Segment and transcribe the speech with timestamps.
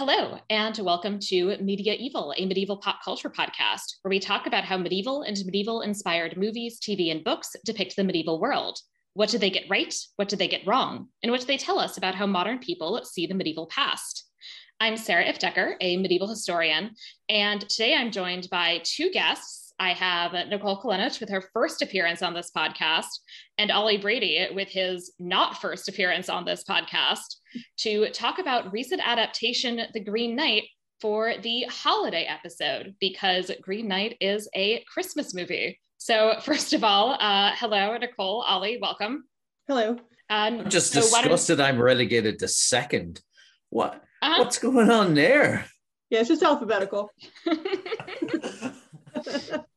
[0.00, 4.64] Hello, and welcome to Media Evil, a medieval pop culture podcast, where we talk about
[4.64, 8.78] how medieval and medieval inspired movies, TV, and books depict the medieval world.
[9.12, 9.94] What did they get right?
[10.16, 11.08] What did they get wrong?
[11.22, 14.24] And what do they tell us about how modern people see the medieval past?
[14.80, 16.92] I'm Sarah Ifdecker, a medieval historian,
[17.28, 22.20] and today I'm joined by two guests I have Nicole Kolenich with her first appearance
[22.20, 23.06] on this podcast,
[23.56, 27.36] and Ollie Brady with his not first appearance on this podcast
[27.78, 30.64] to talk about recent adaptation, The Green Knight,
[31.00, 35.80] for the holiday episode, because Green Knight is a Christmas movie.
[35.96, 39.24] So, first of all, uh, hello, Nicole, Ollie, welcome.
[39.66, 39.92] Hello.
[40.28, 43.22] Um, I'm just so disgusted I'm relegated to second.
[43.70, 43.94] What?
[44.20, 44.42] Uh-huh.
[44.42, 45.64] What's going on there?
[46.10, 47.10] Yeah, it's just alphabetical.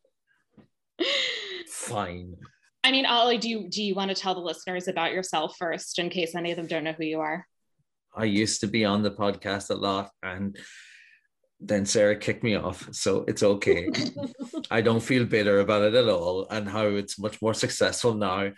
[1.67, 2.35] Fine.
[2.83, 5.99] I mean, Ollie, do you do you want to tell the listeners about yourself first,
[5.99, 7.47] in case any of them don't know who you are?
[8.15, 10.57] I used to be on the podcast a lot, and
[11.59, 13.89] then Sarah kicked me off, so it's okay.
[14.71, 18.51] I don't feel bitter about it at all, and how it's much more successful now.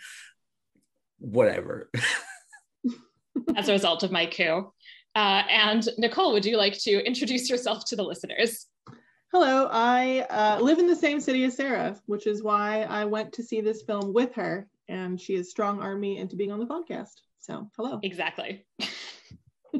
[1.18, 1.90] Whatever.
[3.56, 4.72] As a result of my coup.
[5.14, 8.66] Uh, and Nicole, would you like to introduce yourself to the listeners?
[9.38, 13.34] Hello, I uh, live in the same city as Sarah, which is why I went
[13.34, 16.58] to see this film with her, and she has strong armed me into being on
[16.58, 17.20] the podcast.
[17.38, 18.00] So, hello.
[18.02, 18.64] Exactly.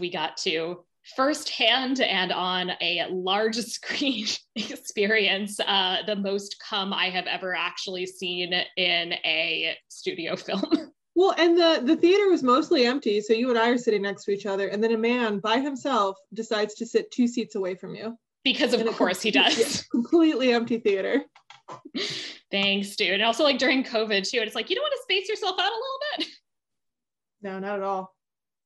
[0.00, 0.80] we got to
[1.14, 8.06] firsthand and on a large screen experience uh, the most cum I have ever actually
[8.06, 10.92] seen in a studio film.
[11.18, 14.24] Well, and the the theater was mostly empty, so you and I are sitting next
[14.26, 17.74] to each other, and then a man by himself decides to sit two seats away
[17.74, 18.16] from you.
[18.44, 19.58] Because of course he does.
[19.58, 21.24] Yeah, completely empty theater.
[22.52, 23.14] Thanks, dude.
[23.14, 25.72] And also like during COVID too, it's like you don't want to space yourself out
[25.72, 26.26] a little bit.
[27.42, 28.14] No, not at all.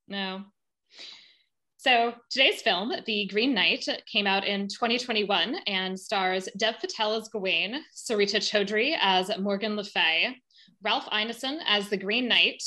[0.08, 0.42] No.
[1.78, 7.28] So today's film, The Green Knight, came out in 2021 and stars Dev Patel as
[7.28, 10.36] Gawain, Sarita Choudhury as Morgan Le Fay,
[10.82, 12.62] Ralph Ineson as the Green Knight,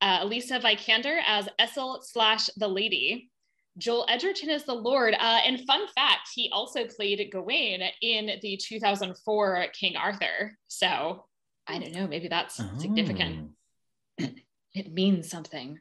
[0.00, 3.30] uh, Alicia Vikander as Essel slash the Lady,
[3.78, 5.14] Joel Edgerton as the Lord.
[5.14, 10.56] Uh, and fun fact, he also played Gawain in the 2004 King Arthur.
[10.68, 11.26] So
[11.66, 12.70] I don't know, maybe that's oh.
[12.78, 13.50] significant.
[14.18, 15.78] it means something.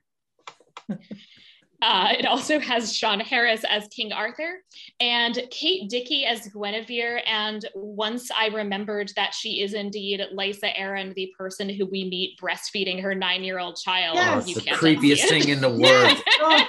[1.82, 4.62] Uh, it also has Sean Harris as King Arthur
[5.00, 7.22] and Kate Dickie as Guinevere.
[7.26, 12.40] And once I remembered that she is indeed Lysa Arryn, the person who we meet
[12.40, 14.16] breastfeeding her nine year old child.
[14.16, 14.50] Yes.
[14.50, 15.82] Oh, the creepiest thing in the world.
[15.82, 16.22] Yes.
[16.42, 16.66] oh,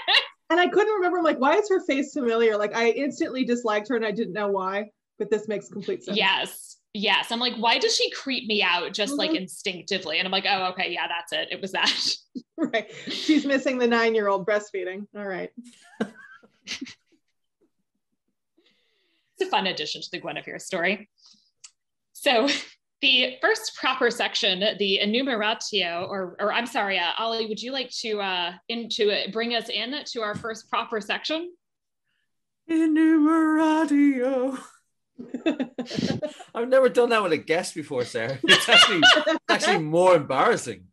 [0.51, 2.57] and I couldn't remember, I'm like, why is her face familiar?
[2.57, 6.17] Like, I instantly disliked her and I didn't know why, but this makes complete sense.
[6.17, 6.70] Yes.
[6.93, 7.31] Yes.
[7.31, 9.21] I'm like, why does she creep me out just mm-hmm.
[9.21, 10.19] like instinctively?
[10.19, 10.91] And I'm like, oh, okay.
[10.93, 11.49] Yeah, that's it.
[11.53, 11.93] It was that.
[12.57, 12.91] right.
[13.09, 15.07] She's missing the nine year old breastfeeding.
[15.17, 15.51] All right.
[16.67, 16.97] it's
[19.41, 21.09] a fun addition to the Guinevere story.
[22.13, 22.49] So,
[23.01, 27.91] the first proper section, the enumeratio, or, or I'm sorry, uh, Ollie, would you like
[28.01, 31.51] to uh, into uh, bring us in to our first proper section?
[32.69, 34.59] Enumeratio.
[36.55, 38.39] I've never done that with a guest before, Sarah.
[38.45, 39.03] It's actually
[39.49, 40.85] actually more embarrassing.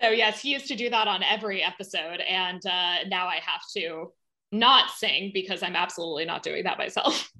[0.00, 3.62] so yes, he used to do that on every episode, and uh, now I have
[3.76, 4.12] to
[4.52, 7.30] not sing because I'm absolutely not doing that myself.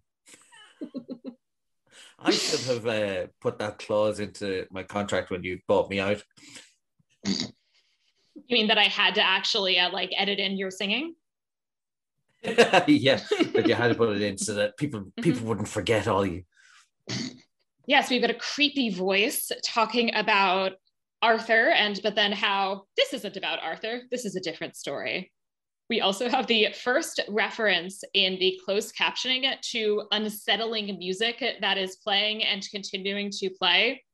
[2.21, 6.23] I should have uh, put that clause into my contract when you bought me out.
[7.25, 7.47] You
[8.51, 11.15] mean that I had to actually uh, like edit in your singing?
[12.87, 13.21] yeah,
[13.53, 15.23] but you had to put it in so that people mm-hmm.
[15.23, 16.45] people wouldn't forget all you.
[17.87, 20.73] Yes, we've got a creepy voice talking about
[21.23, 24.03] Arthur, and but then how this isn't about Arthur.
[24.11, 25.33] This is a different story.
[25.91, 31.97] We also have the first reference in the closed captioning to unsettling music that is
[31.97, 34.05] playing and continuing to play.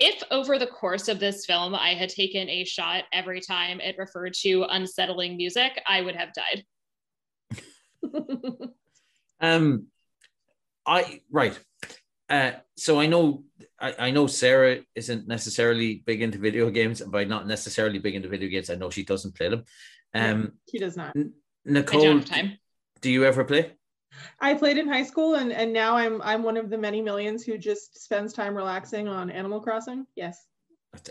[0.00, 3.98] If over the course of this film I had taken a shot every time it
[3.98, 6.64] referred to unsettling music, I would have died.
[9.40, 9.86] um,
[10.86, 11.58] I right.
[12.28, 13.44] Uh, so I know
[13.80, 18.14] I, I know Sarah isn't necessarily big into video games, and by not necessarily big
[18.14, 19.64] into video games, I know she doesn't play them.
[20.14, 21.16] Um, she does not.
[21.16, 21.32] N-
[21.64, 22.20] Nicole,
[23.00, 23.72] do you ever play?
[24.40, 27.44] I played in high school, and and now I'm I'm one of the many millions
[27.44, 30.06] who just spends time relaxing on Animal Crossing.
[30.16, 30.44] Yes,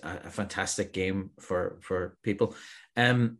[0.03, 2.55] a, a fantastic game for for people.
[2.97, 3.37] Um,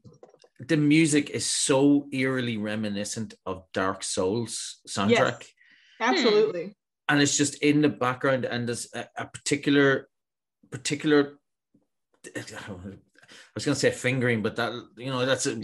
[0.59, 5.41] the music is so eerily reminiscent of Dark Souls soundtrack.
[5.41, 5.53] Yes,
[6.00, 6.63] absolutely.
[6.63, 6.71] Hmm.
[7.09, 10.09] And it's just in the background, and there's a, a particular,
[10.69, 11.39] particular.
[13.56, 15.56] was going to say fingering, but that you know that's a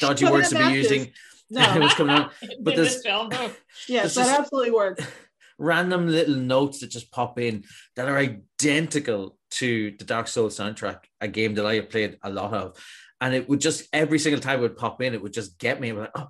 [0.00, 0.90] dodgy words to be matches.
[0.90, 1.12] using.
[1.48, 1.74] No.
[1.74, 2.32] it was coming out.
[2.60, 3.52] But there's this
[3.88, 5.06] yes, that absolutely works.
[5.58, 11.00] random little notes that just pop in that are identical to the Dark Souls soundtrack,
[11.20, 12.76] a game that I have played a lot of.
[13.22, 15.80] And it would just every single time it would pop in, it would just get
[15.80, 15.90] me.
[15.90, 16.28] I'm like, oh,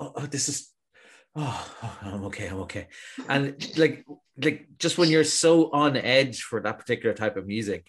[0.00, 0.68] oh, oh, this is
[1.36, 2.88] oh, oh, I'm okay, I'm okay.
[3.28, 4.04] And like
[4.36, 7.88] like just when you're so on edge for that particular type of music,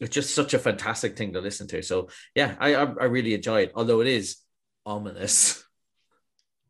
[0.00, 1.80] it's just such a fantastic thing to listen to.
[1.82, 4.38] So yeah, I I, I really enjoy it, although it is
[4.84, 5.62] ominous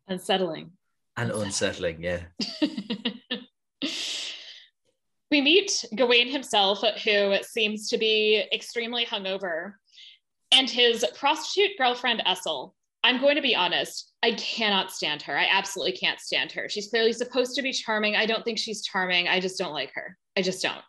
[0.07, 0.71] Unsettling.
[1.17, 2.03] and unsettling.
[2.03, 2.21] Yeah.
[5.31, 9.73] we meet Gawain himself, who seems to be extremely hungover,
[10.51, 12.73] and his prostitute girlfriend, Essel.
[13.03, 15.37] I'm going to be honest, I cannot stand her.
[15.37, 16.67] I absolutely can't stand her.
[16.67, 18.15] She's clearly supposed to be charming.
[18.17, 19.27] I don't think she's charming.
[19.29, 20.17] I just don't like her.
[20.37, 20.81] I just don't.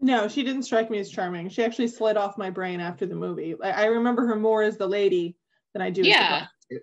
[0.00, 1.48] No, she didn't strike me as charming.
[1.48, 3.54] She actually slid off my brain after the movie.
[3.62, 5.36] I, I remember her more as the lady
[5.74, 6.00] than I do.
[6.00, 6.28] as the Yeah.
[6.70, 6.82] prostitute.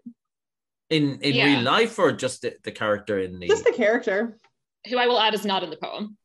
[0.89, 1.45] In in Yeah.
[1.45, 4.38] real life or just the, the character in the Just the character.
[4.89, 6.15] Who I will add is not in the poem.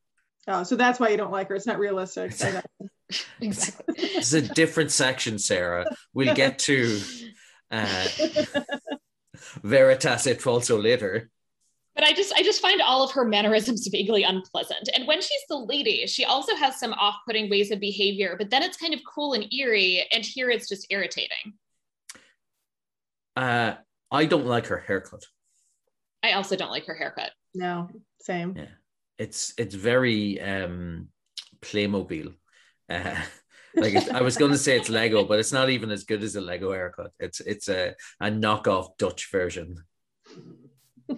[0.46, 1.56] Oh, so that's why you don't like her.
[1.56, 2.32] It's not realistic.
[3.12, 3.48] I know.
[3.48, 3.94] Exactly.
[3.98, 5.86] it's a different section, Sarah.
[6.14, 7.00] We'll get to
[7.70, 8.06] uh,
[9.62, 11.30] Veritas et falso later.
[11.94, 14.88] But I just I just find all of her mannerisms vaguely unpleasant.
[14.94, 18.62] And when she's the lady, she also has some off-putting ways of behavior, but then
[18.62, 21.52] it's kind of cool and eerie, and here it's just irritating.
[23.36, 23.74] Uh,
[24.10, 25.24] I don't like her haircut.
[26.22, 27.32] I also don't like her haircut.
[27.54, 28.54] no, same.
[28.56, 28.66] Yeah,
[29.18, 31.08] it's it's very um,
[31.60, 32.34] Playmobil.
[32.92, 33.16] Uh,
[33.76, 36.36] like I was going to say it's Lego, but it's not even as good as
[36.36, 37.12] a Lego haircut.
[37.18, 39.76] It's it's a a knockoff Dutch version.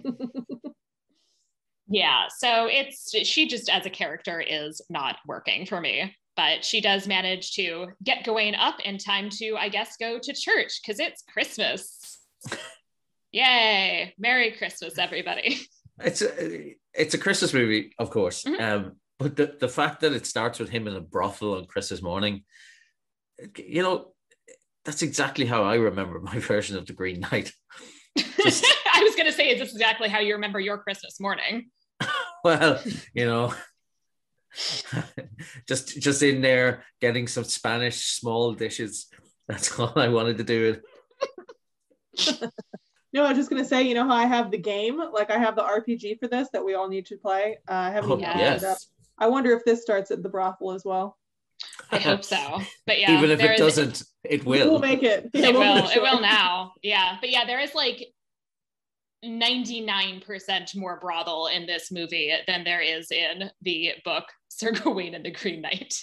[1.87, 6.15] Yeah, so it's she just as a character is not working for me.
[6.35, 10.33] But she does manage to get Gawain up in time to, I guess, go to
[10.33, 12.19] church because it's Christmas.
[13.31, 14.13] Yay!
[14.17, 15.61] Merry Christmas, everybody.
[16.01, 18.43] It's a it's a Christmas movie, of course.
[18.43, 18.59] Mhm.
[18.59, 22.01] Um, but the, the fact that it starts with him in a brothel on Christmas
[22.01, 22.43] morning,
[23.57, 24.13] you know,
[24.83, 27.51] that's exactly how I remember my version of the Green Knight.
[28.17, 31.69] Just- I was going to say, is this exactly how you remember your Christmas morning?
[32.43, 32.79] Well,
[33.15, 33.55] you know,
[35.67, 39.07] just just in there getting some Spanish small dishes.
[39.47, 40.77] That's all I wanted to do.
[43.13, 45.37] No, I was just gonna say, you know how I have the game, like I
[45.39, 47.57] have the RPG for this that we all need to play.
[47.67, 48.61] Uh, I haven't Oh, even opened up.
[48.61, 48.87] yes.
[49.17, 51.17] I wonder if this starts at the brothel as well.
[51.91, 52.61] I hope so.
[52.85, 54.71] But yeah, Even if there it is- doesn't, it will.
[54.71, 55.29] We'll make it.
[55.33, 55.83] Yeah, it we'll will.
[55.83, 56.73] make It will now.
[56.83, 57.17] Yeah.
[57.21, 58.07] But yeah, there is like
[59.23, 65.25] 99% more brothel in this movie than there is in the book Sir Gawain and
[65.25, 65.95] the Green Knight.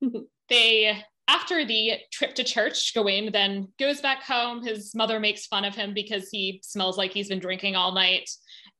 [0.48, 4.64] they after the trip to church, Gawain then goes back home.
[4.64, 8.28] His mother makes fun of him because he smells like he's been drinking all night.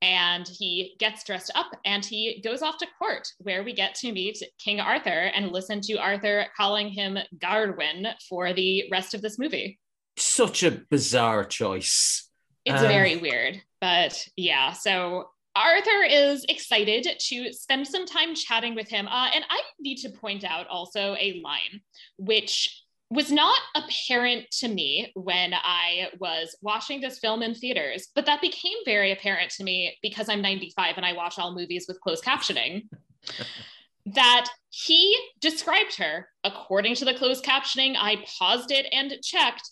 [0.03, 4.13] And he gets dressed up and he goes off to court, where we get to
[4.13, 9.39] meet King Arthur and listen to Arthur calling him Garwin for the rest of this
[9.39, 9.79] movie.
[10.17, 12.29] Such a bizarre choice.
[12.65, 14.73] It's Um, very weird, but yeah.
[14.73, 19.07] So Arthur is excited to spend some time chatting with him.
[19.09, 21.81] Uh, and I need to point out also a line
[22.19, 22.80] which
[23.11, 28.41] was not apparent to me when I was watching this film in theaters, but that
[28.41, 32.25] became very apparent to me because I'm 95 and I watch all movies with closed
[32.25, 32.89] captioning.
[34.07, 37.97] that he described her according to the closed captioning.
[37.99, 39.71] I paused it and checked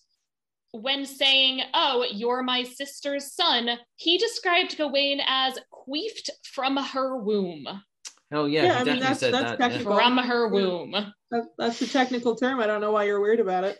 [0.72, 7.66] when saying, Oh, you're my sister's son, he described Gawain as queefed from her womb.
[8.30, 9.60] Oh yeah, Yeah, I mean, that's- said that's that.
[9.60, 9.68] yeah.
[9.68, 9.96] technical.
[9.96, 10.92] From her womb.
[11.30, 12.60] That, that's the technical term.
[12.60, 13.78] I don't know why you're weird about it.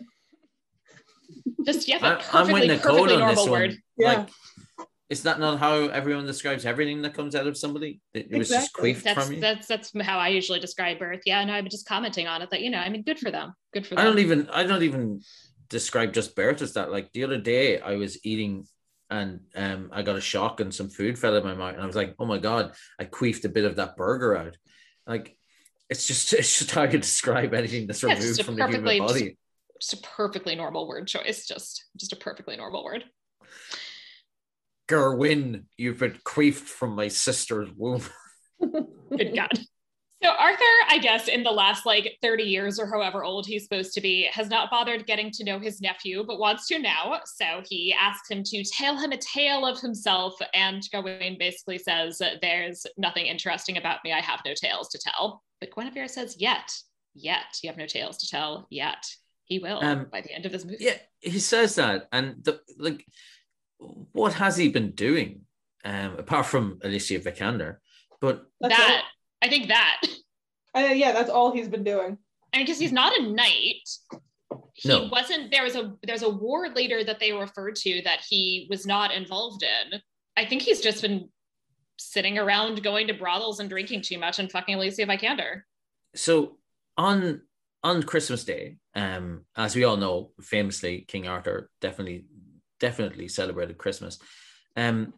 [1.65, 3.61] Just, yes, I- a I'm perfectly, with Nicole perfectly on this normal one.
[3.61, 3.77] word.
[3.97, 4.13] Yeah.
[4.13, 4.29] Like,
[5.09, 7.99] is that not how everyone describes everything that comes out of somebody?
[8.13, 8.93] It, it was just Exactly.
[8.93, 9.41] queefed That's from you.
[9.41, 11.21] that's that's how I usually describe birth.
[11.25, 13.53] Yeah, no, I'm just commenting on it that you know, I mean, good for them.
[13.73, 14.01] Good for them.
[14.01, 15.21] I don't even I don't even
[15.67, 16.91] describe just birth as that.
[16.91, 18.65] Like the other day, I was eating
[19.09, 21.85] and um I got a shock and some food fell in my mouth, and I
[21.87, 24.57] was like, oh my god, I queefed a bit of that burger out.
[25.07, 25.35] Like
[25.89, 29.37] it's just it's just how you describe anything that's Yeah, removed from the human body.
[29.79, 31.47] just a perfectly normal word choice.
[31.47, 33.03] Just just a perfectly normal word.
[34.87, 38.01] Gerwin, you've been queefed from my sister's womb.
[38.59, 39.59] Good God.
[40.21, 43.93] So Arthur, I guess, in the last like 30 years or however old he's supposed
[43.93, 47.21] to be, has not bothered getting to know his nephew, but wants to now.
[47.25, 50.35] So he asks him to tell him a tale of himself.
[50.53, 54.11] And Gawain basically says, There's nothing interesting about me.
[54.11, 55.41] I have no tales to tell.
[55.61, 56.69] But Guinevere says, Yet,
[57.13, 59.05] yet, you have no tales to tell yet.
[59.45, 60.77] He will Um, by the end of this movie.
[60.81, 63.05] Yeah, he says that, and the, like,
[63.79, 65.41] what has he been doing
[65.85, 67.77] um, apart from Alicia Vikander?
[68.19, 69.05] But That's that
[69.41, 70.01] I think that.
[70.75, 72.17] Uh, yeah, that's all he's been doing.
[72.53, 73.87] I mean, because he's not a knight.
[74.73, 75.07] He No.
[75.11, 75.51] wasn't.
[75.51, 79.11] There was a there's a war later that they referred to that he was not
[79.13, 79.99] involved in.
[80.37, 81.29] I think he's just been
[81.97, 85.61] sitting around going to brothels and drinking too much and fucking Alicia Vikander.
[86.15, 86.57] so
[86.97, 87.41] on
[87.83, 92.25] on Christmas Day, um, as we all know, famously, King Arthur definitely
[92.79, 94.19] definitely celebrated Christmas.
[94.77, 95.13] Um,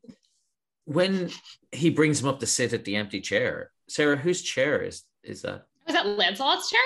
[0.85, 1.29] when
[1.71, 5.41] he brings him up to sit at the empty chair, Sarah, whose chair is is
[5.43, 5.65] that?
[5.85, 6.81] Was that Lancelot's chair?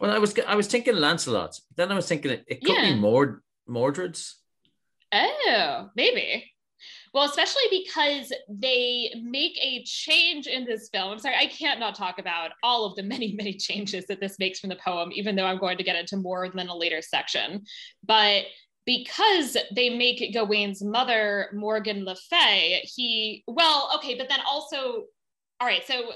[0.00, 2.76] Well, I was I was thinking Lancelot's, but then I was thinking it, it could
[2.76, 2.94] Yeah.
[2.94, 4.36] be Mord Mordred's.
[5.12, 6.50] Oh, maybe.
[7.12, 11.12] Well, especially because they make a change in this film.
[11.12, 14.38] I'm sorry, I can't not talk about all of the many, many changes that this
[14.40, 17.00] makes from the poem, even though I'm going to get into more than a later
[17.00, 17.64] section.
[18.04, 18.46] But
[18.86, 25.04] because they make Gawain's mother Morgan Le Fay, he, well, okay, but then also,
[25.60, 26.12] all right, so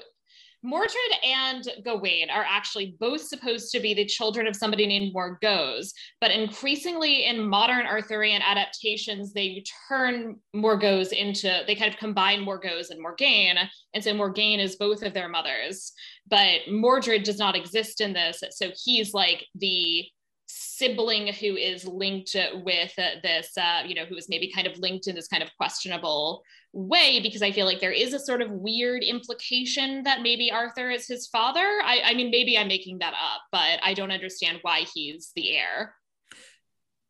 [0.64, 0.92] Mordred
[1.24, 6.32] and Gawain are actually both supposed to be the children of somebody named Morgause, but
[6.32, 13.00] increasingly in modern Arthurian adaptations, they turn Morgause into, they kind of combine Morgause and
[13.00, 13.56] Morgaine.
[13.94, 15.92] And so Morgaine is both of their mothers,
[16.28, 18.42] but Mordred does not exist in this.
[18.50, 20.06] So he's like the
[20.48, 25.06] sibling who is linked with this, uh, you know, who is maybe kind of linked
[25.06, 28.50] in this kind of questionable way because I feel like there is a sort of
[28.50, 31.66] weird implication that maybe Arthur is his father.
[31.84, 35.56] I, I mean, maybe I'm making that up, but I don't understand why he's the
[35.56, 35.94] heir.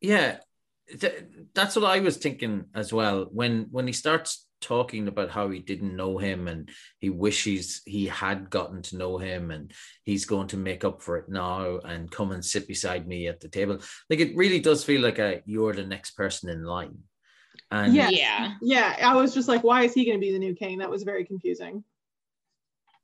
[0.01, 0.39] Yeah,
[1.01, 3.29] th- that's what I was thinking as well.
[3.31, 8.07] When when he starts talking about how he didn't know him and he wishes he
[8.07, 9.73] had gotten to know him and
[10.05, 13.41] he's going to make up for it now and come and sit beside me at
[13.41, 13.79] the table.
[14.11, 16.99] Like it really does feel like a you're the next person in line.
[17.71, 18.13] And Yes.
[18.13, 18.55] Yeah.
[18.63, 20.79] Yeah, I was just like, why is he going to be the new king?
[20.79, 21.85] That was very confusing.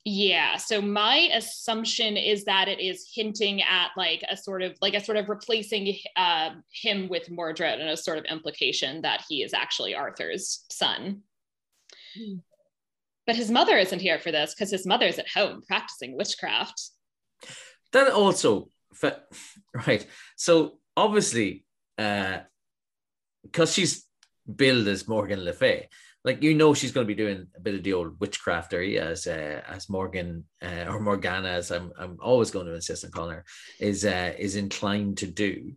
[0.06, 0.58] Yeah.
[0.58, 5.02] So my assumption is that it is hinting at like a sort of like a
[5.02, 9.54] sort of replacing uh, him with Mordred and a sort of implication that he is
[9.54, 11.23] actually Arthur's son.
[13.26, 16.90] But his mother isn't here for this because his mother's at home practicing witchcraft.
[17.92, 18.68] that also
[19.87, 20.06] right.
[20.37, 21.64] So obviously,
[21.97, 22.40] uh
[23.42, 24.04] because she's
[24.56, 25.88] billed as Morgan Le Fay,
[26.25, 29.26] like you know she's going to be doing a bit of the old witchcraftery as
[29.26, 33.37] uh, as Morgan uh, or Morgana as I'm I'm always going to insist on calling
[33.37, 33.44] her
[33.78, 35.73] is uh, is inclined to do.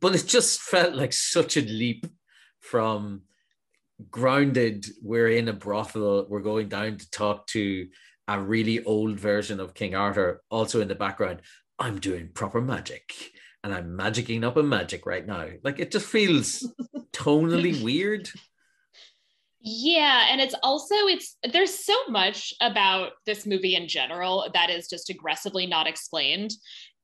[0.00, 2.06] But it just felt like such a leap
[2.60, 3.22] from
[4.10, 4.86] grounded.
[5.02, 6.26] We're in a brothel.
[6.28, 7.88] We're going down to talk to
[8.28, 10.42] a really old version of King Arthur.
[10.50, 11.42] Also in the background,
[11.78, 13.12] I'm doing proper magic
[13.62, 15.48] and I'm magicking up a magic right now.
[15.62, 16.70] Like it just feels
[17.12, 18.28] tonally weird.
[19.66, 24.88] Yeah, and it's also it's there's so much about this movie in general that is
[24.88, 26.50] just aggressively not explained.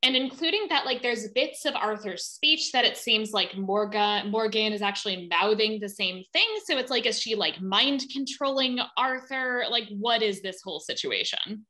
[0.02, 4.72] And including that, like there's bits of Arthur's speech that it seems like Morgan Morgan
[4.72, 6.46] is actually mouthing the same thing.
[6.64, 9.64] So it's like, is she like mind controlling Arthur?
[9.70, 11.66] Like, what is this whole situation?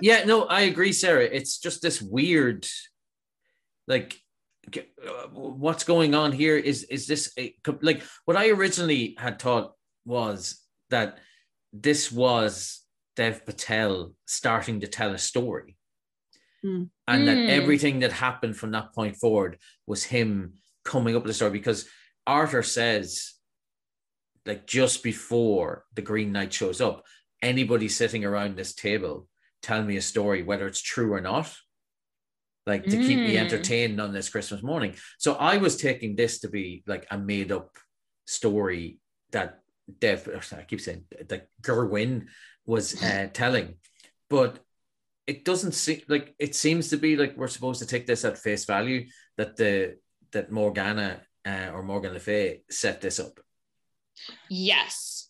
[0.00, 1.24] Yeah, no, I agree, Sarah.
[1.24, 2.66] It's just this weird,
[3.86, 4.20] like,
[4.76, 6.56] uh, what's going on here?
[6.56, 9.72] Is is this a, like what I originally had thought
[10.04, 11.18] was that
[11.72, 12.82] this was
[13.16, 15.76] Dev Patel starting to tell a story,
[16.64, 16.84] Hmm.
[17.06, 17.50] and that Hmm.
[17.50, 21.86] everything that happened from that point forward was him coming up with a story because
[22.26, 23.34] Arthur says,
[24.46, 27.04] like just before the Green Knight shows up,
[27.42, 29.28] anybody sitting around this table
[29.60, 31.54] tell me a story, whether it's true or not,
[32.66, 33.40] like to keep me Mm.
[33.40, 34.96] entertained on this Christmas morning.
[35.18, 37.76] So I was taking this to be like a made up
[38.26, 39.00] story
[39.32, 39.60] that
[39.98, 42.28] Dev, I keep saying that Gerwin
[42.64, 43.76] was uh, telling,
[44.30, 44.63] but
[45.26, 48.38] it doesn't seem like it seems to be like we're supposed to take this at
[48.38, 49.96] face value that the
[50.32, 53.40] that Morgana uh, or Morgan Le Fay set this up.
[54.48, 55.28] Yes.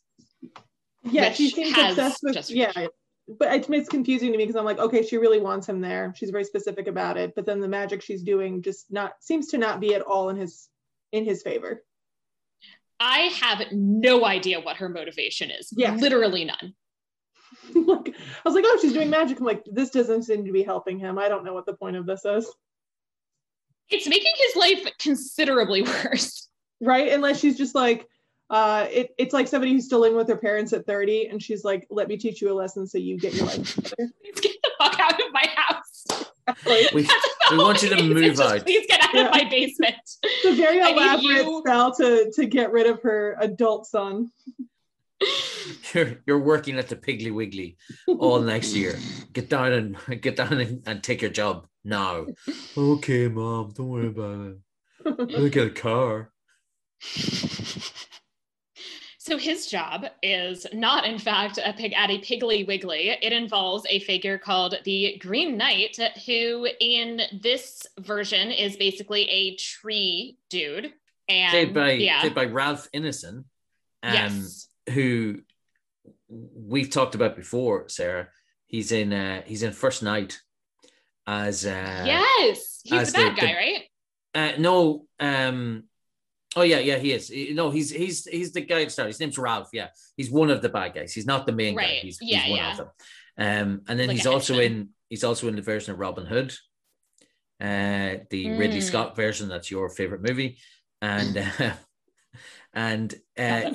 [1.02, 2.82] Yeah, she Which seems has obsessed with justification.
[2.82, 2.88] yeah.
[3.26, 6.12] But it's, it's confusing to me because I'm like, okay, she really wants him there.
[6.16, 7.34] She's very specific about it.
[7.34, 10.36] But then the magic she's doing just not seems to not be at all in
[10.36, 10.68] his
[11.12, 11.82] in his favor.
[13.00, 15.72] I have no idea what her motivation is.
[15.76, 15.94] Yeah.
[15.94, 16.74] Literally none.
[17.74, 19.38] like I was like, oh, she's doing magic.
[19.38, 21.18] I'm like, this doesn't seem to be helping him.
[21.18, 22.50] I don't know what the point of this is.
[23.90, 26.48] It's making his life considerably worse.
[26.80, 27.12] Right?
[27.12, 28.06] Unless she's just like,
[28.50, 31.64] uh, it, it's like somebody who's still living with their parents at 30 and she's
[31.64, 34.12] like, let me teach you a lesson so you get your life together.
[34.40, 36.04] Get the fuck out of my house.
[36.46, 37.02] Exactly.
[37.02, 37.08] We,
[37.56, 38.62] we want you to Please, move just out.
[38.64, 39.26] Please get out Yeah.
[39.26, 39.94] of my basement.
[40.22, 43.86] It's a very I need elaborate you- spell to to get rid of her adult
[43.86, 44.30] son.
[45.94, 48.98] You're, you're working at the Piggly Wiggly all next year.
[49.32, 52.26] Get down and get down and, and take your job now.
[52.76, 55.36] Okay, mom, don't worry about it.
[55.36, 56.32] I'll get a car.
[59.24, 63.08] So his job is not, in fact, a pig at a Piggly Wiggly.
[63.22, 69.56] It involves a figure called the Green Knight, who in this version is basically a
[69.56, 70.92] tree dude.
[71.26, 73.44] And Played by yeah, played by Ralph Ineson,
[74.02, 75.40] um, yes, who
[76.54, 77.88] we've talked about before.
[77.88, 78.28] Sarah,
[78.66, 80.40] he's in uh, he's in First Knight
[81.26, 83.82] as uh, yes, he's as the bad the- guy, the- right?
[84.36, 85.84] Uh, no, um,
[86.56, 87.30] oh yeah, yeah, he is.
[87.54, 88.86] No, he's he's he's the guy.
[88.88, 89.68] Sorry, his name's Ralph.
[89.72, 91.12] Yeah, he's one of the bad guys.
[91.12, 92.00] He's not the main guy.
[92.02, 92.70] He's, Yeah, he's one yeah.
[92.72, 92.88] of them.
[93.36, 96.52] Um, and then Like he's also in he's also in the version of Robin Hood,
[97.60, 98.82] uh, the Ridley Mm.
[98.82, 99.48] Scott version.
[99.48, 100.58] That's your favorite movie,
[101.00, 101.72] and uh,
[102.72, 103.70] and uh,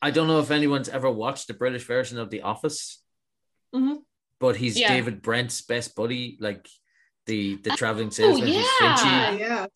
[0.00, 3.02] I don't know if anyone's ever watched the British version of The Office,
[3.74, 3.98] Mhm.
[4.38, 4.88] but he's Yeah.
[4.94, 6.68] David Brent's best buddy, like
[7.26, 8.48] the the traveling Oh, salesman.
[8.48, 8.96] who's yeah.
[8.96, 9.04] Finchy.
[9.04, 9.66] Yeah, yeah.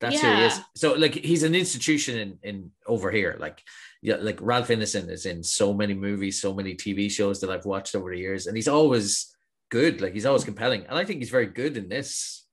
[0.00, 0.60] That's who he is.
[0.76, 3.36] So like he's an institution in in over here.
[3.38, 3.62] Like
[4.00, 7.66] yeah, like Ralph Ineson is in so many movies, so many TV shows that I've
[7.66, 9.34] watched over the years, and he's always
[9.70, 10.00] good.
[10.00, 12.46] Like he's always compelling, and I think he's very good in this.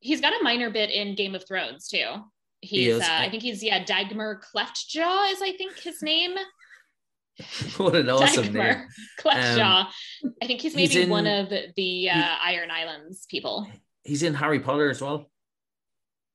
[0.00, 2.24] He's got a minor bit in Game of Thrones too.
[2.66, 3.02] He's, is.
[3.02, 6.34] uh, I think he's yeah, Dagmar Cleftjaw is I think his name.
[7.76, 8.86] what an awesome Dagmar name!
[9.20, 9.86] Cleftjaw.
[10.42, 13.66] I think he's he's maybe in- one of the, the uh, Iron Islands people.
[14.04, 15.30] He's in Harry Potter as well.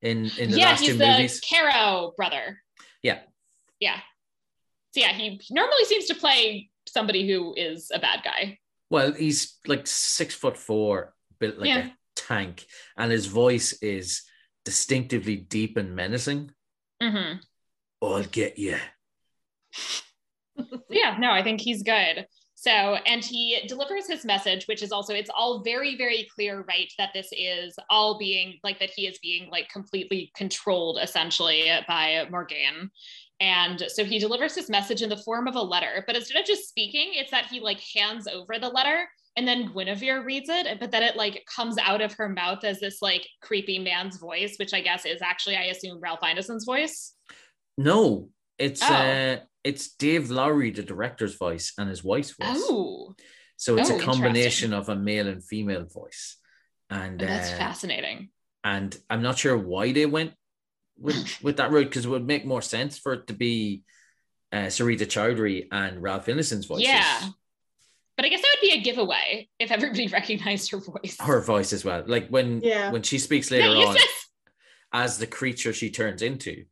[0.00, 1.40] In in the yeah, last he's two the movies.
[1.40, 2.58] Carrow brother.
[3.02, 3.20] Yeah.
[3.80, 3.98] Yeah.
[4.92, 8.58] So yeah, he normally seems to play somebody who is a bad guy.
[8.90, 11.86] Well, he's like six foot four, built like Yeah.
[11.86, 12.66] a tank,
[12.96, 14.22] and his voice is
[14.64, 16.50] distinctively deep and menacing.
[17.02, 17.38] mm-hmm.
[18.02, 18.76] I'll get you.
[20.90, 25.14] yeah no i think he's good so and he delivers his message which is also
[25.14, 29.18] it's all very very clear right that this is all being like that he is
[29.20, 32.90] being like completely controlled essentially by morgan
[33.40, 36.46] and so he delivers his message in the form of a letter but instead of
[36.46, 40.78] just speaking it's that he like hands over the letter and then Guinevere reads it,
[40.78, 44.56] but then it like comes out of her mouth as this like creepy man's voice,
[44.58, 47.14] which I guess is actually, I assume, Ralph Ineson's voice.
[47.78, 48.92] No, it's Oh.
[48.94, 52.48] uh it's Dave Lowery, the director's voice, and his wife's voice.
[52.68, 53.14] Oh,
[53.56, 56.36] so it's oh, a combination of a male and female voice.
[56.90, 58.30] And that's uh, fascinating.
[58.64, 60.32] and I'm not sure why they went
[60.98, 63.82] with with that route because it would make more sense for it to be
[64.52, 66.88] uh, Sarita Choudhury and Ralph Ineson's voices.
[66.88, 67.28] Yeah.
[68.16, 71.16] But I guess that would be a giveaway if everybody recognized her voice.
[71.20, 72.04] her voice as well.
[72.06, 72.90] Like when Yeah.
[72.90, 74.28] when she speaks later on this.
[74.92, 76.64] as the creature she turns into,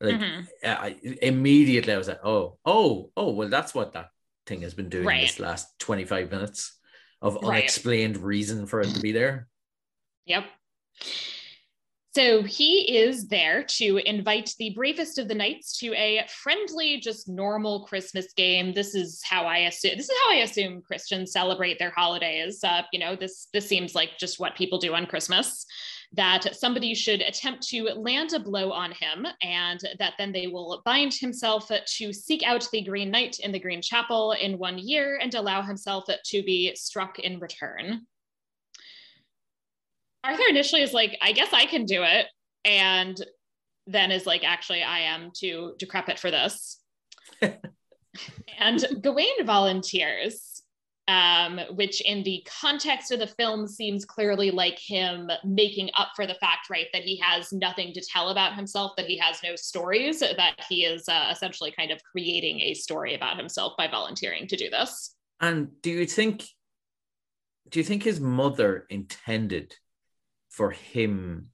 [0.00, 0.46] like Mhm.
[0.62, 4.08] uh, I, immediately I was like, oh, oh, oh, well, that's what that
[4.46, 5.22] thing has been doing Right.
[5.22, 6.78] this last 25 minutes
[7.22, 7.60] of Right.
[7.60, 9.48] unexplained reason for it to be there.
[10.26, 10.44] Yep.
[12.14, 17.26] So he is there to invite the bravest of the knights to a friendly, just
[17.26, 18.74] normal Christmas game.
[18.74, 19.96] This is how I assume.
[19.96, 22.62] This is how I assume Christians celebrate their holidays.
[22.62, 25.64] Uh, you know, this this seems like just what people do on Christmas.
[26.14, 30.82] That somebody should attempt to land a blow on him, and that then they will
[30.84, 35.18] bind himself to seek out the Green Knight in the Green Chapel in one year
[35.22, 38.06] and allow himself to be struck in return.
[40.24, 42.26] Arthur initially is like, I guess I can do it.
[42.64, 43.16] And
[43.86, 46.80] then is like, actually, I am too decrepit for this.
[48.58, 50.62] and Gawain volunteers,
[51.08, 56.26] um, which in the context of the film seems clearly like him making up for
[56.26, 59.56] the fact, right, that he has nothing to tell about himself, that he has no
[59.56, 64.46] stories, that he is uh, essentially kind of creating a story about himself by volunteering
[64.46, 65.16] to do this.
[65.40, 66.44] And do you think,
[67.68, 69.74] do you think his mother intended
[70.52, 71.48] for him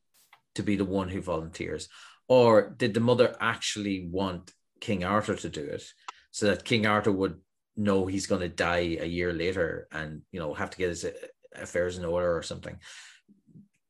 [0.57, 1.89] to be the one who volunteers?
[2.29, 5.83] Or did the mother actually want King Arthur to do it
[6.31, 7.37] so that King Arthur would
[7.77, 11.05] know he's going to die a year later and, you know, have to get his
[11.05, 11.13] uh,
[11.55, 12.77] affairs in order or something?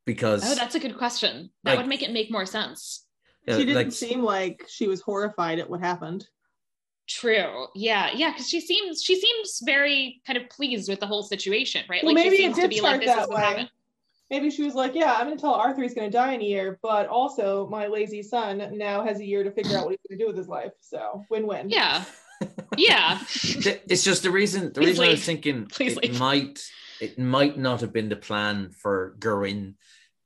[0.04, 1.50] Because Oh, that's a good question.
[1.64, 3.04] That Like- would make it make more sense.
[3.48, 6.28] she didn't like, seem like she was horrified at what happened.
[7.08, 7.66] True.
[7.74, 8.10] Yeah.
[8.14, 8.30] Yeah.
[8.32, 12.04] Because she seems she seems very kind of pleased with the whole situation, right?
[12.04, 13.44] Well, like maybe she it seems to did be like, this is that what way.
[13.44, 13.70] happened.
[14.30, 16.40] Maybe she was like, "Yeah, I'm going to tell Arthur he's going to die in
[16.42, 19.92] a year, but also my lazy son now has a year to figure out what
[19.92, 20.72] he's going to do with his life.
[20.80, 22.04] So win-win." Yeah.
[22.76, 23.18] Yeah.
[23.32, 26.20] it's just the reason the Please reason I was thinking Please it leave.
[26.20, 26.60] might
[27.00, 29.74] it might not have been the plan for Gurwin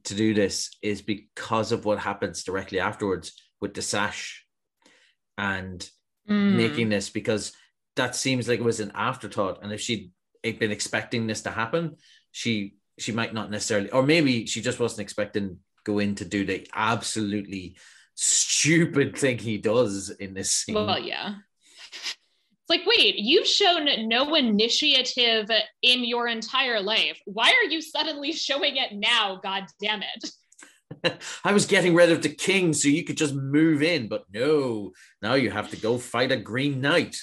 [0.04, 4.44] to do this is because of what happens directly afterwards with the sash
[5.38, 5.88] and
[6.28, 6.54] Mm.
[6.56, 7.52] making this because
[7.96, 10.12] that seems like it was an afterthought and if she'd
[10.42, 11.96] been expecting this to happen
[12.30, 16.44] she she might not necessarily or maybe she just wasn't expecting go in to do
[16.44, 17.76] the absolutely
[18.14, 21.36] stupid thing he does in this scene Well, yeah.
[21.92, 25.50] It's like, wait, you've shown no initiative
[25.82, 27.18] in your entire life.
[27.24, 29.40] Why are you suddenly showing it now?
[29.42, 30.30] God damn it.
[31.44, 34.92] I was getting rid of the king so you could just move in, but no,
[35.20, 37.20] now you have to go fight a green knight.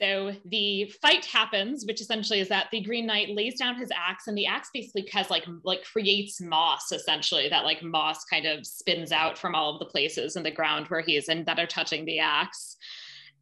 [0.00, 4.28] So the fight happens, which essentially is that the Green Knight lays down his axe,
[4.28, 8.66] and the axe basically has like like creates moss, essentially that like moss kind of
[8.66, 11.58] spins out from all of the places in the ground where he is and that
[11.58, 12.76] are touching the axe.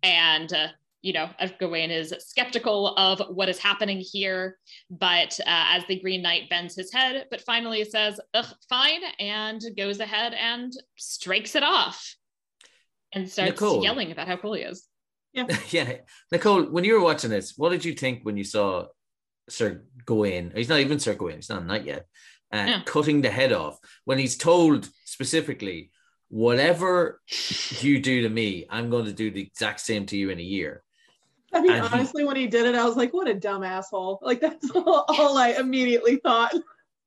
[0.03, 0.68] And uh,
[1.01, 4.59] you know, Gawain is skeptical of what is happening here,
[4.90, 9.62] but uh, as the Green Knight bends his head, but finally says, Ugh, "Fine," and
[9.77, 12.16] goes ahead and strikes it off,
[13.14, 13.85] and starts Nicole.
[13.85, 14.88] yelling about how cool he is.
[15.70, 15.92] yeah,
[16.33, 18.87] Nicole, when you were watching this, what did you think when you saw
[19.48, 20.53] Sir Gawain?
[20.55, 22.07] He's not even Sir Gawain; he's not a knight yet.
[22.53, 22.83] Uh, Yeah.
[22.87, 25.90] Cutting the head off when he's told specifically,
[26.29, 27.20] "Whatever
[27.81, 30.42] you do to me, I'm going to do the exact same to you in a
[30.42, 30.83] year."
[31.53, 33.64] I mean, And he- honestly, when he did it, I was like, what a dumb
[33.64, 34.18] asshole.
[34.20, 36.55] Like, that's all, all I immediately thought.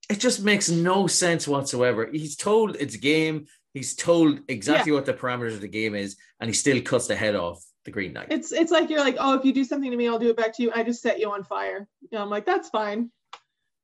[0.09, 2.09] it just makes no sense whatsoever.
[2.11, 3.45] He's told it's a game.
[3.75, 7.15] He's told exactly what the parameters of the game is, and he still cuts the
[7.15, 8.27] head off the Green Knight.
[8.29, 10.37] It's it's like you're like, oh, if you do something to me, I'll do it
[10.37, 10.71] back to you.
[10.73, 11.87] I just set you on fire.
[12.01, 13.11] You know, I'm like, that's fine.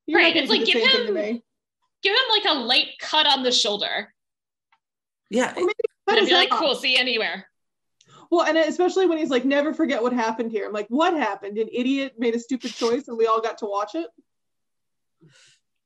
[0.06, 1.42] You're Right, it's like, give same thing to him-
[2.04, 4.14] Give him like a light cut on the shoulder.
[5.32, 5.64] yeah, Cut
[6.10, 6.60] And his be like, off.
[6.60, 7.50] cool, see you anywhere.
[8.30, 10.68] Well, and especially when he's like, never forget what happened here.
[10.68, 11.58] I'm like, what happened?
[11.58, 14.08] An idiot made a stupid choice and we all got to watch it.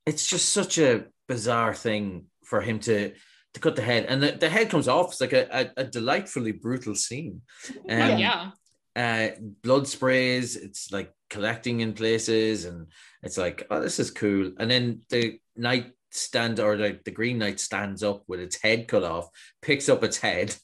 [0.06, 3.14] it's just such a bizarre thing for him to
[3.54, 5.12] to cut the head, and the, the head comes off.
[5.12, 7.42] It's like a, a, a delightfully brutal scene.
[7.90, 8.52] Oh, Um, yeah.
[8.96, 9.28] uh,
[9.64, 10.56] blood sprays.
[10.56, 12.88] It's like collecting in places, and
[13.24, 14.52] it's like, oh, this is cool.
[14.60, 18.88] And then the knight stand or the, the green knight stands up with its head
[18.88, 19.28] cut off,
[19.62, 20.56] picks up its head,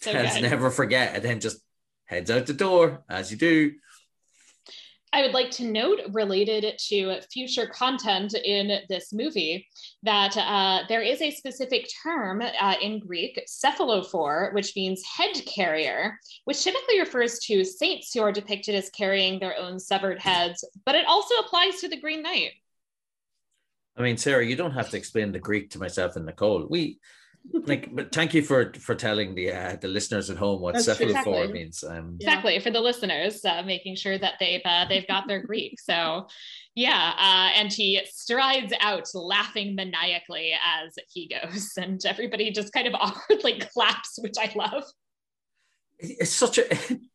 [0.00, 0.42] So says good.
[0.42, 1.58] never forget, and then just
[2.06, 3.72] heads out the door as you do.
[5.12, 9.66] I would like to note, related to future content in this movie,
[10.02, 16.18] that uh, there is a specific term uh, in Greek, cephalophore, which means head carrier,
[16.44, 20.94] which typically refers to saints who are depicted as carrying their own severed heads, but
[20.94, 22.52] it also applies to the Green Knight.
[23.96, 26.66] I mean, Sarah, you don't have to explain the Greek to myself and Nicole.
[26.68, 26.98] We
[27.66, 30.86] like, but thank you for for telling the uh, the listeners at home what That's
[30.86, 31.52] cephalophore Exactly.
[31.52, 31.84] means.
[31.84, 32.28] Um, Yeah.
[32.28, 35.78] Exactly for the listeners, uh, making sure that they've uh, they've got their Greek.
[35.80, 36.26] So,
[36.74, 42.86] yeah, uh, and he strides out laughing maniacally as he goes, and everybody just kind
[42.88, 44.84] of awkwardly claps, which I love.
[45.98, 46.66] it's such a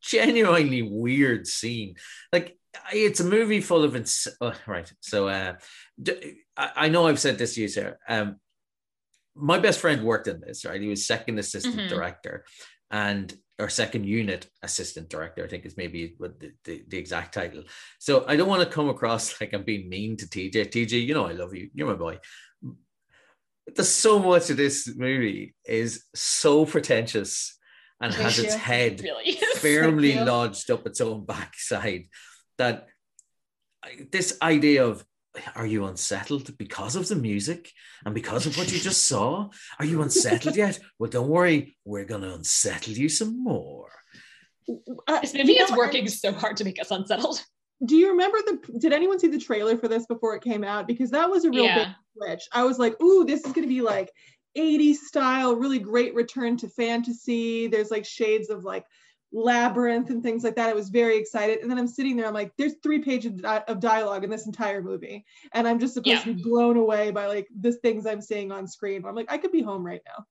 [0.01, 1.95] genuinely weird scene.
[2.33, 2.57] Like
[2.93, 4.91] it's a movie full of ins- oh, right.
[5.01, 5.55] So uh,
[6.01, 7.97] d- I, I know I've said this to you, sir.
[8.07, 8.37] Um,
[9.35, 10.65] my best friend worked in this.
[10.65, 11.89] Right, he was second assistant Mhm.
[11.89, 12.45] director,
[12.89, 15.43] and or second unit assistant director.
[15.43, 17.63] I think is maybe what the, the, the exact title.
[17.99, 20.67] So I don't want to come across like I'm being mean to TJ.
[20.71, 21.69] TJ, you know I love you.
[21.73, 22.19] You're my boy.
[23.75, 27.57] There's so much of this movie is so pretentious
[28.01, 32.05] and has its head Really firmly lodged up its own backside
[32.57, 32.87] that
[34.11, 35.05] this idea of
[35.55, 37.71] are you unsettled because of the music
[38.05, 42.05] and because of what you just saw are you unsettled yet well don't worry we're
[42.05, 43.89] going to unsettle you some more
[45.07, 47.41] Uh, This movie is know, working so hard to make us unsettled.
[47.83, 48.79] Do you remember the?
[48.79, 50.87] Did anyone see the trailer for this before it came out?
[50.87, 51.93] Because that was a real big Yeah.
[52.15, 52.43] switch.
[52.53, 54.11] I was like, ooh, this is going to be like
[54.55, 57.67] 80s style, really great return to fantasy.
[57.67, 58.85] There's like shades of like
[59.33, 60.69] labyrinth and things like that.
[60.69, 61.59] I was very excited.
[61.59, 64.29] And then I'm sitting there, I'm like, there's three pages of di- of dialogue in
[64.29, 65.25] this entire movie.
[65.53, 66.23] And I'm just supposed Yeah.
[66.23, 69.05] to be blown away by like the things I'm seeing on screen.
[69.05, 70.25] I'm like, I could be home right now.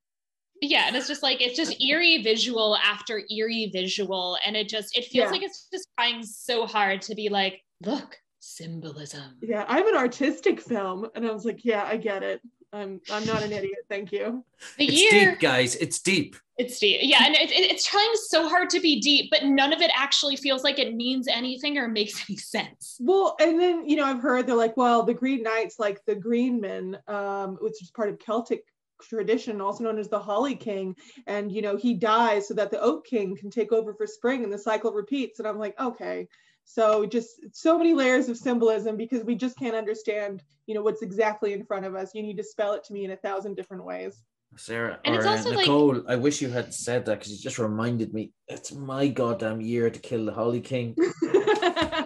[0.62, 4.94] Yeah, and it's just like it's just eerie visual after eerie visual, and it just
[4.96, 5.30] it feels Yeah.
[5.30, 9.38] like it's just trying so hard to be like, look, symbolism.
[9.40, 11.08] Yeah, I'm an artistic film.
[11.14, 12.42] And I was like, yeah, I get it.
[12.74, 13.78] I'm I'm not an idiot.
[13.88, 14.44] Thank you.
[14.76, 17.00] The it's year deep guys it's deep It's deep.
[17.02, 19.90] Yeah, and it, it- it's trying so hard to be deep, but none of it
[19.96, 22.96] actually feels like it means anything or makes any sense.
[23.00, 26.14] Well, and then you know, I've heard they're like, well, the Green Knights, like the
[26.14, 28.64] Green Men, um, which is part of Celtic
[29.00, 30.94] tradition, also known as the Holly King,
[31.26, 34.44] and you know, he dies so that the Oak King can take over for spring,
[34.44, 35.38] and the cycle repeats.
[35.38, 36.28] And I'm like, okay,
[36.64, 41.02] So just so many layers of symbolism because we just can't understand, you know, what's
[41.02, 42.14] exactly in front of us.
[42.14, 44.22] You need to spell it to me in a thousand different ways.
[44.56, 47.32] Sarah And or it's uh, also, like- Nicole, I wish you had said that because
[47.32, 48.32] you just reminded me.
[48.48, 50.96] It's my goddamn year to kill the Holly King.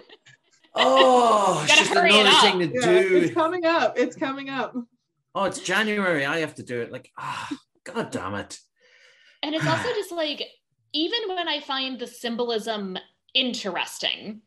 [0.77, 2.41] Oh, it's just hurry it another up.
[2.43, 3.15] thing to Yeah, do.
[3.17, 3.97] it's coming up.
[3.97, 4.73] It's coming up.
[5.33, 6.25] Oh, it's January.
[6.25, 6.91] I have to do it.
[6.91, 7.49] Like, ah,
[7.85, 8.59] god damn it.
[9.41, 10.43] And it's also just like,
[10.93, 12.97] even when I find the symbolism
[13.33, 14.41] interesting,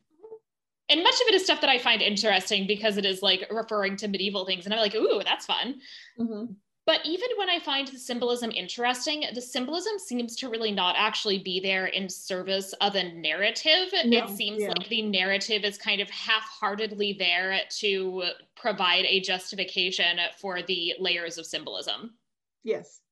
[0.91, 3.97] and much of it is stuff that I find interesting because it is like referring
[3.97, 5.77] to medieval things, and I'm like, ooh, that's fun.
[6.21, 6.57] Mhm.
[6.89, 11.39] But even when I find the symbolism interesting, the symbolism seems to really not actually
[11.39, 13.93] be there in service of a narrative.
[14.07, 14.69] No, it seems yeah.
[14.69, 18.23] like the narrative is kind of half heartedly there to
[18.57, 22.15] provide a justification for the layers of symbolism,
[22.65, 23.03] Yes.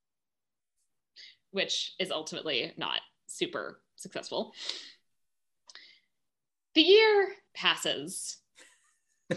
[1.51, 4.55] which is ultimately not super successful.
[6.75, 8.39] The year passes.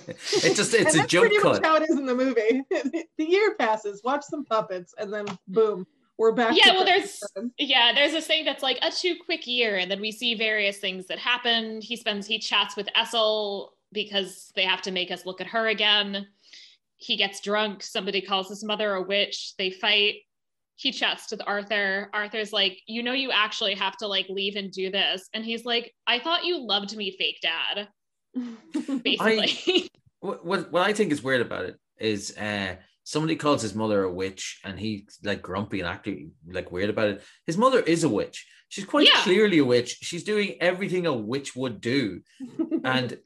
[0.44, 1.54] It just it's and a that's jump pretty cut.
[1.54, 2.62] much how it is in the movie.
[3.18, 5.86] the year passes, watch some puppets, and then boom,
[6.18, 6.56] we're back.
[6.56, 7.52] Yeah, to well, there's- time.
[7.58, 10.78] Yeah, there's this thing that's like a too quick year, and then we see various
[10.78, 11.82] things that happen.
[11.82, 15.68] He spends he chats with Essel because they have to make us look at her
[15.68, 16.28] again.
[16.98, 17.82] He gets drunk.
[17.82, 19.54] Somebody calls his mother a witch.
[19.58, 20.16] They fight.
[20.76, 22.10] He chats to Arthur.
[22.14, 25.66] Arthur's like, you know, you actually have to like leave and do this, and he's
[25.66, 27.88] like, I thought you loved me, fake dad.
[29.04, 33.74] Basically, what, what what I think is weird about it is uh somebody calls his
[33.76, 37.24] mother a witch and he's like grumpy and acting like weird about it.
[37.48, 38.48] His mother is a witch.
[38.70, 39.22] She's quite Yeah.
[39.24, 39.98] clearly a witch.
[40.02, 42.22] She's doing everything a witch would do.
[42.84, 43.18] And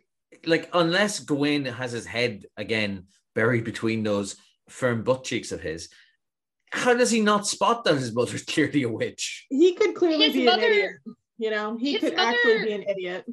[0.45, 4.35] like unless Gawain has his head again buried between those
[4.69, 5.89] firm butt cheeks of his,
[6.71, 9.45] how does he not spot that his mother's clearly a witch?
[9.49, 10.91] he could clearly His be mother- an idiot.
[11.37, 13.25] You know, he could actually be an idiot.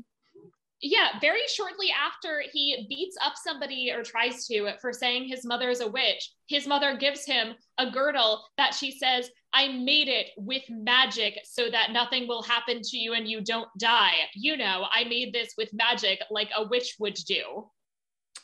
[0.82, 5.68] Yeah, very shortly after he beats up somebody or tries to for saying his mother
[5.68, 10.28] is a witch, his mother gives him a girdle that she says, I made it
[10.36, 14.14] with magic so that nothing will happen to you and you don't die.
[14.34, 17.68] You know, I made this with magic like a witch would do.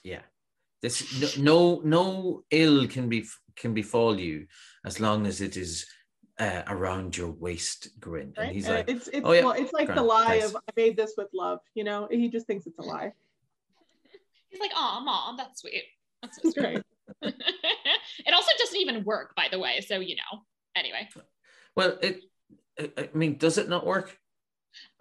[0.05, 0.23] Yeah.
[0.83, 3.25] This no no, no ill can be
[3.57, 4.47] can befall you
[4.85, 5.87] as long as it is
[6.39, 8.35] uh, around your waist grin.
[8.37, 10.73] And he's like, it's it's "Oh, yeah, well, it's like the lie thanks." of I
[10.77, 11.61] made this with love.
[11.75, 13.13] You know, he just thinks it's a lie.
[14.49, 15.85] He's like, oh, mom, that's sweet.
[16.23, 16.83] That's so sweet.
[18.27, 19.81] It also doesn't even work, by the way.
[19.87, 20.43] So, you know,
[20.75, 21.09] anyway.
[21.77, 22.23] well, it
[22.79, 24.17] I I mean, does it not work?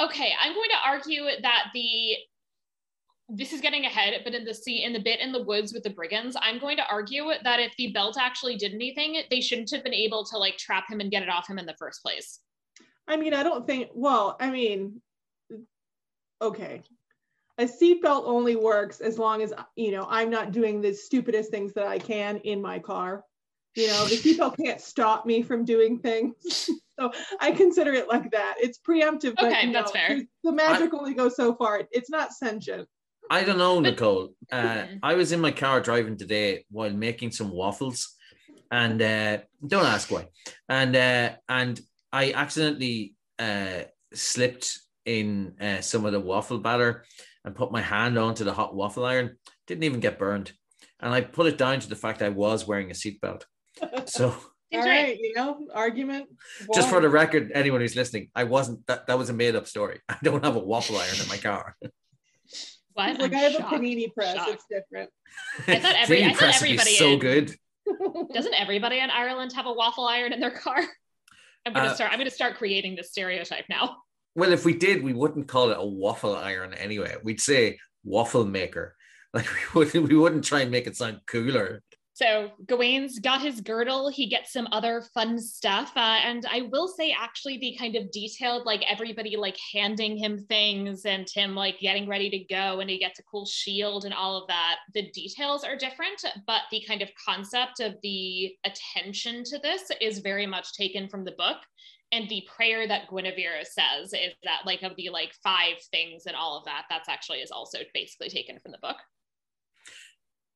[0.02, 2.15] Okay, I'm going to argue that the
[3.29, 5.83] this is getting ahead, but in the scene in the bit in the woods with
[5.83, 9.71] the brigands, I'm going to argue that if the belt actually did anything, they shouldn't
[9.71, 12.03] have been able to like trap him and get it off him in the first
[12.03, 12.39] place.
[13.07, 13.89] I mean, I don't think.
[13.93, 15.01] Well, I mean,
[16.41, 16.83] okay,
[17.57, 21.73] a seatbelt only works as long as you know I'm not doing the stupidest things
[21.73, 23.23] that I can in my car.
[23.75, 26.35] You know, the seatbelt can't stop me from doing things.
[26.99, 28.55] so I consider it like that.
[28.59, 29.33] It's preemptive.
[29.39, 30.21] Okay, you that's know, fair.
[30.43, 31.83] The magic only goes so far.
[31.91, 32.88] It's not sentient.
[33.29, 34.33] I don't know, Nicole.
[34.51, 34.85] Uh.
[35.01, 38.15] I was in my car driving today while making some waffles,
[38.71, 40.27] and uh, don't ask why.
[40.69, 41.79] And uh, and
[42.13, 47.05] I accidentally uh, slipped in uh, some of the waffle batter
[47.43, 49.38] and put my hand onto the hot waffle iron.
[49.65, 50.53] Didn't even get burned,
[50.99, 53.43] and I put it down to the fact I was wearing a seatbelt.
[54.05, 54.35] So
[54.73, 55.03] All right.
[55.03, 56.27] right, you know, argument.
[56.73, 58.85] just for the record, anyone who's listening, I wasn't.
[58.88, 60.01] That that was a made up story.
[60.09, 61.75] I don't have a waffle iron in my car.
[62.95, 63.10] What?
[63.12, 63.73] He's like I'm I have shocked.
[63.73, 64.36] a panini press.
[64.36, 64.49] Shocked.
[64.51, 65.10] It's different.
[65.67, 67.55] I thought every- I thought press would be everybody so in- good.
[68.34, 70.77] Doesn't everybody in Ireland have a waffle iron in their car?
[71.65, 72.12] I'm gonna Uh, start.
[72.12, 73.97] I'm gonna start creating this stereotype now.
[74.36, 77.15] Well, if we did, we wouldn't call it a waffle iron anyway.
[77.23, 78.95] We'd say waffle maker.
[79.36, 81.84] Like we wouldn't, we wouldn't try and make it sound cooler.
[82.15, 84.08] So Gawain's got his girdle.
[84.08, 88.10] He gets some other fun stuff, uh, and I will say, actually, the kind of
[88.10, 92.89] detailed, like everybody like handing him things and him like getting ready to go, and
[92.89, 94.78] he gets a cool shield and all of that.
[94.93, 100.19] The details are different, but the kind of concept of the attention to this is
[100.19, 101.58] very much taken from the book.
[102.13, 106.36] And the prayer that Guinevere says is that like of the like five things and
[106.38, 108.97] all of that, that's actually is also basically taken from the book.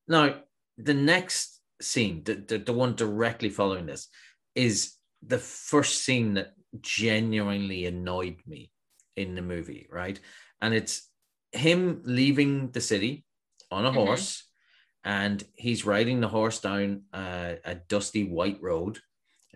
[0.07, 0.41] Now,
[0.83, 4.07] the next scene, the, the, the one directly following this,
[4.55, 8.71] is the first scene that genuinely annoyed me
[9.15, 10.19] in the movie, right?
[10.61, 11.09] And it's
[11.51, 13.25] him leaving the city
[13.71, 13.93] on a Mhm.
[13.93, 14.43] horse,
[15.03, 18.99] and he's riding the horse down uh, a dusty white road,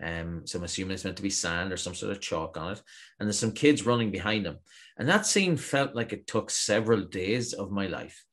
[0.02, 2.72] Um, so I'm assuming it's meant to be sand or some sort of chalk on
[2.72, 2.82] it.
[3.18, 4.58] And there's some kids running behind him.
[4.96, 8.24] And that scene felt like it took several days of my life.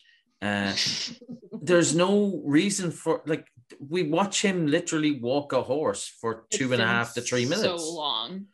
[0.42, 0.74] Uh,
[1.62, 3.48] there's no reason for like
[3.90, 7.84] we watch him literally walk a horse for two and a half to three minutes.
[7.84, 8.48] So long.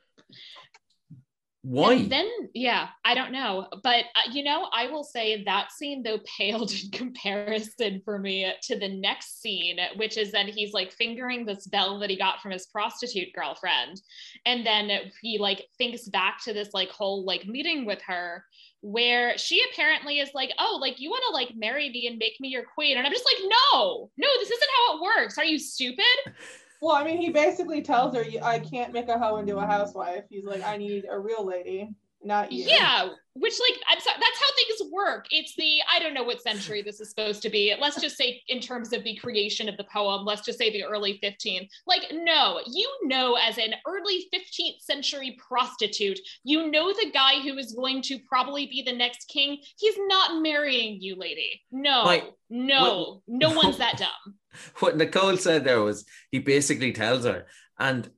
[1.69, 1.95] Why?
[1.95, 3.67] And then, yeah, I don't know.
[3.83, 8.49] But, uh, you know, I will say that scene, though, paled in comparison for me
[8.63, 12.41] to the next scene, which is then he's like fingering this bell that he got
[12.41, 14.01] from his prostitute girlfriend.
[14.45, 18.45] And then he like thinks back to this like whole like meeting with her
[18.79, 22.39] where she apparently is like, oh, like you want to like marry me and make
[22.39, 22.97] me your queen.
[22.97, 25.37] And I'm just like, no, no, this isn't how it works.
[25.37, 26.05] Are you stupid?
[26.81, 30.25] Well, I mean, he basically tells her, "I can't make a hoe into a housewife."
[30.29, 31.89] He's like, "I need a real lady,
[32.23, 33.09] not you." Yeah,
[33.39, 35.25] which like I'm sorry, that's how things work.
[35.31, 37.73] It's the I don't know what century this is supposed to be.
[37.79, 40.83] Let's just say in terms of the creation of the poem, let's just say the
[40.83, 41.67] early 15th.
[41.85, 47.57] Like no, you know as an early 15th century prostitute, you know the guy who
[47.57, 49.57] is going to probably be the next king.
[49.77, 51.61] He's not marrying you, lady.
[51.71, 52.05] No.
[52.07, 53.21] Wait, no.
[53.27, 54.35] no one's that dumb.
[54.79, 57.45] what Nicole said there was he basically tells her,
[57.79, 58.09] and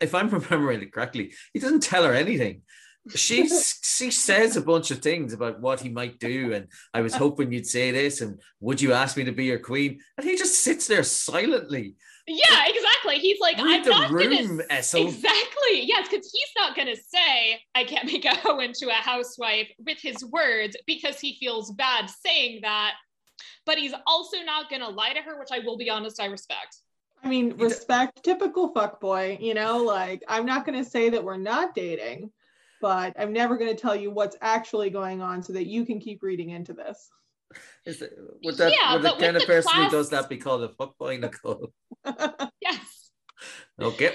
[0.00, 2.62] if I'm remembering it correctly, he doesn't tell her anything.
[3.14, 3.48] She
[3.82, 7.52] she says a bunch of things about what he might do, and I was hoping
[7.52, 10.00] you'd say this, and would you ask me to be your queen?
[10.16, 11.96] And he just sits there silently.
[12.26, 13.18] Yeah, exactly.
[13.18, 15.06] He's like, Read I'm the not room, gonna Essel.
[15.06, 15.82] Exactly.
[15.82, 19.68] Yes, because he's not going to say, I can't make a hoe into a housewife
[19.84, 22.94] with his words because he feels bad saying that.
[23.66, 26.26] But he's also not going to lie to her, which I will be honest, I
[26.26, 26.78] respect.
[27.22, 29.40] I mean, respect, typical fuckboy.
[29.40, 32.30] You know, like I'm not going to say that we're not dating,
[32.80, 36.00] but I'm never going to tell you what's actually going on so that you can
[36.00, 37.10] keep reading into this.
[37.84, 38.12] Is it,
[38.44, 40.28] would that Yeah, would the but with kind of the person class- who does that
[40.28, 41.72] be called a fuckboy, Nicole?
[42.60, 43.10] Yes.
[43.80, 44.14] Okay.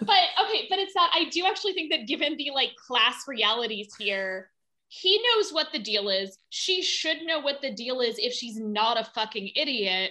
[0.00, 3.94] But okay, but it's that I do actually think that given the like class realities
[3.98, 4.50] here,
[4.92, 6.36] he knows what the deal is.
[6.48, 10.10] She should know what the deal is if she's not a fucking idiot.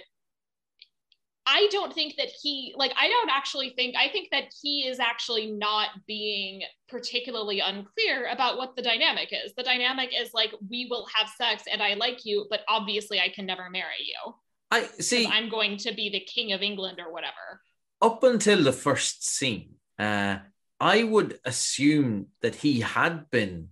[1.46, 4.98] I don't think that he like I don't actually think I think that he is
[4.98, 9.52] actually not being particularly unclear about what the dynamic is.
[9.54, 13.28] The dynamic is like we will have sex and I like you, but obviously I
[13.28, 14.34] can never marry you.
[14.70, 15.26] I see.
[15.26, 17.60] I'm going to be the king of England or whatever.
[18.00, 20.38] up until the first scene, uh,
[20.80, 23.68] I would assume that he had been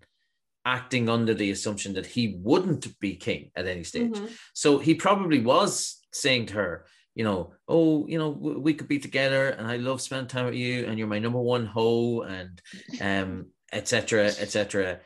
[0.76, 4.12] acting under the assumption that he wouldn't be king at any stage.
[4.12, 4.30] Mhm.
[4.52, 6.74] So he probably was saying to her,
[7.14, 8.30] you know, oh, you know,
[8.66, 11.40] we could be together, and I love spending time with you, and you're my number
[11.40, 12.60] one hoe, and
[13.00, 13.30] um,
[13.72, 14.26] etc.
[14.44, 15.00] etc.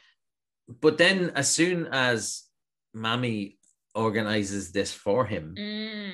[0.84, 2.42] But then, as soon as
[2.92, 3.58] Mammy
[3.94, 6.12] organizes this for him, Mm.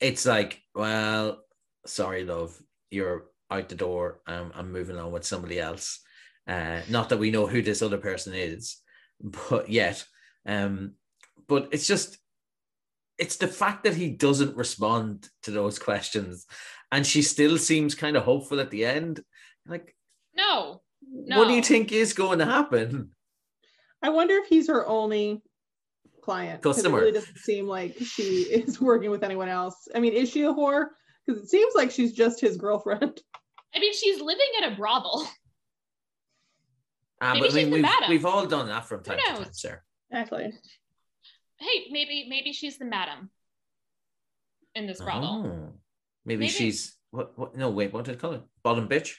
[0.00, 1.44] it's like, well,
[1.86, 2.52] sorry, love,
[2.90, 4.20] you're out the door.
[4.26, 6.00] Um, I'm moving on with somebody else.
[6.48, 8.78] Uh, not that we know who this other person is,
[9.20, 10.04] but yet,
[10.46, 10.94] um,
[11.46, 12.16] but it's just,
[13.18, 16.46] it's the fact that he doesn't respond to those questions,
[16.90, 19.22] and she still seems kind of hopeful at the end.
[19.66, 19.94] Like,
[20.34, 20.80] No.
[21.02, 23.10] what do you think is going to happen?
[24.02, 25.42] I wonder if he's her only
[26.22, 26.62] client.
[26.62, 26.98] Customer.
[26.98, 29.88] It really doesn't seem like she is working with anyone else.
[29.94, 30.86] I mean, is she a whore?
[31.26, 33.20] Because it seems like she's just his girlfriend.
[33.74, 35.26] I mean, she's living at a brothel.
[37.20, 38.10] Ah, Maybe but I mean, she's the we've, madam.
[38.10, 39.82] we've all done that from time to time, sir.
[40.10, 40.52] Exactly.
[41.58, 43.30] Hey, maybe maybe she's the madam
[44.74, 45.44] in this brothel.
[45.46, 45.72] Oh,
[46.24, 46.52] maybe, Maybe.
[46.52, 47.36] she's what?
[47.36, 47.56] What?
[47.56, 47.92] No, wait.
[47.92, 48.42] What did it call it?
[48.62, 49.14] Bottom bitch.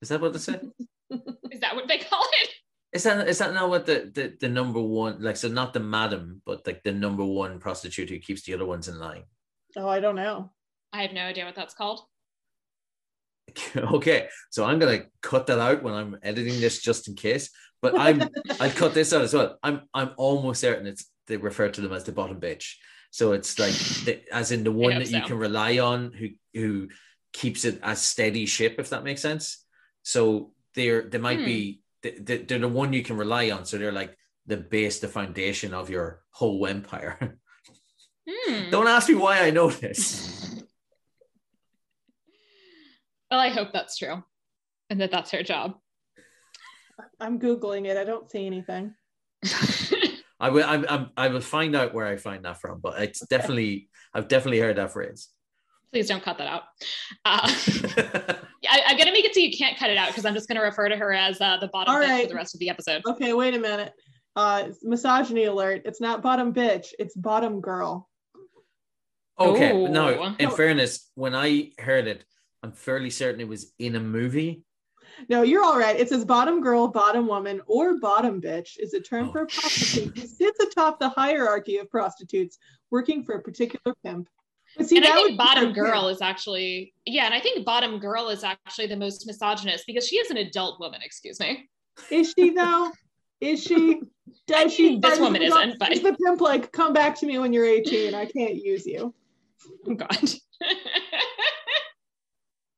[0.00, 0.70] Is that what they said?
[1.50, 2.50] Is that what they call it?
[2.92, 5.36] Is that is that not what the, the the number one like?
[5.36, 8.88] So not the madam, but like the number one prostitute who keeps the other ones
[8.88, 9.24] in line.
[9.76, 10.52] Oh, I don't know.
[10.92, 12.00] I have no idea what that's called.
[13.76, 17.50] okay, so I'm gonna cut that out when I'm editing this just in case.
[17.80, 18.22] But I'm
[18.60, 19.58] I'll cut this out as well.
[19.62, 22.74] I'm I'm almost certain it's they refer to them as the bottom bitch.
[23.10, 23.72] So it's like
[24.04, 26.88] the, as in the one that you can rely on, who who
[27.32, 29.64] keeps it a steady ship, if that makes sense.
[30.02, 31.44] So they're they might Hmm.
[31.44, 33.64] be they- they- they're the one you can rely on.
[33.64, 37.38] So they're like the base, the foundation of your whole empire.
[38.30, 38.68] Hmm.
[38.70, 40.37] Don't ask me why I know this.
[43.30, 44.22] Well, I hope that's true,
[44.90, 45.74] and that that's her job.
[47.20, 47.96] I'm googling it.
[47.96, 48.94] I don't see anything.
[50.40, 50.64] I will.
[50.64, 53.88] I'm, I'm, I will find out where I find that from, but it's definitely.
[54.14, 55.28] I've definitely heard that phrase.
[55.92, 56.62] Please don't cut that out.
[57.24, 57.40] Uh,
[58.70, 60.62] I, I'm gonna make it so you can't cut it out because I'm just gonna
[60.62, 62.22] refer to her as uh, the bottom All bitch right.
[62.24, 63.02] for the rest of the episode.
[63.06, 63.92] Okay, wait a minute.
[64.36, 65.82] Uh, misogyny alert.
[65.84, 66.88] It's not bottom bitch.
[66.98, 68.08] It's bottom girl.
[69.38, 70.34] okay, but no.
[70.38, 70.50] In No.
[70.50, 72.24] fairness, when I heard it,
[72.62, 74.62] I'm fairly certain it was in a movie.
[75.28, 75.98] No, you're all right.
[75.98, 79.32] It says bottom girl, bottom woman, or bottom bitch is a term Oh.
[79.32, 82.58] for a prostitute who sits atop the hierarchy of prostitutes
[82.90, 84.28] working for a particular pimp.
[84.76, 86.14] But see, and I that would think bottom girl pimp.
[86.16, 90.16] is actually yeah, and I think bottom girl is actually the most misogynist because she
[90.16, 91.00] is an adult woman.
[91.02, 91.68] Excuse me.
[92.10, 92.90] Is she though?
[93.40, 94.00] Is she?
[94.46, 94.98] Does she?
[94.98, 97.64] This woman the- isn't, but- Is the pimp like, come back to me when you're
[97.64, 98.14] 18?
[98.14, 99.14] I can't use you.
[99.88, 100.08] Oh God.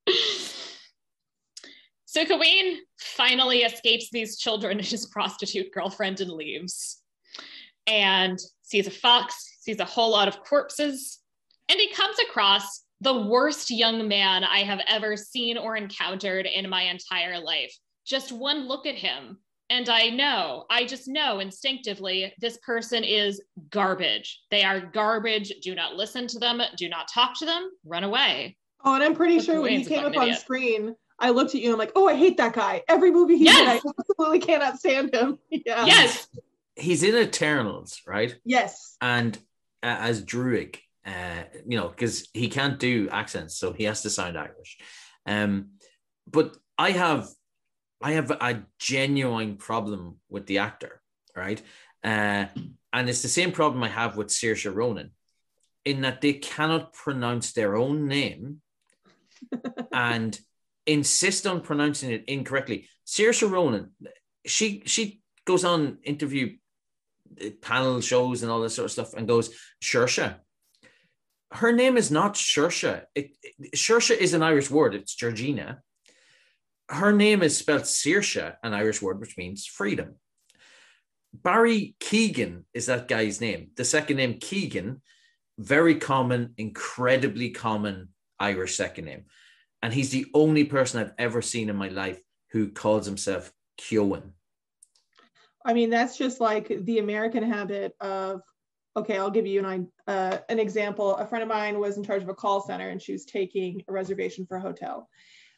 [2.04, 7.02] so Gawain finally escapes these children and his prostitute girlfriend and leaves.
[7.86, 11.18] And sees a fox, sees a whole lot of corpses,
[11.68, 16.68] and he comes across the worst young man I have ever seen or encountered in
[16.68, 17.74] my entire life.
[18.06, 19.38] Just one look at him,
[19.70, 23.40] and I know, I just know instinctively this person is
[23.70, 24.40] garbage.
[24.50, 25.52] They are garbage.
[25.62, 26.60] Do not listen to them.
[26.76, 27.70] Do not talk to them.
[27.84, 28.56] Run away.
[28.84, 30.40] Oh, and I'm pretty Look, sure when he came up fucking on idiot.
[30.40, 32.82] screen, I looked at you and I'm like, oh, I hate that guy.
[32.88, 35.38] Every movie he's in, I absolutely cannot stand him.
[35.50, 35.84] Yeah.
[35.84, 36.26] yes.
[36.76, 38.34] He's in Eternals, right?
[38.44, 38.96] Yes.
[39.02, 39.36] And
[39.82, 44.10] uh, as Druig, uh, you know, because he can't do accents, so he has to
[44.10, 44.78] sound Irish.
[45.26, 45.72] Um,
[46.26, 47.28] but I have,
[48.00, 51.02] I have a genuine problem with the actor,
[51.36, 51.60] right?
[52.02, 52.46] Uh,
[52.92, 55.10] and it's the same problem I have with Saoirse Ronan,
[55.84, 58.62] in that they cannot pronounce their own name
[59.92, 60.38] and
[60.86, 62.88] insist on pronouncing it incorrectly.
[63.06, 63.90] Saoirse Ronan,
[64.46, 66.56] she she goes on interview
[67.40, 69.50] uh, panel shows and all this sort of stuff and goes
[69.82, 70.36] Shersha.
[71.52, 73.04] Her name is not Shersha.
[73.14, 74.94] It, it, is an Irish word.
[74.94, 75.82] It's Georgina.
[76.88, 80.16] Her name is spelled Saoirse, an Irish word which means freedom.
[81.32, 83.70] Barry Keoghan is that guy's name.
[83.76, 85.00] The second name Keoghan,
[85.58, 88.08] very common, incredibly common
[88.40, 89.24] Irish second name.
[89.82, 92.20] And he's the only person I've ever seen in my life
[92.50, 94.32] who calls himself Kyoan.
[95.64, 98.40] I mean, that's just like the American habit of,
[98.96, 101.14] okay, I'll give you an, uh, an example.
[101.16, 103.82] A friend of mine was in charge of a call center and she was taking
[103.88, 105.08] a reservation for a hotel.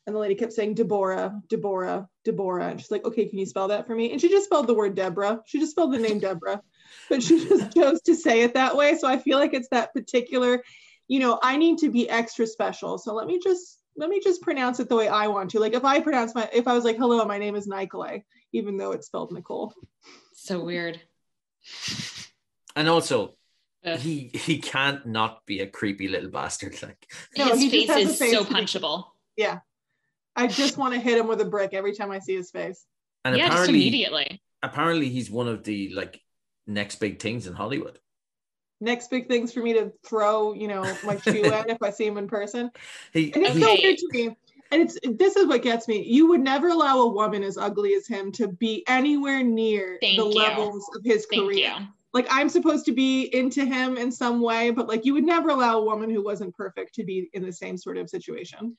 [0.07, 2.69] And the lady kept saying, Deborah, Deborah, Deborah.
[2.69, 4.11] And she's like, okay, can you spell that for me?
[4.11, 5.41] And she just spelled the word Deborah.
[5.47, 6.61] She just spelled the name Deborah,
[7.09, 8.97] but she just chose to say it that way.
[8.97, 10.63] So I feel like it's that particular,
[11.13, 12.97] you know, I need to be extra special.
[12.97, 15.61] So let me just, let me just pronounce it the way I want to.
[15.61, 18.79] Like if I pronounce my, if I was like, hello, my name is Nicolay, even
[18.79, 19.75] though it's spelled Nicole.
[20.33, 20.99] So weird.
[22.75, 23.35] And also,
[23.85, 23.99] Ugh.
[23.99, 26.81] he he can't not be a creepy little bastard.
[26.83, 27.07] Like
[27.37, 29.05] No, His face is face so punchable.
[29.37, 29.61] be- punchable.
[30.35, 32.87] I just want to hit him with a brick every time I see his face.
[33.27, 34.43] and yeah, just apparently immediately.
[34.63, 36.19] apparently he's one of the like
[36.67, 37.99] next big things in Hollywood.
[38.83, 42.05] Next big things for me to throw, you know, my shoe at if I see
[42.05, 42.69] him in person.
[43.13, 44.37] He, And it's so weird to me.
[44.73, 46.03] And it's this is what gets me.
[46.03, 50.19] You would never allow a woman as ugly as him to be anywhere near Thank
[50.19, 50.35] the you.
[50.35, 51.77] levels of his Thank career.
[51.79, 51.87] you.
[52.13, 55.51] Like I'm supposed to be into him in some way, but like you would never
[55.51, 58.77] allow a woman who wasn't perfect to be in the same sort of situation.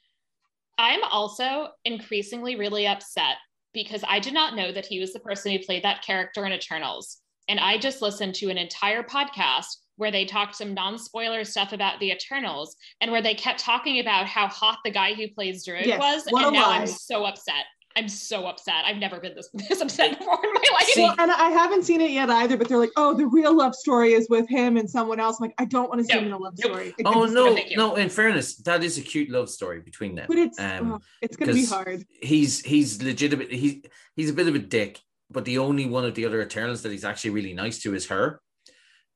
[0.77, 3.37] I'm also increasingly really upset
[3.73, 6.51] because I did not know that he was the person who played that character in
[6.51, 7.19] Eternals.
[7.47, 9.65] And I just listened to an entire podcast
[9.97, 14.25] where they talked some non-spoiler stuff about the Eternals and where they kept talking about
[14.25, 16.23] how hot the guy who plays Druig Yes, was.
[16.29, 16.77] what a And now lie.
[16.79, 17.65] I'm so upset.
[17.95, 18.85] I'm so upset.
[18.87, 20.85] I've never been this, this upset before in my life.
[20.87, 23.75] See- and I haven't seen it yet either, but they're like, oh, the real love
[23.75, 25.37] story is with him and someone else.
[25.39, 26.71] I'm like, I don't want to see No, him in a love nope.
[26.71, 26.95] story.
[26.97, 27.93] It oh no, no.
[27.95, 30.25] In fairness, that is a cute love story between them.
[30.27, 32.03] But it's Um, oh, it's gonna be 'cause hard.
[32.19, 33.51] he's he's legitimate.
[33.51, 33.83] He's
[34.15, 34.99] he's a bit of a dick,
[35.33, 38.07] but the only one of the other Eternals that he's actually really nice to is
[38.07, 38.39] her,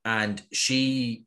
[0.03, 1.25] and she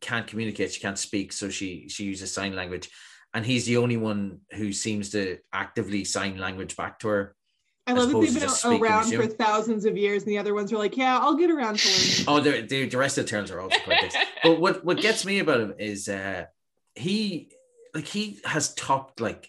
[0.00, 0.72] can't communicate.
[0.72, 2.88] She can't speak, so she she uses sign language,
[3.34, 7.36] and he's the only one who seems to actively sign language back to her.
[7.86, 10.78] I love that they've been around for thousands of years, and the other ones are
[10.78, 12.24] like, yeah, I'll get around to learning.
[12.28, 14.16] Oh, the the, the rest of the Eternals are also quite dicks.
[14.42, 16.44] But what what gets me about him is uh
[16.94, 17.50] he
[17.94, 19.48] like he has topped like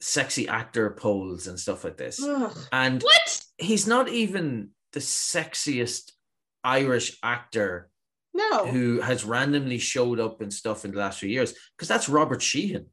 [0.00, 2.56] sexy actor polls and stuff like this, Ugh.
[2.70, 3.41] and what?
[3.62, 6.12] He's not even the sexiest
[6.64, 7.90] Irish actor
[8.34, 12.08] No, who has randomly showed up and stuff in the last few years because that's
[12.08, 12.86] Robert Sheehan.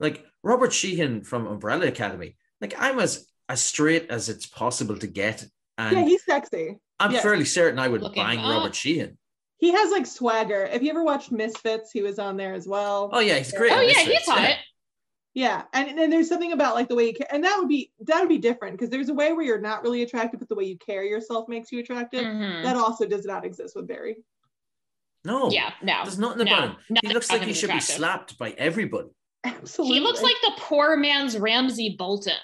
[0.00, 2.36] Like Robert Sheehan from Umbrella Academy.
[2.60, 5.44] Like I'm as as straight as it's possible to get,
[5.76, 6.78] and yeah, he's sexy.
[6.98, 7.20] I'm yeah.
[7.20, 8.50] fairly certain I would Look him bang up.
[8.50, 9.18] Robert Sheehan.
[9.58, 10.68] He has like swagger.
[10.72, 13.10] If you ever watched Misfits, he was on there as well.
[13.12, 13.72] Oh yeah, he's great.
[13.72, 14.40] Oh yeah, Misfits, he's hot.
[14.40, 14.56] Yeah,
[15.36, 18.20] and then there's something about like the way you ca- and that would be that
[18.20, 20.64] would be different because there's a way where you're not really attractive, but the way
[20.64, 22.22] you carry yourself makes you attractive.
[22.24, 22.62] Mhm.
[22.62, 24.16] That also does not exist with Barry.
[25.24, 26.00] No, Yeah, no.
[26.04, 26.96] there's nothing no, about him.
[27.02, 29.08] He looks like he is should be slapped by everybody.
[29.42, 29.96] Absolutely.
[29.98, 32.34] He looks like the poor man's Ramsay Bolton.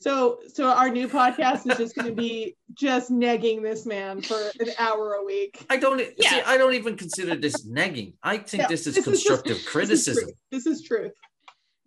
[0.00, 4.38] So, so our new podcast is just going to be just negging this man for
[4.58, 5.64] an hour a week.
[5.68, 6.40] I don't see.
[6.46, 8.14] I don't even consider this negging.
[8.22, 10.24] I think Yeah, this is this is just- constructive This is criticism.
[10.24, 10.34] truth.
[10.50, 11.12] This is truth.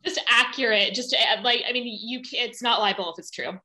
[0.06, 0.94] Just accurate.
[0.94, 2.20] Just uh, like I mean, you.
[2.20, 3.60] ca- It's not libel if it's true.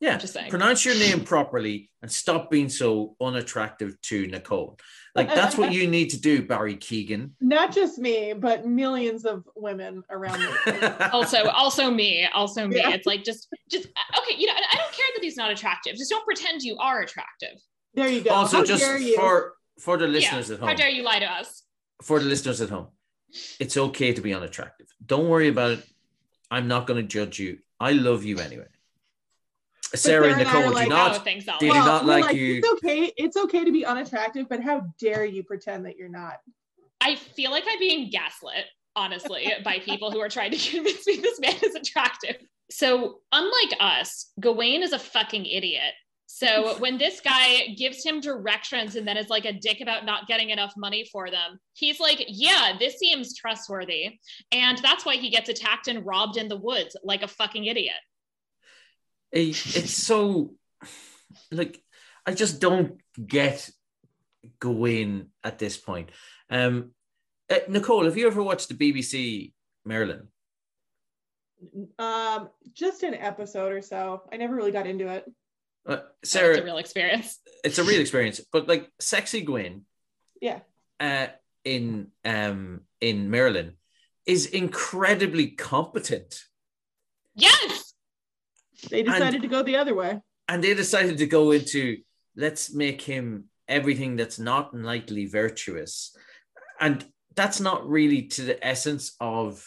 [0.00, 0.14] Yeah.
[0.14, 0.50] I'm just saying.
[0.50, 4.76] Pronounce your name properly and stop being so unattractive to Nicole.
[5.14, 7.32] Like that's what you need to do, Barry Keoghan.
[7.40, 10.88] Not just me, but millions of women around me.
[11.12, 12.90] also also me also me Yeah.
[12.94, 15.96] it's like just just uh, okay you know i don't care that he's not attractive
[15.96, 17.56] just don't pretend you are attractive
[17.94, 18.30] There you go.
[18.30, 19.14] also, How just dare you?
[19.16, 20.54] for for the listeners yeah.
[20.54, 20.68] at home.
[20.70, 21.62] how dare you lie to us
[22.02, 22.88] for the listeners at home,
[23.58, 24.86] it's okay to be unattractive.
[25.04, 25.86] Don't worry about it.
[26.50, 27.58] I'm not going to judge you.
[27.80, 28.66] I love you anyway.
[29.94, 31.24] Sarah Sarah and and I are Nicole do like, oh not.
[31.24, 31.58] thanks Ella.
[31.60, 32.58] They do Well, not we're like you.
[32.58, 33.12] It's okay.
[33.16, 36.38] It's okay to be unattractive, but how dare you pretend that you're not?
[37.02, 38.64] i feel like i'm being gaslit
[38.96, 42.36] honestly by people who are trying to convince me this man is attractive
[42.70, 45.92] so unlike us gawain is a fucking idiot
[46.34, 50.26] so when this guy gives him directions and then is like a dick about not
[50.26, 54.18] getting enough money for them, he's like, "Yeah, this seems trustworthy,"
[54.50, 58.00] and that's why he gets attacked and robbed in the woods like a fucking idiot.
[59.30, 60.54] It's so
[61.50, 61.82] like
[62.24, 63.68] I just don't get
[64.58, 66.12] Gawain at this point.
[66.48, 66.92] Um,
[67.50, 69.52] eh, Nicole, have you ever watched the BBC
[69.84, 70.28] Merlin?
[71.98, 74.22] Um, just an episode or so.
[74.32, 75.30] I never really got into it.
[75.86, 77.40] Uh, It's Sarah, a real experience.
[77.64, 79.82] it's a real experience, but like sexy Gwaine,
[80.40, 80.60] Yeah.
[81.00, 81.28] uh,
[81.64, 83.76] in um in Merlin,
[84.26, 86.44] is incredibly competent,
[87.34, 87.94] Yes,
[88.90, 90.20] They decided to go the other way.
[90.48, 91.98] and they decided to go into
[92.36, 96.14] let's make him everything that's not knightly virtuous,
[96.80, 97.04] and
[97.34, 99.64] that's not really to the essence of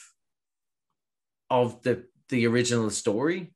[1.50, 3.54] of the the original story.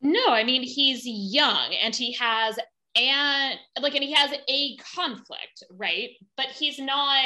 [0.00, 2.58] No, I mean he's young and he has
[2.96, 6.10] and like and he has a conflict, right?
[6.36, 7.24] But he's not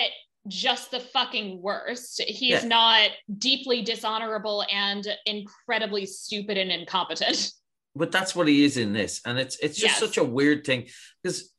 [0.49, 2.21] just the fucking worst.
[2.27, 7.53] He's not deeply dishonorable and incredibly stupid and incompetent.
[7.95, 10.01] but that's what he is in this and it's it's just Yes.
[10.01, 10.89] such a weird thing
[11.23, 11.53] because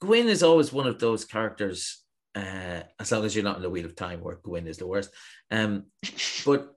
[0.00, 2.02] Gawain is always one of those characters
[2.34, 4.86] uh as long as you're not in the wheel of time where Gawyn is the
[4.86, 5.10] worst
[5.50, 5.84] um
[6.46, 6.74] but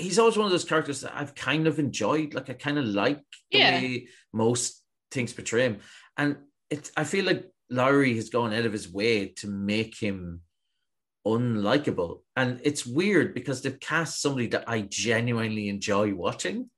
[0.00, 2.84] he's always one of those characters that I've kind of enjoyed like I kind of
[2.84, 3.18] like
[3.50, 3.80] the Yeah.
[3.80, 5.78] way most things portray him
[6.16, 6.36] and
[6.70, 10.40] it's I feel like Lowery has gone out of his way to make him
[11.26, 16.70] unlikable and it's weird because they've cast somebody that I genuinely enjoy watching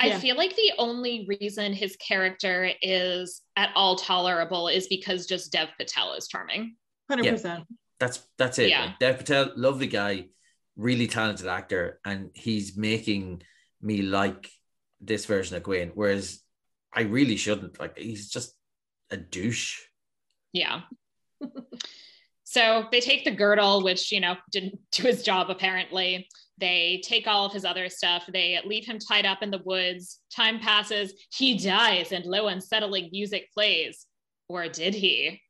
[0.00, 0.18] I Yeah.
[0.20, 5.70] feel like the only reason his character is at all tolerable is because just Dev
[5.76, 6.76] Patel is charming.
[7.10, 7.64] Hundred percent.
[7.98, 8.68] That's that's it.
[8.70, 8.84] Yeah.
[8.84, 10.26] Like, Dev Patel, lovely guy,
[10.78, 13.42] really talented actor, and he's making
[13.82, 14.48] me like
[15.00, 15.92] this version of Gawain.
[15.94, 16.40] Whereas
[16.92, 17.78] I really shouldn't.
[17.78, 18.54] Like he's just
[19.10, 19.80] a douche.
[20.52, 20.82] Yeah.
[22.44, 26.28] so they take the girdle, which, you know, didn't do his job apparently.
[26.58, 28.24] They take all of his other stuff.
[28.32, 30.18] They leave him tied up in the woods.
[30.34, 31.12] Time passes.
[31.32, 34.06] He dies, and low, unsettling music plays.
[34.48, 35.40] Or did he?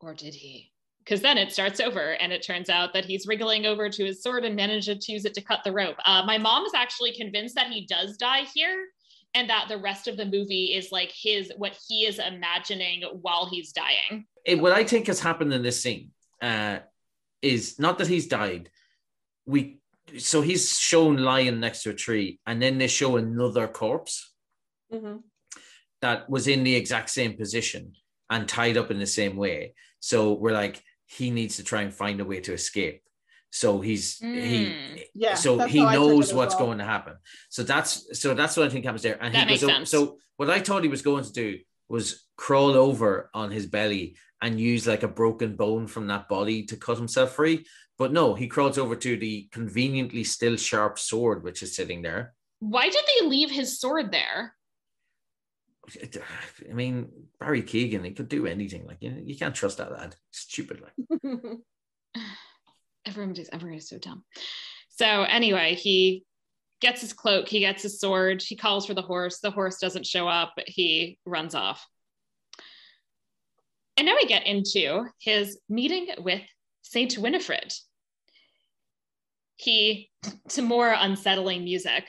[0.00, 0.72] Or did he?
[1.08, 4.22] Because then it starts over, and it turns out that he's wriggling over to his
[4.22, 5.96] sword and manages to use it to cut the rope.
[6.04, 8.84] Uh, my mom is actually convinced that he does die here,
[9.32, 13.48] and that the rest of the movie is like his what he is imagining while
[13.48, 14.26] he's dying.
[14.44, 16.10] It, what I think has happened in this scene
[16.42, 16.80] uh,
[17.40, 18.68] is not that he's died.
[19.46, 19.80] We
[20.18, 24.30] so he's shown lying next to a tree, and then they show another corpse
[24.92, 25.16] hmm
[26.00, 27.92] that was in the exact same position
[28.30, 29.74] and tied up in the same way.
[29.98, 33.02] So we're like, he needs to try and find a way to escape.
[33.50, 34.42] So he's Mm.
[34.42, 35.34] he Yeah.
[35.34, 36.66] so he how I took it knows what's well.
[36.66, 37.14] going to happen.
[37.48, 37.90] So that's
[38.20, 39.18] so that's what I think happens there.
[39.22, 39.90] And That he makes goes o- sense.
[39.90, 44.16] so what I thought he was going to do was crawl over on his belly
[44.42, 47.64] and use like a broken bone from that body to cut himself free.
[47.96, 52.34] But no, he crawls over to the conveniently still sharp sword which is sitting there.
[52.60, 54.54] Why did they leave his sword there?
[56.68, 57.08] I mean,
[57.40, 58.86] Barry Keoghan, he could do anything.
[58.86, 60.16] Like you, you can't trust that lad.
[60.30, 60.82] Stupid.
[60.82, 61.40] Like
[63.06, 64.24] Everybody's everybody's so dumb.
[64.90, 66.24] So anyway, he
[66.80, 69.40] gets his cloak, he gets his sword, he calls for the horse.
[69.40, 71.86] The horse doesn't show up, he runs off.
[73.96, 76.42] And now we get into his meeting with
[76.82, 77.72] Saint Winifred.
[79.56, 80.10] He,
[80.50, 82.08] to more unsettling music,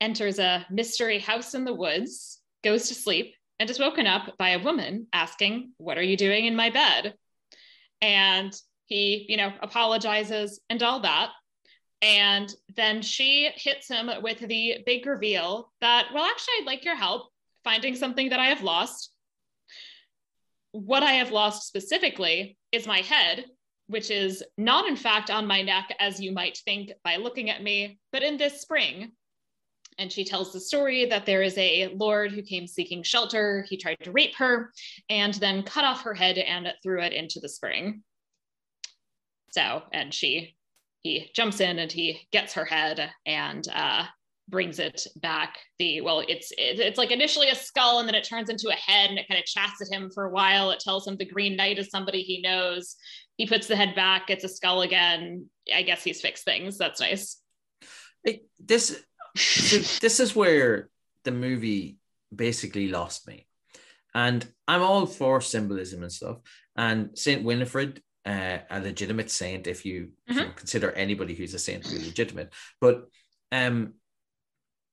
[0.00, 2.35] enters a mystery house in the woods,
[2.66, 6.46] goes to sleep, and is woken up by a woman asking, What are you doing
[6.46, 7.14] in my bed?
[8.02, 8.52] And
[8.86, 11.30] he, you know, apologizes and all that.
[12.02, 16.96] And then she hits him with the big reveal that, well, actually, I'd like your
[16.96, 17.28] help
[17.62, 19.12] finding something that I have lost.
[20.72, 23.46] What I have lost specifically is my head,
[23.86, 27.62] which is not, in fact, on my neck, as you might think by looking at
[27.62, 29.12] me, but in this spring.
[29.98, 33.64] And she tells the story that there is a lord who came seeking shelter.
[33.68, 34.70] He tried to rape her
[35.08, 38.02] and then cut off her head and threw it into the spring.
[39.50, 40.54] So, and she,
[41.02, 44.04] he jumps in and he gets her head and uh,
[44.48, 45.58] brings it back.
[45.78, 48.74] The well, it's it, it's like initially a skull and then it turns into a
[48.74, 50.70] head and it kind of chats at him for a while.
[50.70, 52.96] It tells him the Green Knight is somebody he knows.
[53.36, 54.30] He puts the head back.
[54.30, 55.48] It's a skull again.
[55.74, 56.78] I guess he's fixed things.
[56.78, 57.40] That's nice.
[58.24, 59.02] It, this
[59.36, 60.88] so this is where
[61.24, 61.98] the movie
[62.34, 63.46] basically lost me.
[64.14, 66.38] And I'm all for symbolism and stuff.
[66.76, 70.52] And Saint Winifred, uh, a legitimate saint, if you, mm-hmm.
[70.56, 72.52] consider anybody who's a saint to be legitimate.
[72.80, 73.08] But
[73.52, 73.94] um,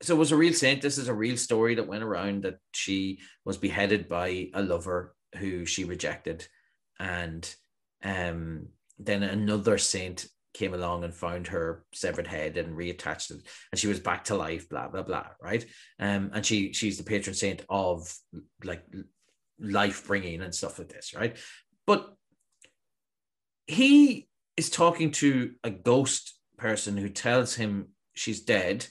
[0.03, 0.81] so it was a real saint.
[0.81, 5.15] This is a real story that went around that she was beheaded by a lover
[5.37, 6.45] who she rejected,
[6.99, 7.49] and
[8.03, 8.67] um,
[8.99, 13.41] then another saint came along and found her severed head and reattached it
[13.71, 15.65] and she was back to life blah blah blah right?
[15.99, 18.13] Um and she she's the patron saint of
[18.63, 18.83] like
[19.59, 21.37] life bringing and stuff like this right?
[21.87, 22.13] But
[23.67, 24.27] he
[24.57, 28.85] is talking to a ghost person who tells him she's dead.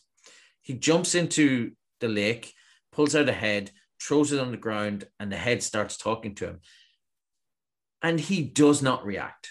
[0.61, 2.53] He jumps into the lake
[2.93, 6.47] pulls out a head throws it on the ground and the head starts talking to
[6.47, 6.61] him.
[8.03, 9.49] And he does not react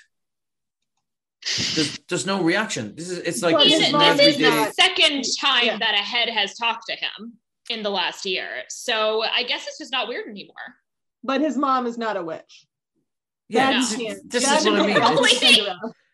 [1.76, 2.94] there's, there's no reaction.
[2.96, 5.78] This is it's like this is, this is the second time yeah.
[5.78, 7.34] that a head has talked to him
[7.70, 8.64] in the last year.
[8.70, 10.56] So I guess it's just not weird anymore.
[11.24, 12.66] But his mom is not a witch.
[13.50, 14.98] Yeah, this, this is what I mean.
[14.98, 15.58] It's,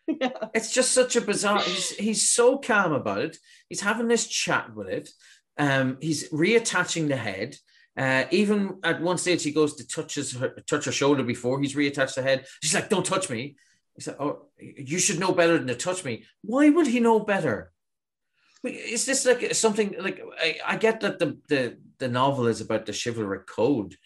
[0.20, 0.30] yeah.
[0.54, 1.60] it's just such a bizarre.
[1.60, 3.36] He's he's so calm about it.
[3.68, 5.10] He's having this chat with it.
[5.56, 7.56] Um, he's reattaching the head.
[7.96, 11.60] Uh, even at one stage, he goes to touch his her, touch her shoulder before
[11.60, 12.46] he's reattached the head.
[12.62, 13.56] She's like, "Don't touch me."
[13.98, 17.18] He said, "Oh, you should know better than to touch me." Why would he know
[17.18, 17.72] better?
[18.62, 22.86] Is this like something like I, I get that the, the the novel is about
[22.86, 23.96] the chivalric code,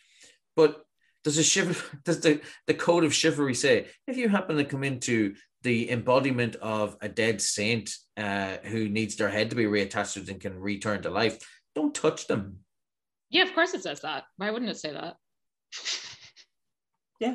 [0.56, 0.86] but
[1.24, 4.82] does the chival does the, the code of chivalry say if you happen to come
[4.82, 10.26] into the embodiment of a dead saint uh, who needs their head to be reattached
[10.26, 11.38] and can return to life,
[11.74, 12.60] don't touch them.
[13.28, 14.24] Yeah, of course it says that.
[14.38, 15.16] Why wouldn't it say that?
[17.20, 17.34] yeah.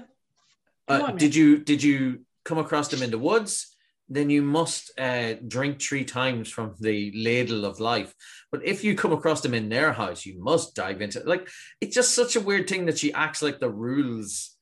[0.88, 3.76] Uh, on, did you did you come across them in the woods,
[4.10, 8.14] then you must uh, drink three times from the ladle of life.
[8.52, 11.28] But if you come across them in their house, you must dive into it.
[11.28, 11.50] Like
[11.82, 14.56] it's just such a weird thing that she acts like the rules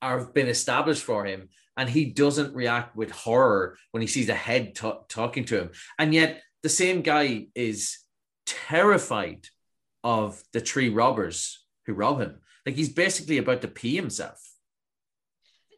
[0.00, 4.28] are have been established for him, and he doesn't react with horror when he sees
[4.28, 5.70] a head t- talking to him.
[5.98, 7.98] And yet the same guy is
[8.46, 9.48] terrified
[10.04, 12.38] of the three robbers who rob him.
[12.64, 14.40] Like he's basically about to pee himself.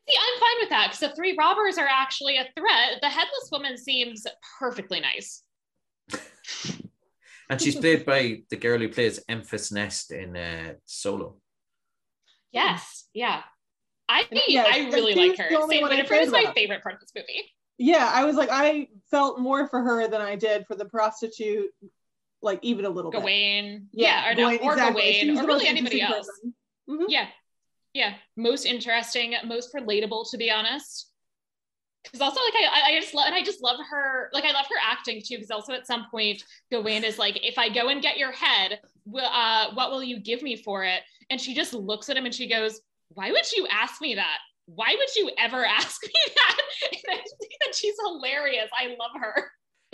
[0.09, 3.01] See, I'm fine with that because the three robbers are actually a threat.
[3.01, 4.27] The headless woman seems
[4.59, 5.43] perfectly nice.
[7.49, 11.37] and she's played by the girl who plays Enfys Nest in uh, Solo.
[12.53, 13.43] Yes, yeah.
[14.09, 15.49] I yeah, I really like her.
[15.69, 17.43] Saint Winifred is my favorite part of this movie.
[17.79, 21.71] Yeah, I was like, I felt more for her than I did for the prostitute,
[22.43, 23.89] like even a little Gawain.
[23.93, 24.03] bit.
[24.03, 25.03] Yeah, yeah or, Gawain, no, or exactly.
[25.03, 26.29] Gawain, or really anybody else.
[26.89, 27.05] Mm-hmm.
[27.09, 27.27] Yeah,
[27.95, 31.11] yeah most interesting most relatable to be honest.
[32.03, 34.67] Because also like I, I just love and I just love her like I love
[34.67, 38.03] her acting too because also at some point Gawain is like if I go and
[38.03, 38.81] get your head
[39.17, 41.01] uh what will you give me for it?
[41.31, 44.39] And she just looks at him and she goes why would you ask me that?
[44.67, 46.61] Why would you ever ask me that?
[46.93, 48.69] And I think that she's hilarious.
[48.79, 49.51] I love her.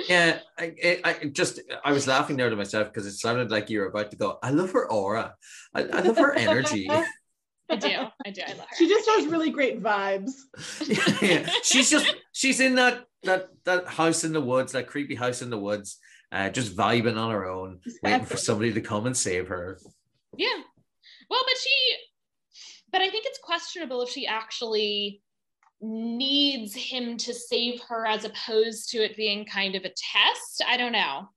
[0.09, 3.80] Yeah I, I just I was laughing there to myself because it sounded like you
[3.80, 5.34] were about to go I love her aura.
[5.74, 6.90] I, I love her energy
[7.71, 7.97] I do.
[8.27, 8.43] I do.
[8.47, 8.77] I love her.
[8.77, 10.33] She just has really great vibes.
[11.23, 15.43] yeah, she's just she's in that that that house in the woods, that creepy house
[15.43, 15.99] in the woods,
[16.33, 18.11] uh, just vibing on her own, exactly.
[18.11, 19.79] waiting for somebody to come and save her.
[20.37, 20.59] Yeah.
[21.29, 21.97] Well, but she
[22.93, 25.23] but I think it's questionable if she actually
[25.81, 30.62] needs him to save her as opposed to it being kind of a test.
[30.68, 31.29] I don't know.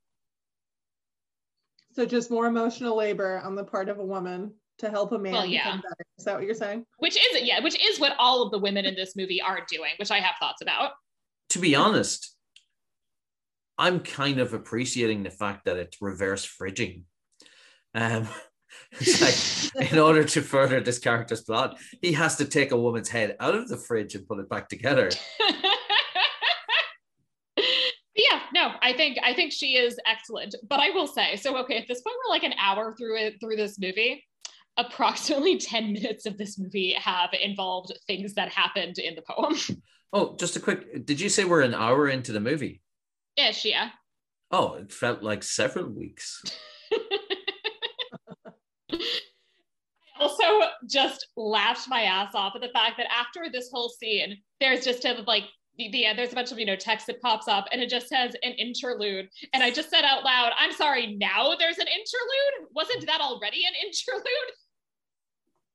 [1.94, 4.54] So just more emotional labor on the part of a woman
[4.84, 5.64] to help a man well, yeah.
[5.64, 6.06] become better.
[6.18, 6.86] Is that what you're saying?
[6.98, 9.92] Which is yeah, which is what all of the women in this movie are doing,
[9.98, 10.92] which I have thoughts about.
[11.50, 12.36] To be honest,
[13.78, 17.04] I'm kind of appreciating the fact that it's reverse fridging.
[17.96, 18.28] Um,
[18.92, 23.10] it's like in order to further this character's plot, he has to take a woman's
[23.10, 25.10] head out of the fridge and put it back together.
[27.58, 30.56] yeah, no, I think I think she is excellent.
[30.68, 33.36] But I will say, so okay, at this point we're like an hour through it
[33.40, 34.24] through this movie.
[34.78, 39.56] Approximately 10 minutes of this movie have involved things that happened in the poem.
[40.16, 41.08] Oh, just a quick.
[41.08, 42.84] Did you say we're an hour into the movie?
[43.36, 43.90] Ish, yeah.
[44.52, 46.44] Oh, it felt like several weeks.
[48.92, 49.00] I
[50.20, 54.86] also just laughed my ass off at the fact that after this whole scene, there's
[54.86, 55.46] just a like
[55.78, 58.08] the, the there's a bunch of you know text that pops up and it just
[58.08, 59.28] says an interlude.
[59.54, 62.70] And I just said out loud, I'm sorry, now there's an interlude?
[62.76, 64.52] Wasn't that already an interlude?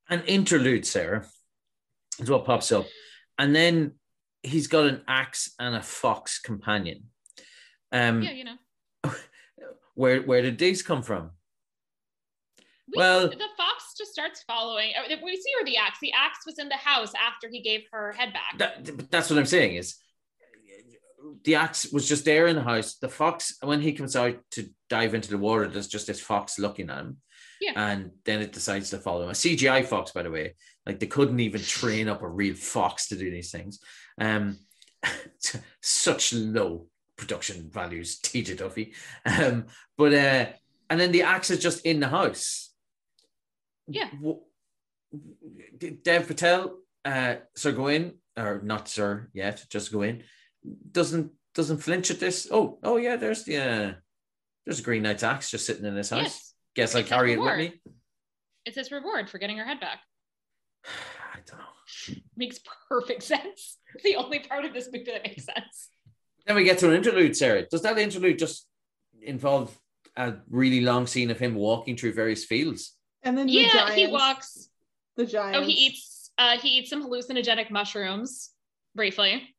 [0.09, 1.27] An interlude, Sarah,
[2.19, 2.87] is what pops up.
[3.39, 3.93] And then
[4.43, 7.05] he's got an axe and a fox companion.
[7.93, 8.57] Um, Yeah, you know.
[9.95, 11.31] where where did these come from?
[12.89, 14.93] We, Well- the fox just starts following.
[14.97, 15.99] uh, We see her the axe.
[16.01, 18.59] The axe was in the house after he gave her head back.
[18.59, 19.97] That, that's what I'm saying is
[21.45, 22.95] the axe was just there in the house.
[22.95, 26.59] The fox, when he comes out to dive into the water, there's just this fox
[26.59, 27.19] looking at him.
[27.61, 27.73] Yeah.
[27.77, 29.31] And then it decides to follow him.
[29.31, 30.55] A CGI fox, by the way.
[30.87, 33.81] Like they couldn't even train up a real fox to do these things.
[34.21, 34.59] Um,
[35.83, 36.87] such low
[37.17, 38.95] production values, TJ Duffy.
[39.27, 40.47] Um, but uh,
[40.91, 42.73] and then the axe is just in the house.
[43.87, 44.09] Yeah.
[46.03, 50.25] Dev Patel, uh, Sir Gawain, or not Sir yet, just Gawain,
[50.93, 52.49] doesn't doesn't flinch at this.
[52.51, 53.93] Oh, oh yeah, there's the uh,
[54.65, 56.23] there's a Green Knight's axe just sitting in his house.
[56.23, 56.48] Yes.
[56.79, 57.73] Guess I'll It's a carry it with me.
[58.65, 59.99] It's his reward for getting her head back.
[61.35, 62.23] I don't know.
[62.37, 63.79] Makes perfect sense.
[63.95, 65.91] It's the only part of this movie that makes sense.
[66.47, 67.67] Then we get to an interlude, Sarah.
[67.69, 68.69] Does that interlude just
[69.21, 69.77] involve
[70.17, 72.95] a really long scene of him walking through various fields?
[73.25, 74.69] And then the yeah, giants, he walks.
[75.17, 75.57] The giant.
[75.57, 76.31] Oh, he eats.
[76.39, 78.51] Uh, he eats some hallucinogenic mushrooms
[78.95, 79.53] briefly.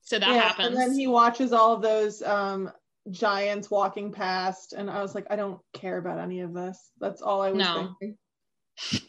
[0.00, 0.68] So that yeah, happens.
[0.68, 2.72] And then he watches all of those um,
[3.10, 6.78] giants walking past, and I was like, I don't care about any of this.
[7.00, 7.96] That's all I was No.
[7.98, 8.18] thinking.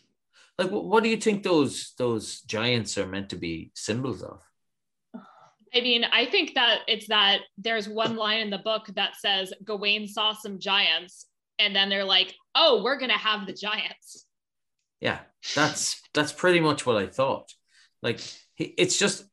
[0.60, 4.40] Like, what do you think those those giants are meant to be symbols of?
[5.76, 9.52] I mean, I think that it's that there's one line in the book that says
[9.64, 11.26] Gawain saw some giants,
[11.58, 14.28] and then they're like, "Oh, we're gonna have the giants."
[15.00, 15.20] Yeah,
[15.56, 17.52] that's that's pretty much what I thought.
[18.04, 18.20] Like,
[18.58, 19.26] it's just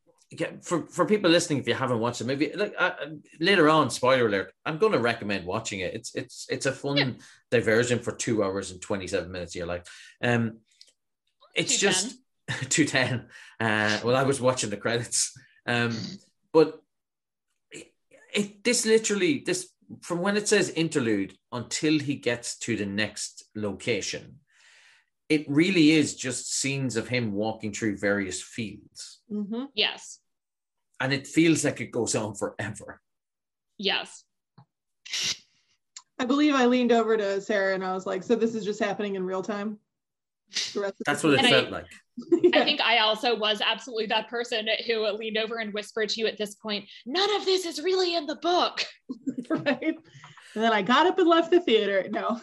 [0.61, 2.91] for for people listening, if you haven't watched the movie, like uh,
[3.39, 5.93] later on, spoiler alert, I'm going to recommend watching it.
[5.93, 7.11] It's it's it's a fun Yeah.
[7.49, 9.83] diversion for two hours and twenty seven minutes of your life.
[10.23, 10.59] Um,
[11.55, 12.17] it's 210.
[12.49, 13.27] just two ten.
[13.59, 15.37] Uh, well, I was watching the credits.
[15.67, 15.95] Um,
[16.53, 16.81] but
[17.71, 17.93] it,
[18.33, 19.69] it this literally this
[20.01, 24.37] from when it says interlude until he gets to the next location
[25.27, 30.19] it really is just scenes of him walking through various fields hmm Yes,
[31.01, 33.01] and it feels like it goes on forever
[33.77, 34.23] yes.
[36.19, 38.79] I believe I leaned over to Sarah and I was like, "So this is just
[38.79, 39.79] happening in real time."
[40.73, 41.85] The rest of that's what it And I- felt like
[42.29, 42.53] movie?
[42.55, 46.27] I think I also was absolutely that person who leaned over and whispered to you
[46.27, 48.85] at this point, "None of this is really in the book."
[49.49, 49.95] right.
[50.53, 52.05] And then I got up and left the theater.
[52.11, 52.39] No.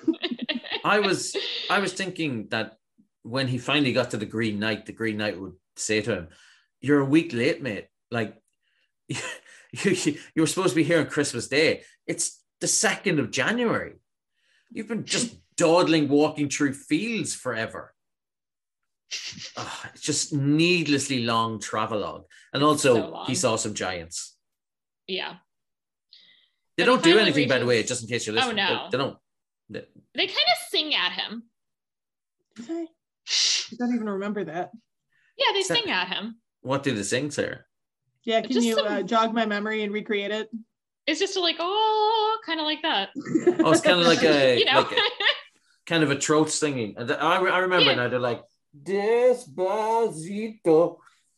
[0.85, 1.37] i was
[1.71, 2.79] i was thinking that
[3.23, 6.29] when he finally got to the green knight the green knight would say to him
[6.81, 8.35] you're a week late mate like
[9.09, 9.17] you,
[9.73, 13.95] you, you were supposed to be here on christmas day it's the 2nd of january
[14.71, 17.95] you've been just dawdling walking through fields forever
[19.57, 24.37] Ah, it's just needlessly long travelogue and also So he saw some giants
[25.07, 25.37] yeah,
[26.77, 28.57] they But don't do finally anything by the way just in case you're Oh, listening
[28.57, 28.89] They- no.
[28.91, 29.17] they don't
[30.15, 31.43] they kind of sing at him.
[32.61, 32.87] Okay.
[33.73, 34.71] I don't even remember that.
[35.37, 36.41] Yeah, they So- sing at him.
[36.61, 37.65] what do they sing Sarah?
[38.25, 40.49] Yeah, can Just you some- uh, jog my memory and recreate it?
[41.07, 43.09] It's just like, oh, kind of like that.
[43.17, 45.01] oh it's kind of like a you know, like a,
[45.87, 46.95] kind of a throat singing.
[46.99, 47.95] And I, I remember Yeah.
[47.95, 48.43] now they're like
[49.57, 50.97] Despacito.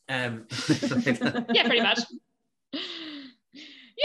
[0.09, 0.45] Um,
[1.53, 1.99] yeah, pretty much.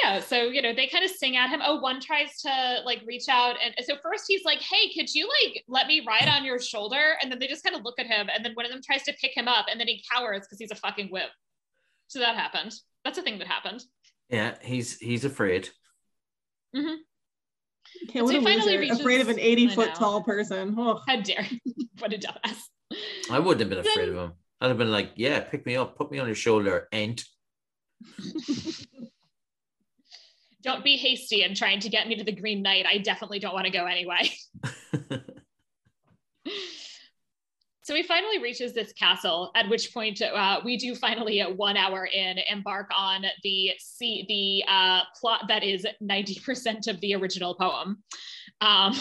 [0.03, 1.61] Yeah, so you know they kind of sing at him.
[1.65, 5.27] Oh, one tries to like reach out, and so first he's like, "Hey, could you
[5.43, 8.07] like let me ride on your shoulder?" And then they just kind of look at
[8.07, 10.43] him, and then one of them tries to pick him up, and then he cowers
[10.43, 11.31] because he's a fucking whip.
[12.09, 12.73] So that happened.
[13.05, 13.83] That's a thing that happened.
[14.29, 15.69] yeah, he's he's afraid.
[16.75, 16.95] Mm-hmm.
[18.09, 19.01] Okay, So he a finally loser.
[19.01, 20.75] Afraid of an 80 foot tall person.
[20.79, 21.01] Oh.
[21.07, 21.47] How dare
[21.99, 22.59] what a dumbass.
[23.31, 24.33] I wouldn't have been afraid of him.
[24.61, 27.23] I'd have been like, yeah, pick me up, put me on your shoulder, and
[30.63, 32.87] Don't be hasty in trying to get me to the Green Knight.
[32.87, 34.31] I definitely don't want to go anyway.
[37.87, 41.77] So he finally reaches this castle, at which point uh, we do finally, at one
[41.77, 47.55] hour in, embark on the the uh, plot that is ninety percent of the original
[47.55, 48.03] poem.
[48.61, 48.93] Um,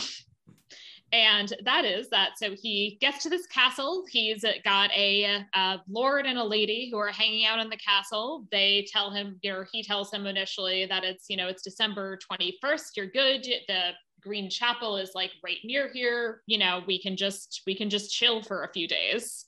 [1.11, 6.25] and that is that so he gets to this castle he's got a, a, lord
[6.25, 9.83] and a lady who are hanging out in the castle they tell him know he
[9.83, 13.91] tells him initially that it's you know it's december 21st you're good the
[14.25, 18.11] green chapel is like right near here you know we can just we can just
[18.11, 19.45] chill for a few days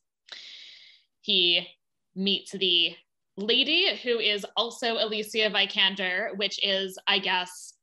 [1.21, 1.67] he
[2.15, 2.95] meets the
[3.35, 7.73] lady who is also alicia vikander which is i guess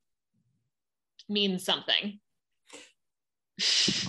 [1.28, 2.18] means something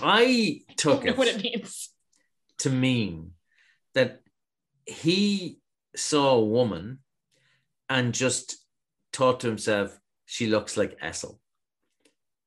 [0.02, 1.90] I took I it what it means.
[2.58, 3.32] to mean
[3.94, 4.20] that
[4.86, 5.58] he
[5.94, 6.98] saw a woman
[7.88, 8.56] and just
[9.12, 11.38] thought to himself, she looks like Essel.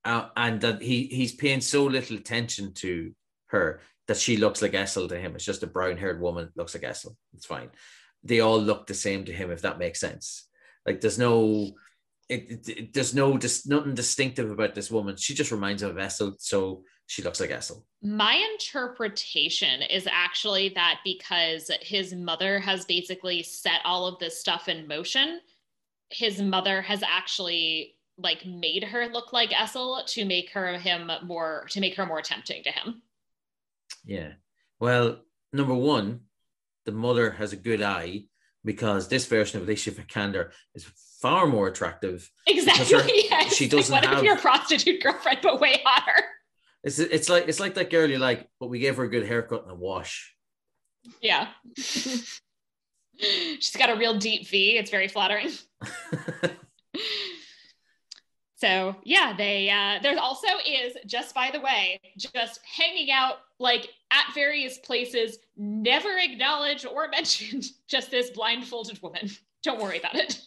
[0.06, 3.14] Uh, and that he he's paying so little attention to
[3.48, 5.36] her that she looks like Essel to him.
[5.36, 7.16] It's just a brown haired woman looks like Essel.
[7.36, 7.70] It's fine.
[8.24, 10.48] They all look the same to him, if that makes sense.
[10.86, 11.74] Like there's no
[12.30, 15.18] it, it, it, there's no just nothing distinctive about this woman.
[15.18, 17.84] She just reminds him of Essel, so she looks like Essel.
[18.04, 24.68] My interpretation is actually that because his mother has basically set all of this stuff
[24.70, 25.40] in motion,
[26.12, 31.66] his mother has actually like made her look like Essel to make her him more
[31.70, 33.02] to make her more tempting to him.
[34.06, 34.34] Yeah.
[34.80, 35.20] Well,
[35.52, 36.22] number one,
[36.86, 38.26] the mother has a good eye
[38.64, 40.86] because this version of Alicia Vikander is
[41.22, 42.30] far more attractive.
[42.48, 42.98] Exactly.
[42.98, 43.56] Her, yes.
[43.56, 46.24] She doesn't like, what have your prostitute girlfriend, but way hotter?
[46.84, 49.26] It's it's like it's like that girl you like, but we gave her a good
[49.26, 50.36] haircut and a wash.
[51.22, 51.48] Yeah.
[51.76, 52.40] She's
[53.78, 54.78] got a real deep V.
[54.78, 55.50] It's very flattering.
[58.60, 63.90] so yeah, they uh there also is, just by the way, just hanging out like
[64.12, 69.30] at various places, never acknowledged or mentioned, just this blindfolded woman.
[69.64, 70.40] Don't worry about it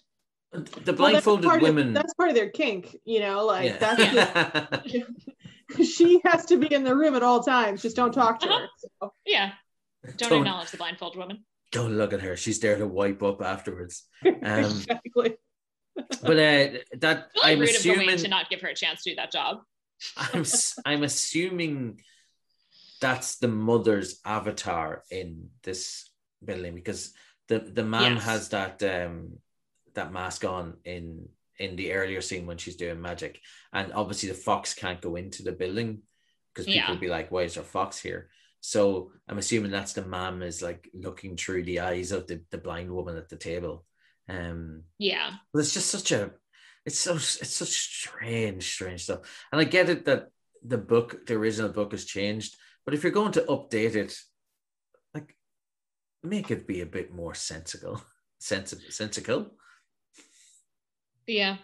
[0.52, 3.94] the blindfolded well, that's women of, that's part of their kink you know like yeah.
[3.94, 8.38] that's the, she has to be in the room at all times just don't talk
[8.38, 8.60] to uh-huh.
[8.60, 8.68] her
[9.00, 9.12] so.
[9.24, 9.52] yeah
[10.04, 13.40] don't, don't, acknowledge the blindfolded woman don't look at her she's there to wipe up
[13.40, 15.36] afterwards um, exactly
[16.22, 19.30] but uh that really i'm assuming to not give her a chance to do that
[19.30, 19.60] job
[20.16, 20.44] i'm
[20.84, 22.00] i'm assuming
[23.00, 26.10] that's the mother's avatar in this
[26.44, 27.12] building because
[27.48, 28.24] the the man yes.
[28.24, 29.38] has that um
[29.94, 31.28] that mask on in
[31.58, 33.40] in the earlier scene when she's doing magic,
[33.72, 36.02] and obviously the fox can't go into the building
[36.52, 36.90] because people yeah.
[36.90, 38.28] will be like, "Why is there a fox here?"
[38.60, 42.58] So I'm assuming that's the mom is like looking through the eyes of the, the
[42.58, 43.84] blind woman at the table.
[44.28, 46.30] Um, yeah, but it's just such a,
[46.86, 49.20] it's so it's such strange, strange stuff.
[49.50, 50.28] And I get it that
[50.64, 54.16] the book, the original book, has changed, but if you're going to update it,
[55.14, 55.36] like
[56.22, 58.02] make it be a bit more sensible,
[58.38, 59.50] sensible, sensical.
[61.26, 61.56] Yeah.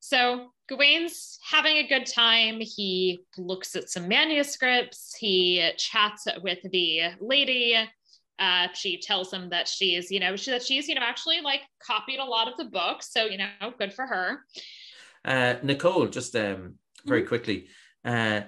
[0.00, 2.58] So Gawain's having a good time.
[2.60, 5.14] He looks at some manuscripts.
[5.18, 7.76] He chats with the lady.
[8.38, 11.60] Uh, she tells him that she's, you know, she, that she's, you know, actually like
[11.80, 13.12] copied a lot of the books.
[13.12, 13.46] So, you know,
[13.78, 14.40] good for her.
[15.24, 16.74] Uh, Nicole, just um,
[17.04, 17.28] very mm-hmm.
[17.28, 17.68] quickly.
[18.04, 18.42] Uh,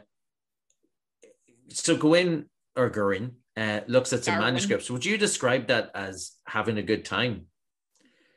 [1.69, 4.55] so Gawain or Garin uh, looks at some Darwin.
[4.55, 4.91] manuscripts.
[4.91, 7.47] Would you describe that as having a good time?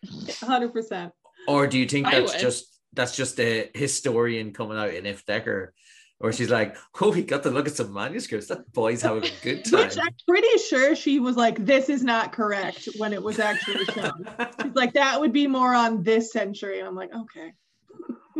[0.41, 1.12] Hundred percent.
[1.47, 5.74] Or do you think that's just that's just a historian coming out in If Decker?
[6.22, 8.48] Or she's like, oh, we got to look at some manuscripts.
[8.48, 9.84] That boy's having a good time.
[9.88, 13.86] Which I'm pretty sure she was like, this is not correct when it was actually
[13.86, 14.28] shown.
[14.62, 16.80] she's like, that would be more on this century.
[16.80, 17.54] And I'm like, okay.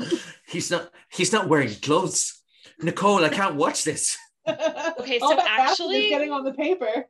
[0.48, 2.42] he's not he's not wearing clothes.
[2.82, 4.18] Nicole, I can't watch this.
[4.48, 7.06] okay, so actually getting on the paper.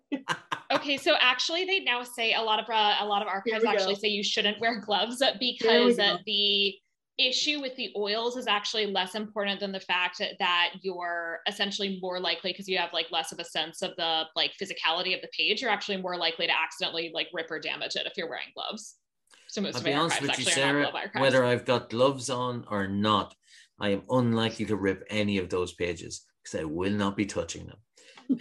[0.72, 3.96] okay, so actually they now say a lot of uh, a lot of archives actually
[3.96, 4.00] go.
[4.00, 6.76] say you shouldn't wear gloves because uh, the
[7.20, 12.20] issue with the oils is actually less important than the fact that you're essentially more
[12.20, 15.28] likely because you have like less of a sense of the like physicality of the
[15.38, 18.48] page you're actually more likely to accidentally like rip or damage it if you're wearing
[18.56, 18.96] gloves
[19.48, 22.88] so most I'll of be honest with you Sarah whether I've got gloves on or
[22.88, 23.36] not
[23.80, 27.68] I am unlikely to rip any of those pages because I will not be touching
[27.68, 27.78] them.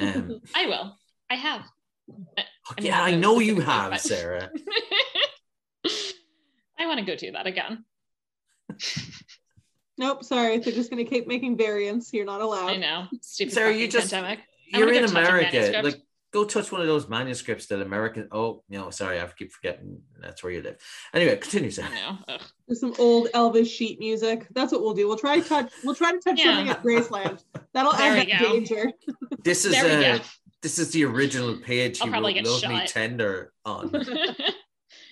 [0.00, 0.98] Um, I will.
[1.30, 1.62] I have.
[2.36, 2.44] I
[2.76, 4.00] mean, yeah, I know you have.
[4.00, 4.50] Sarah.
[6.78, 7.84] I want to go do that again.
[9.98, 10.58] Nope, sorry.
[10.58, 12.12] They're just going to keep making variants.
[12.12, 12.70] You're not allowed.
[12.70, 13.06] I know.
[13.20, 14.40] Stupid Sarah, you just pandemic.
[14.68, 15.80] You're in America.
[15.82, 18.28] Like, go touch one of those manuscripts that American.
[18.30, 20.00] Oh no, sorry, I keep forgetting.
[20.20, 20.76] That's where you live.
[21.14, 21.88] Anyway, continue, Sarah.
[21.90, 22.38] I know.
[22.66, 24.46] There's some old Elvis sheet music.
[24.52, 25.08] That's what we'll do.
[25.08, 25.72] We'll try to touch.
[25.84, 26.54] We'll try to touch yeah.
[26.54, 27.42] something at Graceland.
[27.72, 28.52] That'll There add we that go.
[28.52, 28.92] danger.
[29.42, 30.18] This is There uh,
[30.62, 32.88] this is the original page I'll he probably wrote get Love Me shot.
[32.88, 33.92] Tender on.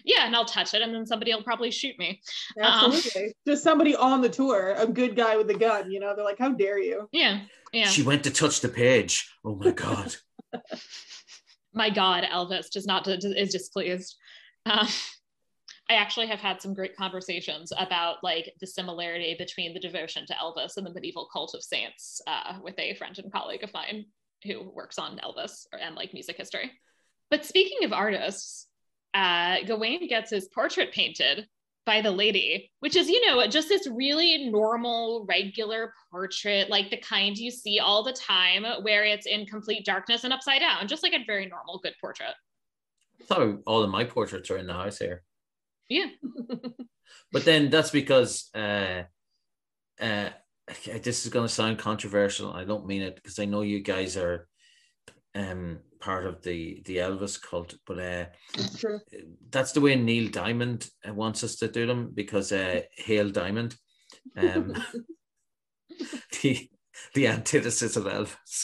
[0.07, 2.21] yeah, and I'll touch it, and then somebody will probably shoot me.
[2.63, 3.35] Um, Absolutely.
[3.47, 6.39] Just somebody on the tour, a good guy with a gun, you know, they're like,
[6.39, 7.09] how dare you?
[7.13, 7.41] Yeah,
[7.73, 7.89] yeah.
[7.89, 9.29] She went to touch the page.
[9.45, 10.15] Oh my god.
[11.75, 14.17] My God, Elvis does not is displeased.
[14.65, 14.89] Um,
[15.91, 20.35] I actually have had some great conversations about like the similarity between the devotion to
[20.35, 24.07] Elvis and the medieval cult of saints uh, with a friend and colleague of mine
[24.45, 26.73] who works on Elvis and like music history.
[27.31, 28.67] But speaking of artists,
[29.17, 31.47] uh, Gawain gets his portrait painted
[31.87, 36.97] by the lady, which is, you know, just this really normal, regular portrait, like the
[36.99, 41.03] kind you see all the time, where it's in complete darkness and upside down, just
[41.03, 42.35] like a very normal, good portrait.
[43.21, 45.23] I thought all of my portraits are in the house here.
[45.89, 46.07] Yeah.
[47.33, 49.03] But then that's because uh
[50.01, 50.29] uh
[51.03, 52.53] this is gonna sound controversial.
[52.53, 54.49] I don't mean it because I know you guys are
[55.35, 58.27] um part of the the Elvis cult, but uh
[58.57, 59.01] It's true.
[59.51, 63.77] that's the way Neil Diamond uh, wants us to do them because uh Hail Diamond
[64.37, 64.67] um
[66.43, 66.71] the
[67.15, 68.57] the antithesis of Elvis.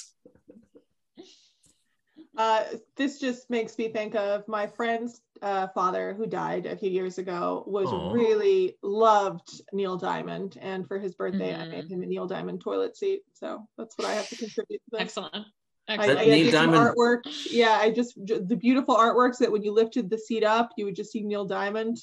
[2.45, 2.65] Uh,
[2.97, 7.19] this just makes me think of my friend's uh, father who died a few years
[7.19, 8.13] ago was Aw.
[8.13, 10.57] really loved Neil Diamond.
[10.63, 11.71] And for his birthday, I Mhm.
[11.71, 13.21] made him a Neil Diamond toilet seat.
[13.35, 14.99] So that's what I have to contribute to this.
[15.89, 16.19] Excellent.
[16.19, 17.21] I, I Neil did some Diamond- artwork.
[17.51, 20.97] Yeah, I just the beautiful artworks that when you lifted the seat up, you would
[20.97, 21.99] just see Neil Diamond.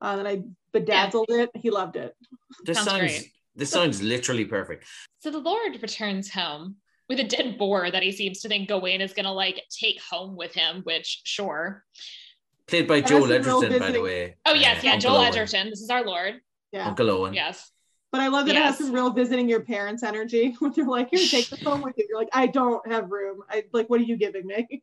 [0.00, 0.42] Uh, and I
[0.72, 1.50] bedazzled it.
[1.54, 2.16] He loved it.
[2.64, 3.32] This Sounds sounds great.
[3.54, 4.86] this sounds literally perfect.
[5.18, 6.76] So the Lord returns home
[7.08, 10.36] with a dead boar that he seems to think Gawain is gonna like take home
[10.36, 11.84] with him, which sure.
[12.66, 14.36] Played by Joel Edgerton, by the way.
[14.46, 15.26] Oh yes, yeah, Uncle Joel Owen.
[15.28, 15.68] Edgerton.
[15.70, 16.40] This is our Lord.
[16.72, 16.88] Yeah.
[16.88, 17.34] Uncle Owen.
[17.34, 17.70] Yes.
[18.12, 21.10] But I love that it has some real visiting your parents energy when they're like,
[21.10, 22.06] here, take this home with you.
[22.08, 23.40] You're like, I don't have room.
[23.48, 24.82] I like, what are you giving me?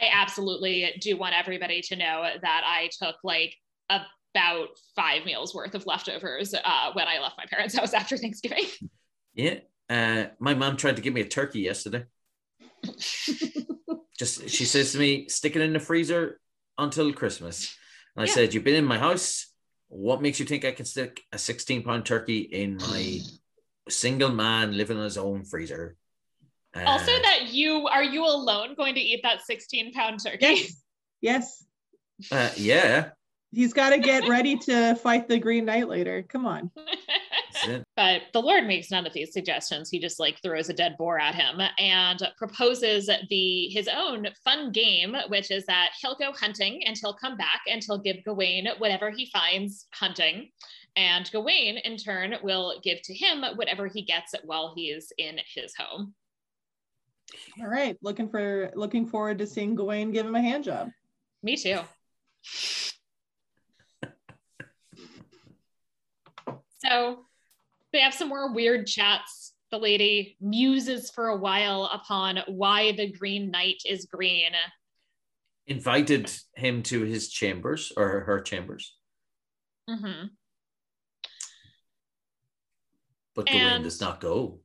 [0.00, 3.54] I absolutely do want everybody to know that I took like
[3.90, 8.64] about five meals worth of leftovers uh, when I left my parents' house after Thanksgiving.
[9.34, 9.56] Yeah.
[9.90, 12.04] Uh, my mom tried to give me a turkey yesterday.
[14.18, 16.40] Just she says to me, stick it in the freezer
[16.78, 17.76] until Christmas.
[18.16, 18.32] And I Yeah.
[18.34, 19.51] said, You've been in my house.
[19.94, 23.20] What makes you think I can stick a 16 pound turkey in my
[23.90, 25.96] single man living in his own freezer?
[26.74, 30.38] Uh, also, that you are you alone going to eat that 16 pound turkey?
[30.40, 30.82] Yes.
[31.20, 31.64] Yes.
[32.32, 33.10] uh, yeah.
[33.50, 36.22] He's got to get ready to fight the Green Knight later.
[36.26, 36.70] Come on.
[37.66, 39.90] That's but the Lord makes none of these suggestions.
[39.90, 44.72] He just like throws a dead boar at him and proposes the his own fun
[44.72, 48.68] game, which is that he'll go hunting and he'll come back and he'll give Gawain
[48.78, 50.50] whatever he finds hunting.
[50.96, 55.38] And Gawain, in turn, will give to him whatever he gets while he is in
[55.54, 56.14] his home.
[57.60, 57.96] All right.
[58.02, 60.90] Looking for looking forward to seeing Gawain give him a hand job.
[61.42, 61.80] Me too.
[66.84, 67.26] So
[67.92, 69.52] they have some more weird chats.
[69.70, 74.52] The lady muses for a while upon why the Green Knight is green.
[75.66, 78.96] Invited him to his chambers or her chambers,
[79.88, 80.26] Mm-hmm.
[83.34, 84.60] but Gawain And- does not go.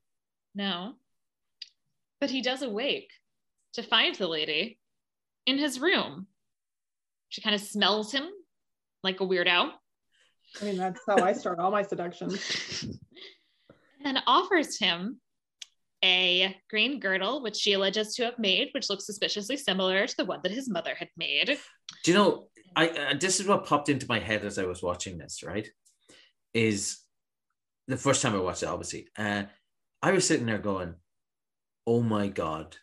[0.55, 0.95] No.
[2.19, 3.11] But he does awake
[3.73, 4.79] to find the lady
[5.45, 6.27] in his room.
[7.29, 8.27] She kind of smells him
[9.03, 9.71] like a weirdo.
[10.61, 12.85] I mean, that's how I start all my seductions.
[14.03, 15.19] and offers him
[16.03, 20.25] a green girdle, which she alleges to have made, which looks suspiciously similar to the
[20.25, 21.57] one that his mother had made.
[22.03, 22.47] Do you know?
[22.75, 25.41] I uh, this is what popped into my head as I was watching this.
[25.43, 25.67] Right,
[26.53, 26.99] is
[27.87, 28.69] the first time I watched it.
[28.69, 29.43] Obviously, uh,
[30.01, 30.95] I was sitting there going,
[31.87, 32.77] "Oh my god,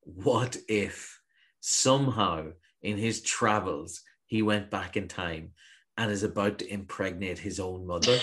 [0.00, 1.20] what if
[1.60, 5.52] somehow in his travels he went back in time
[5.98, 8.20] and is about to impregnate his own mother?"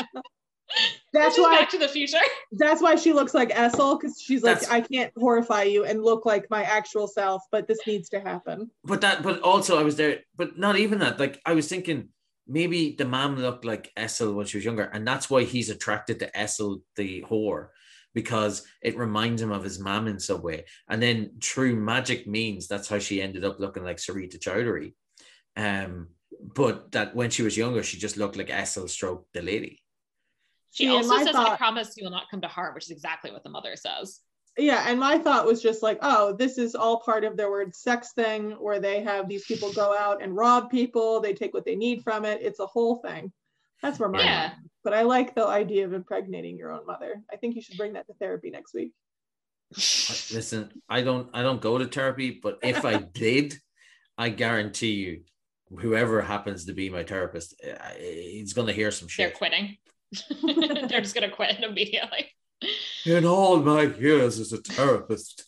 [1.12, 2.18] that's why Back to the Future.
[2.52, 6.02] that's why she looks like Essel because she's like, That's- I can't horrify you and
[6.02, 8.70] look like my actual self, but this needs to happen.
[8.84, 11.18] but that but also I was there, but not even that.
[11.18, 12.08] Like I was thinking
[12.46, 16.18] maybe the mom looked like Essel when she was younger, and that's why he's attracted
[16.20, 17.68] to Essel the whore,
[18.14, 20.64] because it reminds him of his mom in some way.
[20.88, 24.94] And then through magic means that's how she ended up looking like Sarita Choudhury.
[25.56, 26.08] Um,
[26.54, 29.82] but that when she was younger, she just looked like Essel stroke the lady.
[30.70, 32.90] She See, also my says, I promise you will not come to harm, which is
[32.90, 34.20] exactly what the mother says.
[34.56, 37.74] Yeah, and my thought was just like, oh, this is all part of their word
[37.74, 41.64] sex thing where they have these people go out and rob people, they take what
[41.64, 42.42] they need from it.
[42.42, 43.32] It's a whole thing.
[43.82, 44.48] That's where my Yeah.
[44.48, 44.52] mind-
[44.82, 47.22] but I like the idea of impregnating your own mother.
[47.32, 48.92] I think you should bring that to therapy next week.
[50.32, 53.54] Listen, I don't I don't go to therapy, but if I did,
[54.16, 55.22] I guarantee you,
[55.78, 59.28] whoever happens to be my therapist, uh, he's gonna hear some shit.
[59.28, 59.76] They're quitting.
[60.42, 62.32] They're just gonna quit immediately.
[63.04, 65.44] In all my years as a therapist,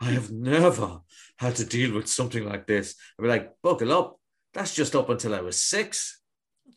[0.00, 1.00] I have never
[1.38, 2.96] had to deal with something like this.
[3.18, 4.20] I'd be like, buckle up.
[4.52, 6.20] That's just up until I was six.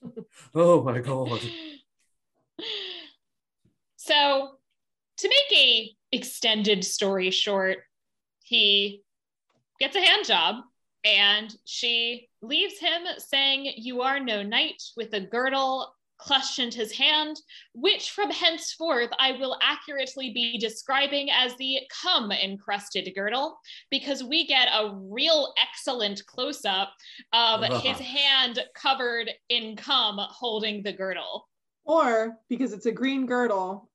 [0.56, 1.40] Oh my god.
[3.96, 4.52] So,
[5.18, 7.80] to make a extended story short,
[8.44, 9.02] he
[9.80, 10.58] gets a hand job
[11.04, 17.38] and she leaves him saying, You are no knight, with a girdle clutched his hand,
[17.74, 23.58] which from henceforth I will accurately be describing as the cum encrusted girdle,
[23.92, 26.94] because we get a real excellent close up
[27.34, 31.48] of his hand covered in cum holding the girdle.
[31.86, 33.90] Or because it's a green girdle,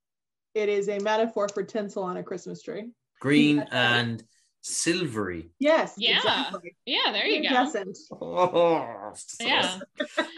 [0.55, 2.91] it is a metaphor for tinsel on a Christmas tree.
[3.21, 4.23] Green and
[4.61, 5.51] silvery.
[5.59, 5.95] Yes.
[5.97, 6.19] Yeah.
[6.19, 6.77] Exactly.
[6.85, 7.49] Yeah, there you go.
[7.49, 7.99] Incandescent.
[8.13, 9.79] Oh, Yeah.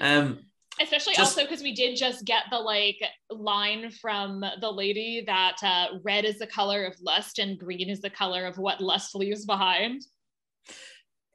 [0.00, 0.40] Um,
[0.80, 3.00] Especially Just- also because we did just get the like
[3.30, 8.00] line from the lady that uh, red is the color of lust and green is
[8.00, 10.02] the color of what lust leaves behind.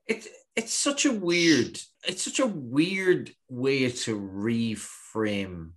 [0.07, 1.77] it's it's such a weird
[2.07, 5.71] it's such a weird way to reframe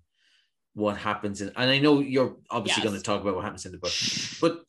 [0.74, 2.90] what happens in and I know you're obviously Yes.
[2.90, 3.92] going to talk about what happens in the book,
[4.40, 4.62] but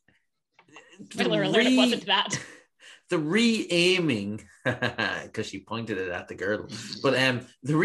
[1.00, 2.40] the Spoiler alert, it re- wasn't that.
[3.10, 6.68] the re-aiming because she pointed it at the girdle
[7.04, 7.76] but um the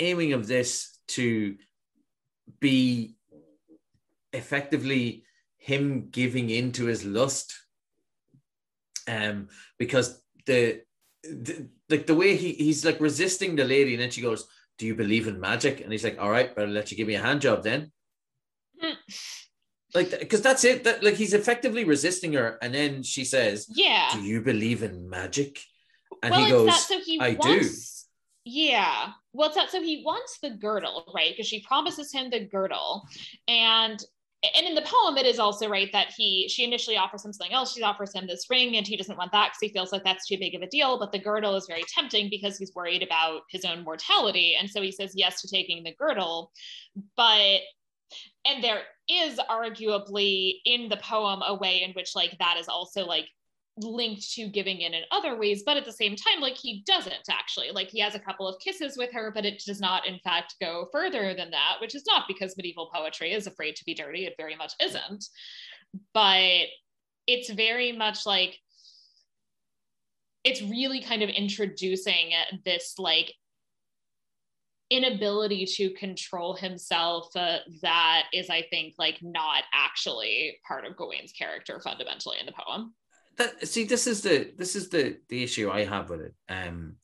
[0.00, 1.56] re-aiming of this to
[2.60, 3.16] be
[4.32, 5.24] effectively
[5.58, 7.52] him giving into his lust
[9.08, 9.48] um
[9.78, 10.80] because the,
[11.22, 14.46] the like the way he he's like resisting the lady and then she goes
[14.78, 17.14] do you believe in magic and he's like all right better let you give me
[17.14, 17.90] a hand job then
[19.94, 24.08] like because that's it that like he's effectively resisting her and then she says Yeah.
[24.12, 25.60] do you believe in magic?
[26.22, 27.68] And well, he goes, that so he "I do."
[28.44, 29.12] Yeah.
[29.32, 31.32] Well, it's that so he wants the girdle, right?
[31.32, 33.06] Because she promises him the girdle,
[33.46, 34.02] and
[34.42, 37.54] and in the poem, it is also right that he she initially offers him something
[37.54, 37.74] else.
[37.74, 40.26] She offers him this ring, and he doesn't want that because he feels like that's
[40.26, 40.98] too big of a deal.
[40.98, 44.80] But the girdle is very tempting because he's worried about his own mortality, and so
[44.80, 46.52] he says yes to taking the girdle.
[47.16, 47.60] But
[48.44, 53.04] and there is arguably in the poem a way in which like that is also
[53.04, 53.26] like
[53.82, 57.28] linked to giving in in other ways but at the same time like he doesn't
[57.30, 57.70] actually.
[57.70, 60.56] Like he has a couple of kisses with her but it does not in fact
[60.60, 64.26] go further than that which is not because medieval poetry is afraid to be dirty.
[64.26, 65.24] It very much isn't.
[66.14, 66.66] But
[67.26, 68.58] it's very much like
[70.44, 72.30] it's really kind of introducing
[72.64, 73.32] this like
[74.90, 81.32] inability to control himself uh, that is i think like not actually part of gawain's
[81.32, 82.92] character fundamentally in the poem
[83.40, 86.34] that see this is the this is the the issue I have with it.
[86.48, 86.96] Um,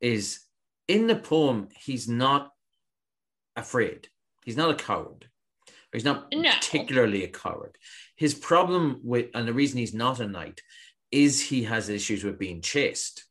[0.00, 0.40] is
[0.88, 2.52] in the poem he's not
[3.56, 4.08] afraid.
[4.44, 5.28] He's not a coward.
[5.92, 6.50] He's not No.
[6.52, 7.76] particularly a coward.
[8.16, 10.62] His problem with and the reason he's not a knight
[11.10, 13.24] is he has issues with being chased,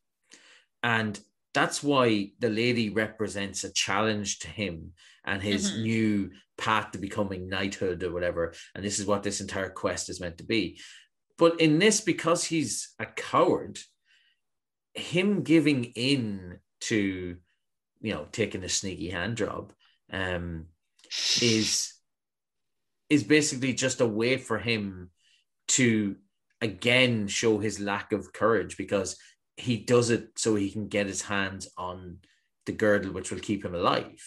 [0.82, 1.18] and
[1.54, 4.92] that's why the lady represents a challenge to him
[5.24, 5.82] and his Mhm.
[5.82, 8.54] new path to becoming knighthood or whatever.
[8.74, 10.78] And this is what this entire quest is meant to be.
[11.40, 13.78] But in this, because he's a coward,
[14.92, 17.36] him giving in to,
[18.02, 19.72] you know, taking a sneaky hand job,
[20.12, 20.66] um,
[21.40, 21.94] is
[23.08, 25.10] is basically just a way for him
[25.68, 26.16] to
[26.60, 29.16] again show his lack of courage because
[29.56, 32.18] he does it so he can get his hands on
[32.66, 34.20] the girdle, which will keep him alive.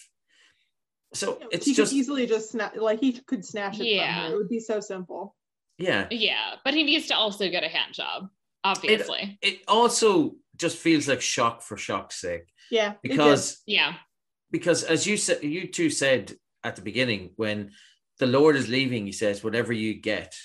[1.13, 4.23] So it's he just could easily just snap like he could snatch it Yeah.
[4.23, 4.33] from.
[4.33, 5.35] It would be so simple.
[5.77, 6.07] Yeah.
[6.11, 8.29] yeah but he needs to also get a hand job
[8.63, 9.37] obviously.
[9.41, 12.51] It also just feels like shock for shock's sake.
[12.71, 12.93] Yeah.
[13.03, 13.95] because yeah.
[14.51, 16.33] because as you said you two said
[16.63, 17.71] at the beginning when
[18.19, 20.35] the lord is leaving he says whatever you get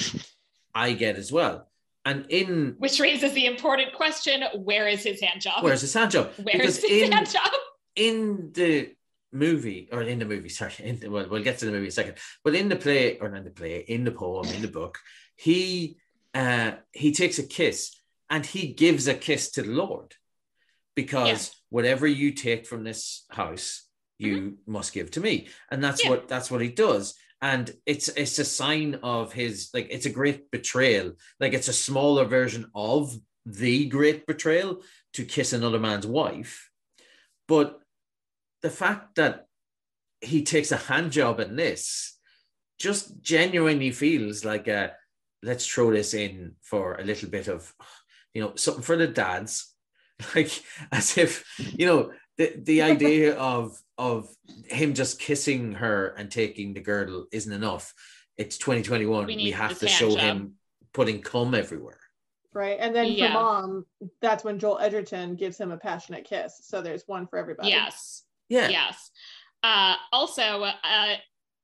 [0.74, 1.68] i get as well.
[2.06, 5.64] And in which raises the important question where is his hand job?
[5.64, 6.32] Where's his hand job?
[6.36, 7.50] Where's because his in hand job?
[7.96, 8.94] in the
[9.34, 11.88] movie or in the movie sorry in the, well, we'll get to the movie in
[11.88, 12.16] a second.
[12.44, 14.98] But in the play or not in the play in the poem in the book
[15.36, 15.98] he
[16.34, 17.96] uh he takes a kiss
[18.30, 20.14] and he gives a kiss to the lord
[20.94, 23.82] because whatever you take from this house
[24.18, 25.48] you must give to me.
[25.70, 26.12] And that's Mm-hmm.
[26.12, 26.18] Yeah.
[26.18, 27.14] what that's what he does.
[27.42, 31.12] And it's it's a sign of his like it's a great betrayal.
[31.40, 33.12] Like it's a smaller version of
[33.44, 34.82] the great betrayal
[35.14, 36.70] to kiss another man's wife.
[37.48, 37.80] But
[38.64, 39.46] the fact that
[40.22, 42.16] he takes a hand job in this,
[42.78, 44.92] just genuinely feels like a
[45.42, 47.70] let's throw this in for a little bit of,
[48.32, 49.74] you know, something for the dads,
[50.34, 50.50] like
[50.90, 54.34] as if you know the the idea of of
[54.66, 57.92] him just kissing her and taking the girdle isn't enough.
[58.38, 59.26] It's 2021.
[59.26, 60.18] We We, have to show job.
[60.20, 60.54] him
[60.94, 62.00] putting cum everywhere.
[62.54, 62.78] Right.
[62.80, 63.28] And then Yeah.
[63.28, 63.86] for mom,
[64.22, 66.60] that's when Joel Edgerton gives him a passionate kiss.
[66.62, 67.68] So there's one for everybody.
[67.68, 68.22] Yes.
[68.48, 68.68] Yeah.
[68.68, 69.10] Yes.
[69.62, 71.14] Uh, also, uh,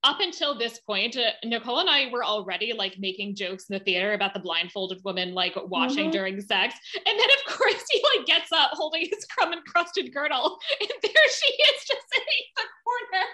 [0.03, 3.85] up until this point, uh, Nicole and I were already like making jokes in the
[3.85, 6.13] theater about the blindfolded woman like watching Mhm.
[6.13, 10.59] during sex, and then of course he like gets up holding his crumb encrusted girdle,
[10.81, 13.27] and there she is just sitting in the corner.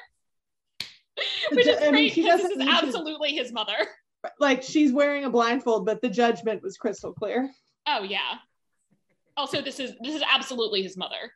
[1.53, 3.87] Which is I great because this is absolutely his mother.
[4.41, 7.49] Like she's wearing a blindfold, but the judgment was crystal clear.
[7.87, 8.39] Oh yeah.
[9.37, 11.31] Also, this is this is absolutely his mother.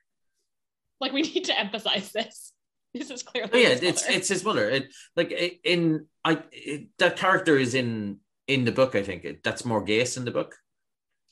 [1.01, 2.53] Like we need to emphasize this.
[2.93, 4.69] This is clearly Oh, yeah, it's it's his mother.
[4.69, 5.31] It like
[5.65, 8.19] in I it, that character is in
[8.49, 8.95] in the book.
[8.97, 10.57] I think it, that's Morghese in the book.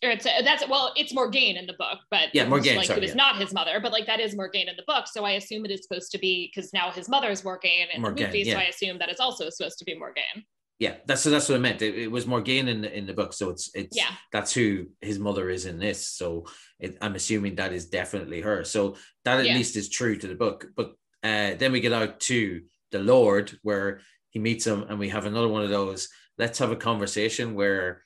[0.04, 2.98] or it's that's well, it's Morgaine in the book, but Yeah, it's Morgaine, like sorry,
[2.98, 3.16] it was yeah.
[3.16, 5.06] not his mother, but like that is Morgaine in the book.
[5.08, 8.30] So I assume it is supposed to be because now his mother's Morgaine in Morgaine,
[8.30, 8.50] the movie.
[8.52, 8.56] So.
[8.56, 10.44] I assume that it's also supposed to be Morgaine.
[10.78, 11.82] Yeah, that's so that's what I meant.
[11.82, 14.10] It, it was Morgaine in the, in the book, so it's it's Yeah.
[14.30, 16.06] that's who his mother is in this.
[16.08, 16.46] So
[16.78, 18.62] it, I'm assuming that is definitely her.
[18.64, 19.54] So that at Yeah.
[19.54, 20.66] least is true to the book.
[20.76, 20.92] But
[21.24, 24.00] uh, then we get out to the Lord, where
[24.30, 26.08] he meets him, and we have another one of those.
[26.38, 28.04] Let's have a conversation where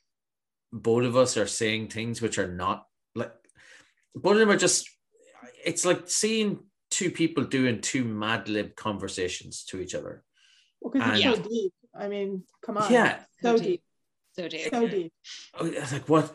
[0.73, 3.33] both of us are saying things which are not like
[4.15, 4.89] both of them are just.
[5.63, 10.25] It's like seeing two people doing two Mad Lib conversations to each other.
[10.83, 11.73] Because it's And- so deep.
[11.95, 12.93] I mean, come on.
[12.93, 13.83] Yeah, So So deep.
[14.35, 14.71] So deep.
[14.71, 15.13] So deep.
[15.55, 16.35] Oh, I was like what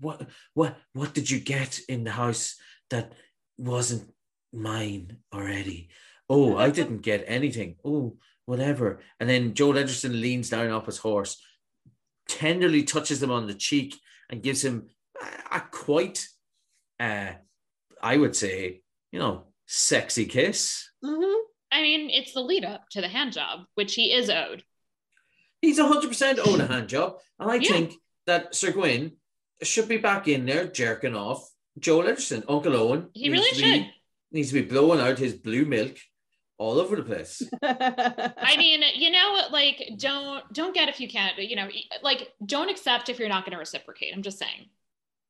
[0.00, 2.56] what what what did you get in the house
[2.90, 3.12] that
[3.58, 4.10] wasn't
[4.52, 5.88] mine already
[6.28, 8.16] oh i didn't get anything oh
[8.46, 11.42] whatever and then joel edgerton leans down off his horse
[12.28, 13.98] tenderly touches him on the cheek
[14.30, 14.88] and gives him
[15.20, 16.26] a, a quite
[17.00, 17.30] uh
[18.02, 18.80] i would say
[19.12, 21.34] you know sexy kiss Mhm.
[21.72, 24.62] I mean, it's the lead up to the hand job, which he is owed.
[25.64, 27.70] He's 100% owed a hand job and i Yeah.
[27.72, 27.94] think
[28.26, 29.12] that sir gwyn
[29.62, 31.40] should be back in there jerking off
[31.78, 33.86] joel edgerton uncle owen He really to be- should.
[34.32, 35.96] needs to be blowing out his blue milk
[36.56, 37.42] all over the place.
[37.62, 41.68] I mean, you know, like don't don't get if you can't, you know,
[42.00, 44.14] like don't accept if you're not going to reciprocate.
[44.14, 44.68] I'm just saying.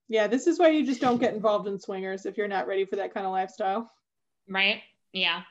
[0.09, 2.85] yeah, this is why you just don't get involved in swingers if you're not ready
[2.85, 3.91] for that kind of lifestyle.
[4.49, 4.83] right?
[5.15, 5.43] Yeah.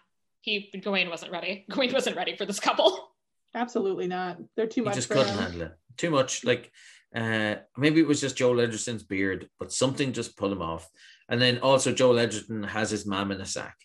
[0.42, 1.66] He Gawain wasn't ready.
[1.72, 3.10] Gawain wasn't ready for this couple.
[3.56, 4.38] Absolutely not.
[4.56, 4.96] They're too much.
[4.96, 5.40] he much just for couldn't him.
[5.40, 5.72] handle it.
[5.98, 6.44] Too much.
[6.44, 6.72] Like
[7.16, 10.90] uh maybe it was just Joel Edgerton's beard, but something just pulled him off.
[11.30, 13.76] And then also Joel Edgerton has his mom in a sack.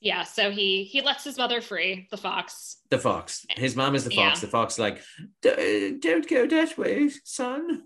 [0.00, 2.78] Yeah, so he he lets his mother free, the fox.
[2.90, 3.46] The fox.
[3.56, 4.38] His mom is the fox.
[4.38, 4.46] Yeah.
[4.46, 5.02] The fox like,
[5.42, 7.84] don't go that way, son.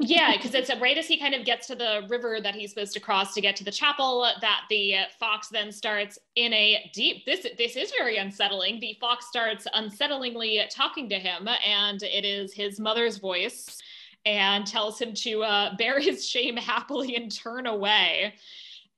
[0.00, 2.92] Yeah, because it's right as he kind of gets to the river that he's supposed
[2.94, 7.24] to cross to get to the chapel that the fox then starts in a deep
[7.26, 8.80] this this is very unsettling.
[8.80, 13.78] The fox starts unsettlingly talking to him and it is his mother's voice
[14.26, 18.34] and tells him to uh, bear his shame happily and turn away.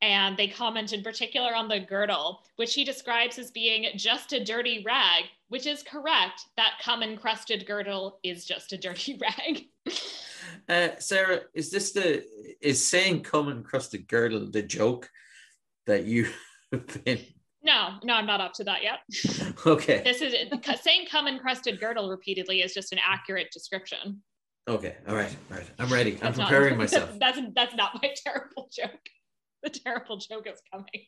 [0.02, 4.44] And they comment in particular on the girdle, which he describes as being just a
[4.44, 6.42] dirty rag, which is correct.
[6.58, 9.68] That cum encrusted girdle is just a dirty rag.
[10.68, 12.24] Uh Sarah, is this the
[12.60, 15.10] is saying come encrusted girdle the joke
[15.86, 16.28] that you
[16.72, 17.20] have been
[17.62, 19.00] No, no, I'm not up to that yet.
[19.66, 20.02] okay.
[20.04, 20.34] This is
[20.82, 24.22] saying "come encrusted girdle" repeatedly is just an accurate description.
[24.68, 25.70] Okay, all right, all right.
[25.78, 26.12] I'm ready.
[26.14, 27.16] I'm That's not- preparing myself.
[27.20, 29.06] That's that's not my terrible joke.
[29.62, 31.06] The terrible joke is coming.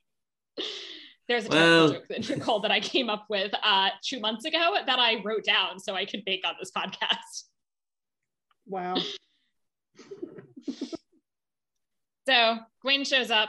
[1.28, 4.77] There's a terrible joke that Nicole that I came up with uh, two months ago
[4.86, 7.44] that I wrote down so I could make on this podcast.
[8.66, 8.97] Wow.
[12.29, 13.49] So Gwen shows up.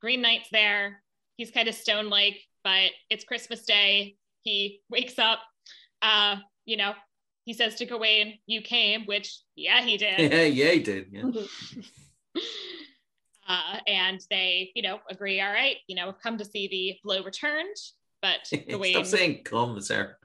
[0.00, 1.02] Green Knight's there.
[1.36, 4.16] He's kind of stone like, but it's Christmas Day.
[4.42, 5.38] He wakes up.
[6.02, 6.94] Uh, you know,
[7.44, 10.18] he says to Gawain, "You came," which yeah, he did.
[10.32, 11.06] Yeah, yeah, he did.
[11.12, 11.22] Yeah.
[13.48, 15.40] uh, and they, you know, agree.
[15.40, 17.76] All right, you know, come to see the blow returned.
[18.22, 20.16] But Gawain, Stop saying come, Sarah.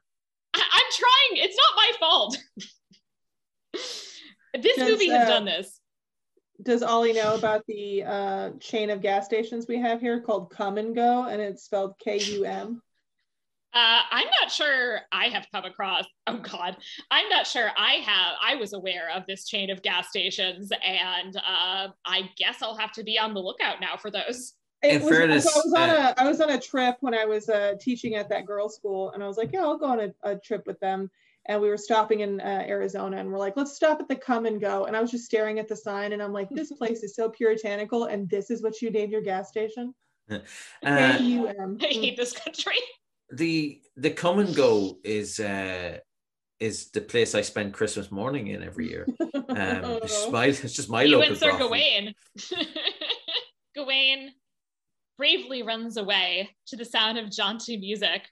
[0.56, 1.45] I- I'm trying.
[1.45, 2.38] It's not my fault.
[4.59, 5.79] This Does, movie has uh, done this.
[6.63, 10.77] Does Ollie know about the uh, chain of gas stations we have here called Come
[10.77, 12.81] and Go, and it's spelled K U M?
[13.73, 16.05] Uh, I'm not sure I have come across.
[16.27, 16.75] Oh God,
[17.09, 18.35] I'm not sure I have.
[18.43, 22.91] I was aware of this chain of gas stations, and uh, I guess I'll have
[22.93, 24.53] to be on the lookout now for those.
[24.83, 26.97] It In was, fairness, so I was on uh, a I was on a trip
[26.99, 29.77] when I was uh, teaching at that girls' school, and I was like, yeah, I'll
[29.77, 31.09] go on a, a trip with them.
[31.47, 34.45] And we were stopping in uh, Arizona, and we're like, let's stop at the Come
[34.45, 34.85] and Go.
[34.85, 37.30] And I was just staring at the sign, and I'm like, this place is so
[37.30, 39.93] puritanical, and this is what you name your gas station.
[40.31, 40.39] uh,
[40.84, 41.77] K-U-M.
[41.81, 42.76] I hate this country.
[43.31, 45.97] the the come and go is uh
[46.61, 49.07] is the place I spend Christmas morning in every year.
[49.51, 51.57] Um, it's just my it's just my you local and Sir.
[51.57, 52.15] Gawain.
[53.76, 54.31] Gawain
[55.18, 58.30] bravely runs away to the sound of jaunty music.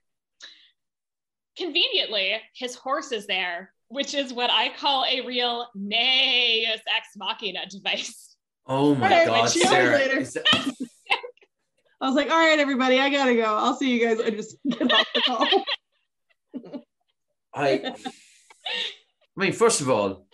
[1.57, 7.65] Conveniently, his horse is there, which is what I call a real Deus ex machina
[7.69, 8.35] device.
[8.67, 9.95] Oh my Alright, god, Sarah!
[9.97, 10.19] later.
[10.19, 10.45] is that-
[12.01, 13.43] I was like, all right, everybody, I gotta go.
[13.43, 14.21] I'll see you guys.
[14.21, 15.47] I just get off the call.
[17.53, 17.95] I, I
[19.35, 20.25] mean, first of all,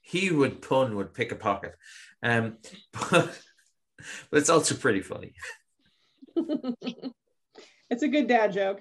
[0.00, 1.74] he would pun would pick a pocket,
[2.22, 2.56] um,
[2.92, 3.38] but,
[4.30, 5.34] but it's also pretty funny.
[7.90, 8.80] it's a good dad joke.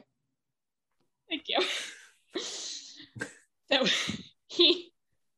[1.30, 1.60] Thank you.
[3.72, 3.86] so
[4.48, 4.92] he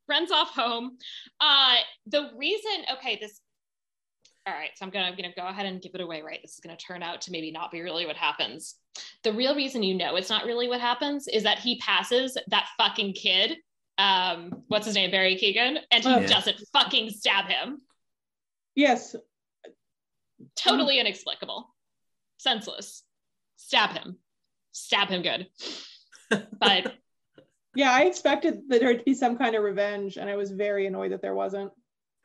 [0.08, 0.96] runs off home.
[1.40, 3.40] Uh, the reason, okay, this.
[4.46, 6.20] All right, so I'm gonna I'm gonna go ahead and give it away.
[6.22, 8.74] Right, this is gonna turn out to maybe not be really what happens.
[9.22, 12.66] The real reason you know it's not really what happens is that he passes that
[12.76, 13.56] fucking kid.
[13.98, 16.18] Um, what's his name, Barry Keoghan, and he Oh.
[16.18, 16.26] Yeah.
[16.26, 17.82] doesn't fucking stab him.
[18.74, 19.14] Yes,
[20.56, 21.72] Totally inexplicable,
[22.38, 23.04] senseless.
[23.56, 24.18] Stab him,
[24.72, 25.46] stab him good.
[26.58, 26.94] But
[27.74, 30.86] yeah, I expected that there to be some kind of revenge, and I was very
[30.86, 31.70] annoyed that there wasn't.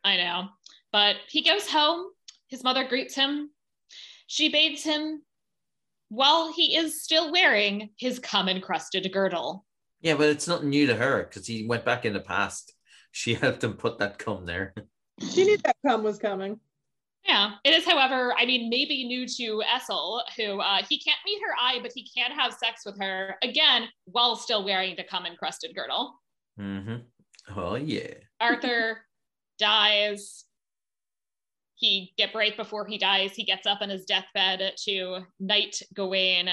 [0.04, 0.48] I know.
[0.92, 2.06] But he goes home.
[2.48, 3.50] His mother greets him.
[4.28, 5.22] She bathes him
[6.10, 9.66] while he is still wearing his cum encrusted girdle.
[10.02, 12.74] Yeah, but it's not new to her because he went back in the past.
[13.12, 14.74] She helped him put that cum there.
[15.32, 16.60] She knew that cum was coming.
[17.28, 21.42] Yeah, it is, however, I mean, maybe new to Essel, who uh, he can't meet
[21.42, 25.26] her eye, but he can have sex with her again while still wearing the cum
[25.26, 26.16] encrusted girdle.
[26.58, 26.96] Mm-hmm.
[27.58, 28.14] Oh yeah.
[28.40, 29.02] Arthur
[29.60, 30.46] dies.
[31.76, 36.50] He get right before he dies, he gets up on his deathbed to knight Gawain.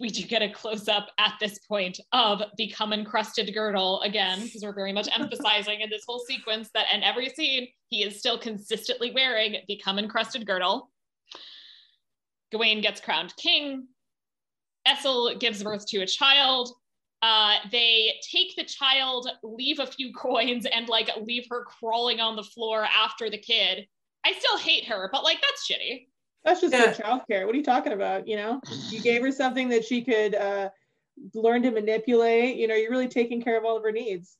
[0.00, 4.62] We do get a close up at this point of become encrusted girdle again, because
[4.62, 8.38] we're very much emphasizing in this whole sequence that in every scene he is still
[8.38, 10.90] consistently wearing become encrusted girdle.
[12.50, 13.86] Gawain gets crowned king.
[14.86, 16.70] Essel gives birth to a child.
[17.22, 22.36] Uh, they take the child, leave a few coins, and like leave her crawling on
[22.36, 23.86] the floor after the kid.
[24.26, 26.08] I still hate her, but like that's shitty.
[26.44, 26.86] That's just Yeah.
[26.86, 27.46] good childcare.
[27.46, 28.28] What are you talking about?
[28.28, 28.60] You know,
[28.90, 30.70] you gave her something that she could uh,
[31.34, 32.56] learn to manipulate.
[32.56, 34.36] You know, you're really taking care of all of her needs.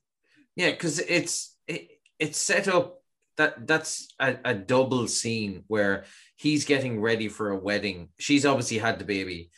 [0.55, 3.01] Yeah, because it's it, it's set up
[3.37, 6.05] that that's a, a double scene where
[6.37, 8.09] he's getting ready for a wedding.
[8.19, 9.49] She's obviously had the baby.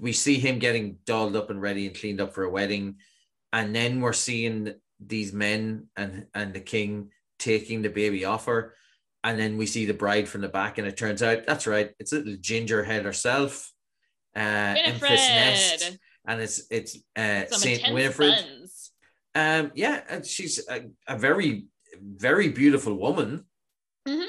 [0.00, 2.96] We see him getting dolled up and ready and cleaned up for a wedding,
[3.52, 8.74] and then we're seeing these men and and the king taking the baby off her,
[9.26, 11.90] and then we see the bride from the back, and it turns out that's right,
[11.98, 13.72] it's a little ginger head herself,
[14.36, 18.34] uh, Empress Nest, Winifred, and it's it's uh, Saint Winifred.
[18.36, 18.92] buns.
[19.34, 21.66] Um, yeah, and she's a, a very,
[22.00, 23.44] very beautiful woman.
[24.06, 24.28] Mhm.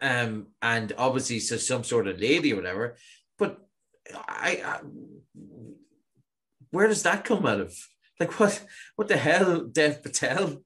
[0.00, 2.96] Um, and obviously so some sort of lady or whatever.
[3.38, 3.58] But
[4.14, 4.80] I, I,
[6.70, 7.76] where does that come out of?
[8.20, 8.64] Like what?
[8.94, 10.62] What the hell, Dev Patel?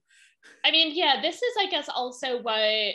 [0.65, 2.93] I mean, yeah, this is, I guess, also what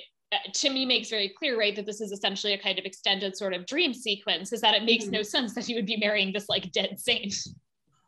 [0.55, 1.75] to me makes very clear, right?
[1.75, 4.53] That this is essentially a kind of extended sort of dream sequence.
[4.53, 5.13] Is that it makes Mhm.
[5.13, 7.35] no sense that he would be marrying this like dead saint.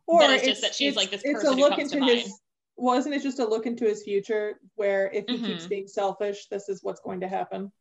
[0.06, 2.24] Or That it's just that she's, like, this person who comes to mind.
[2.76, 5.68] Wasn't it just a look into his future where if he keeps Mhm.
[5.68, 7.72] being selfish, this is what's going to happen?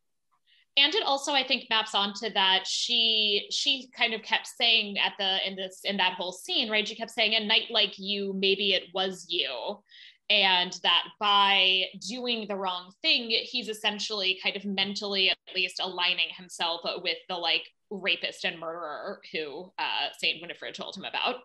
[0.77, 5.13] and it also i think maps onto that she she kind of kept saying at
[5.17, 8.33] the in this in that whole scene right she kept saying a night like you
[8.33, 9.81] maybe it was you
[10.29, 16.29] and that by doing the wrong thing he's essentially kind of mentally at least aligning
[16.37, 21.37] himself with the like rapist and murderer who uh saint winifred told him about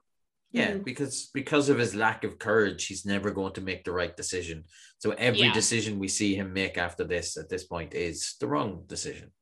[0.52, 0.84] Yeah, Mhm.
[0.84, 4.64] because because of his lack of courage, he's never going to make the right decision.
[4.98, 5.52] So every Yeah.
[5.52, 9.32] decision we see him make after this at this point is the wrong decision.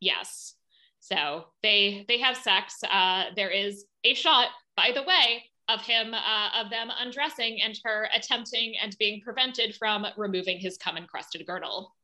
[0.00, 0.54] yes
[1.00, 6.14] so they they have sex uh there is a shot by the way of him
[6.14, 11.46] uh, of them undressing and her attempting and being prevented from removing his cum encrusted
[11.46, 11.94] girdle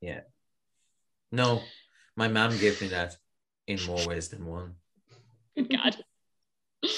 [0.00, 0.20] Yeah.
[1.32, 1.60] No,
[2.16, 3.16] my mom gave me that
[3.66, 4.74] in more ways than one.
[5.56, 5.96] good god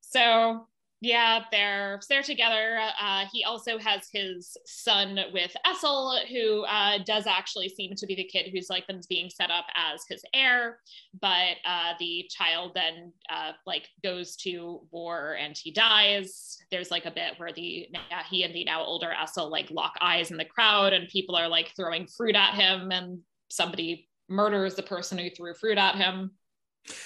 [0.00, 0.66] so
[1.04, 2.78] Yeah, they're they're together.
[3.00, 8.14] Uh, he also has his son with Essel, who uh, does actually seem to be
[8.14, 10.78] the kid who's like being set up as his heir.
[11.20, 16.56] But uh, the child then uh, like goes to war and he dies.
[16.70, 17.88] There's like a bit where the
[18.30, 21.48] he and the now older Essel like lock eyes in the crowd, and people are
[21.48, 23.18] like throwing fruit at him, and
[23.50, 26.30] somebody murders the person who threw fruit at him.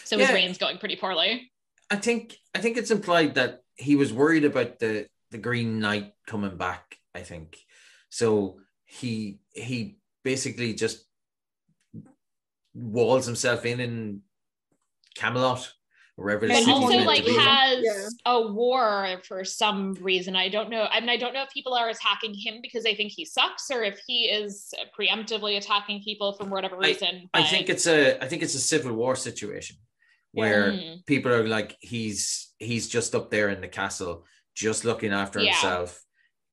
[0.05, 0.35] So his Yeah.
[0.35, 1.51] reign's going pretty poorly.
[1.91, 6.13] I think I think it's implied that he was worried about the the Green Knight
[6.27, 6.97] coming back.
[7.15, 7.59] I think
[8.11, 8.59] so.
[8.85, 11.05] He he basically just
[12.75, 14.21] walls himself in in
[15.17, 15.73] Camelot,
[16.17, 16.47] wherever.
[16.47, 18.09] the but also like has Yeah.
[18.27, 21.73] a war for some reason i don't know i mean i don't know if people
[21.73, 26.35] are attacking him because they think he sucks or if he is preemptively attacking people
[26.35, 29.77] for whatever reason I but- think it's a I think it's a civil war situation
[30.33, 31.07] where Mm.
[31.07, 34.25] people are like he's he's just up there in the castle,
[34.55, 35.53] just looking after Yeah.
[35.53, 36.03] himself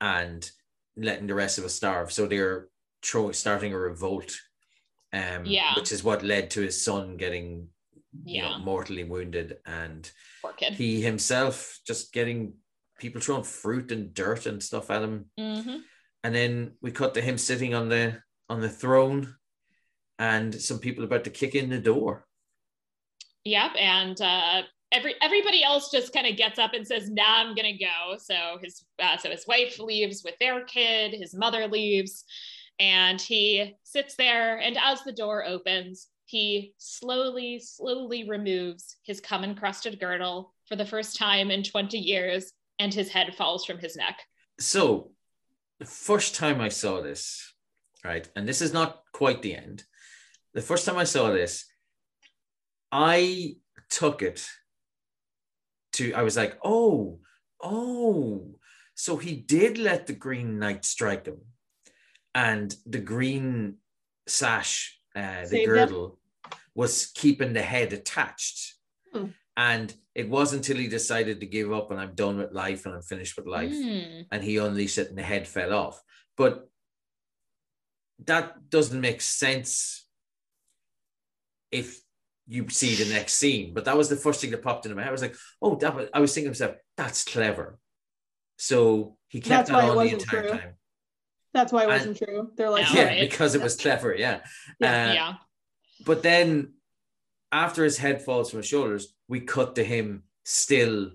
[0.02, 0.50] and
[0.98, 2.12] letting the rest of us starve.
[2.12, 2.70] So they're
[3.02, 4.32] tro- starting a revolt,
[5.12, 5.74] um, Yeah.
[5.76, 7.70] which is what led to his son getting
[8.26, 10.12] you know, yeah mortally wounded, and
[10.44, 12.54] poor kid he himself just getting
[13.00, 15.32] people throwing fruit and dirt and stuff at him.
[15.40, 15.84] Mhm.
[16.24, 19.36] And then we cut to him sitting on the on the throne,
[20.20, 22.28] and some people about to kick in the door.
[23.46, 24.62] Yep, and uh,
[24.94, 28.60] every everybody else just kind of gets up and says, "Nah, I'm gonna go." So
[28.62, 31.14] his uh, so his wife leaves with their kid.
[31.14, 32.24] His mother leaves,
[32.80, 34.58] and he sits there.
[34.58, 40.86] And as the door opens, he slowly, slowly removes his cum encrusted girdle for the
[40.86, 44.20] first time in 20 years, and his head falls from his neck.
[44.60, 45.12] So,
[45.80, 47.54] the first time I saw this,
[48.06, 49.84] right, and this is not quite the end.
[50.54, 51.66] The first time I saw this,
[52.92, 53.56] I
[53.90, 54.48] took it
[55.94, 57.20] to, I was like, oh,
[57.62, 58.56] oh,
[58.96, 61.42] so he did let the Green Knight strike him.
[62.36, 63.76] And the green
[64.28, 65.66] sash, uh, the him?
[65.66, 66.20] girdle,
[66.76, 68.76] was keeping the head attached.
[69.14, 69.28] Hmm.
[69.56, 72.96] And it wasn't until he decided to give up and I'm done with life and
[72.96, 74.22] I'm finished with life Hmm.
[74.32, 76.02] and he unleashed it and the head fell off.
[76.36, 76.68] But
[78.26, 80.06] that doesn't make sense
[81.72, 82.03] if
[82.48, 83.74] you see the next scene.
[83.74, 85.10] But that was the first thing that popped into my head.
[85.10, 87.80] I was like, oh, that was, I was thinking to myself, that's clever.
[88.58, 90.50] So he kept That's that on the entire true.
[90.52, 90.74] time.
[91.54, 92.52] That's why it And- wasn't true.
[92.56, 93.30] They're like, Yeah, Yeah, right.
[93.30, 94.16] because it was clever.
[94.16, 94.42] Yeah.
[94.80, 95.10] Yeah.
[95.10, 95.34] Uh, yeah.
[96.06, 96.74] But then
[97.52, 101.12] after his head falls from his shoulders, we cut to him still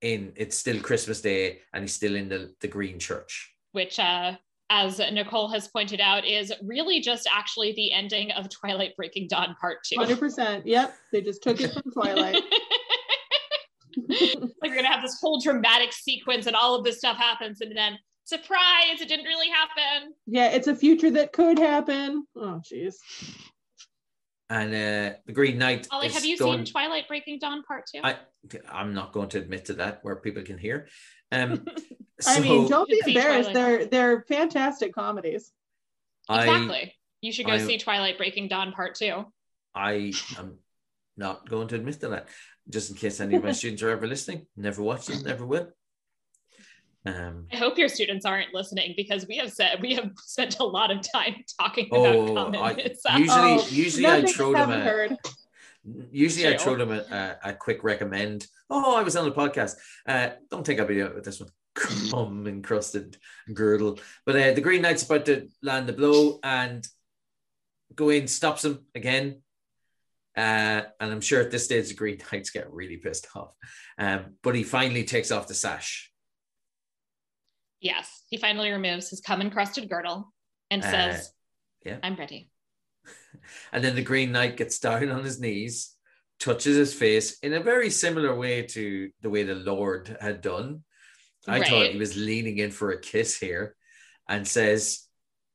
[0.00, 3.52] in, it's still Christmas Day and he's still in the, the green church.
[3.72, 4.36] which uh
[4.70, 9.54] as Nicole has pointed out, is really just actually the ending of Twilight Breaking Dawn
[9.60, 9.96] Part Two.
[9.96, 10.62] 100%.
[10.64, 10.94] Yep.
[11.12, 12.42] They just took it from Twilight.
[14.08, 17.76] like we're gonna have this whole dramatic sequence and all of this stuff happens and
[17.76, 22.26] then surprise it didn't really happen yeah, it's a future that could happen.
[22.36, 22.94] Oh, jeez.
[24.50, 25.86] And uh, the Green Knight.
[25.90, 28.16] ollie is have you going- seen twilight breaking dawn part two I,
[28.70, 30.88] I'm not going to admit to that where people can hear.
[31.34, 31.66] Um,
[32.26, 33.52] I mean, don't be embarrassed.
[33.52, 35.50] They're they're fantastic comedies.
[36.28, 36.94] I, exactly
[37.24, 39.24] you should go I- see twilight breaking dawn part two
[39.74, 40.58] I am
[41.16, 42.28] not going to admit to that,
[42.68, 44.46] just in case any of my students are ever listening.
[44.56, 45.68] Never watched it, never will.
[47.06, 50.64] Um, i hope your students aren't listening because we have said we have spent a
[50.64, 53.18] lot of time talking about oh, common I, itself.
[53.18, 55.16] usually, Oh, usually I nothing throw you them haven't a, heard.
[56.10, 58.46] Usually I throw them a, a, quick recommend.
[58.70, 59.74] Oh, I was on the podcast.
[60.06, 61.50] Uh, don't think I'll be doing it with this one.
[61.74, 63.18] Cum encrusted
[63.52, 63.98] girdle.
[64.24, 66.86] But uh, the Green Knight's about to land the blow and
[67.94, 69.42] Gawain, stops him again.
[70.36, 73.54] Uh, and I'm sure at this stage the Green Knights get really pissed off.
[73.98, 76.10] Um, but he finally takes off the sash.
[77.80, 80.32] yes he finally removes his cum encrusted girdle
[80.70, 81.32] and Uh, says
[81.84, 81.98] yeah.
[82.02, 82.50] i'm ready
[83.72, 85.94] And then the Green Knight gets down on his knees,
[86.38, 90.82] touches his face in a very similar way to the way the Lord had done.
[91.46, 93.76] I thought he was leaning in for a kiss here
[94.28, 95.06] and says,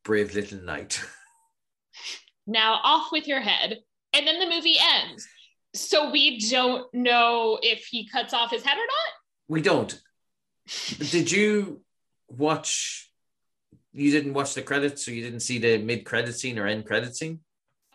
[0.04, 1.02] Brave little knight.
[2.48, 3.78] now off with your head
[4.14, 5.28] and then the movie ends
[5.76, 10.00] so we don't know if he cuts off his head or not we don't.
[11.00, 11.82] Did you
[12.30, 13.12] watch?
[13.92, 16.86] You didn't watch the credits, so you didn't see the mid credit scene or end
[16.86, 17.40] credit scene?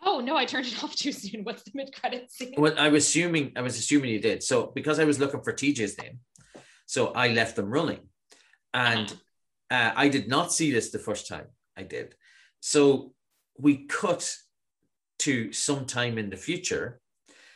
[0.05, 3.07] Oh no i turned it off too soon what's the mid-credit scene Well, I was
[3.07, 4.43] assuming I was assuming you did.
[4.43, 6.21] So because I was looking for TJ's name,
[6.87, 8.01] so I left them running,
[8.73, 9.13] and
[9.71, 12.15] uh, I did not see this the first time I did.
[12.61, 13.13] So
[13.59, 14.35] we cut
[15.21, 17.01] to some time in the future,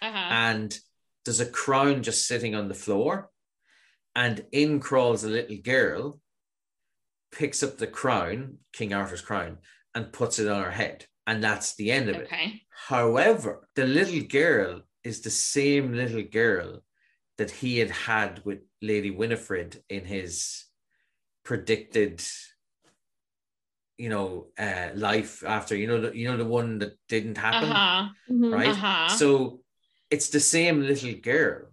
[0.03, 0.29] uh-huh.
[0.31, 0.79] and
[1.25, 3.31] there's a crown just sitting on the floor,
[4.15, 6.21] and in crawls a little girl,
[7.33, 9.59] picks up the crown, King Arthur's crown,
[9.95, 11.07] and puts it on her head.
[11.29, 12.23] And that's the end of it.
[12.25, 12.63] Okay.
[12.71, 16.81] However, the little girl is the same little girl
[17.37, 20.65] that he had had with Lady Winifred in his
[21.45, 22.23] predicted,
[23.99, 27.73] you know, uh, life after you know the you know the one that didn't happen,
[27.73, 28.09] Uh-huh.
[28.31, 28.53] Mhm.
[28.53, 28.69] right?
[28.71, 29.09] Uh-huh.
[29.09, 29.61] So
[30.11, 31.73] it's the same little girl.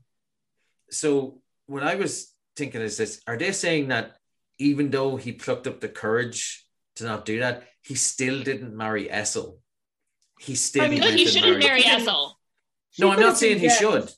[0.92, 4.18] So what I was thinking is this: Are they saying that
[4.58, 6.68] even though he plucked up the courage
[6.98, 9.58] to not do that, he still didn't marry Essel?
[10.40, 12.34] He still I mean, he shouldn't married- marry Essel.
[13.00, 14.10] No, I'm not saying he should.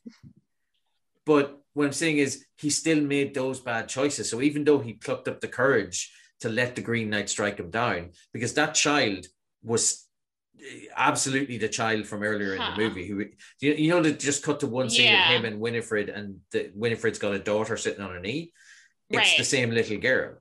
[1.26, 4.30] But what I'm saying is he still made those bad choices.
[4.30, 6.12] So even though he plucked up the courage
[6.42, 9.26] to let the Green Knight strike him down, because that child
[9.64, 10.06] was
[10.96, 12.76] absolutely the child from earlier in Huh.
[12.76, 13.20] the movie who
[13.62, 15.30] you, you know they just cut to one scene Yeah.
[15.30, 18.54] of him and Winifred and the, Winifred's got a daughter sitting on her knee.
[19.10, 19.38] It's Right.
[19.38, 20.38] the same little girl.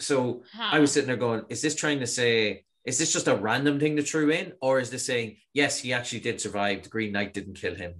[0.00, 0.70] So Huh.
[0.72, 3.78] I was sitting there going, is this trying to say, is this just a random
[3.78, 4.52] thing to threw in?
[4.60, 6.82] Or is this saying, yes, he actually did survive.
[6.82, 7.94] The Green Knight didn't kill him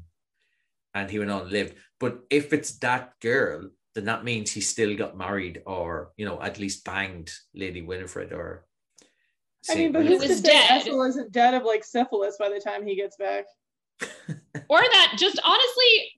[0.95, 1.75] and he went on and lived.
[2.01, 6.41] But if it's that girl, then that means he still got married or, you know,
[6.41, 8.65] at least banged Lady Winifred or.
[9.69, 10.29] I mean, but Who who's Winifred.
[10.29, 10.83] to was say dead.
[10.87, 13.45] Essel isn't dead of like syphilis by the time he gets back?
[14.71, 16.13] or that just honestly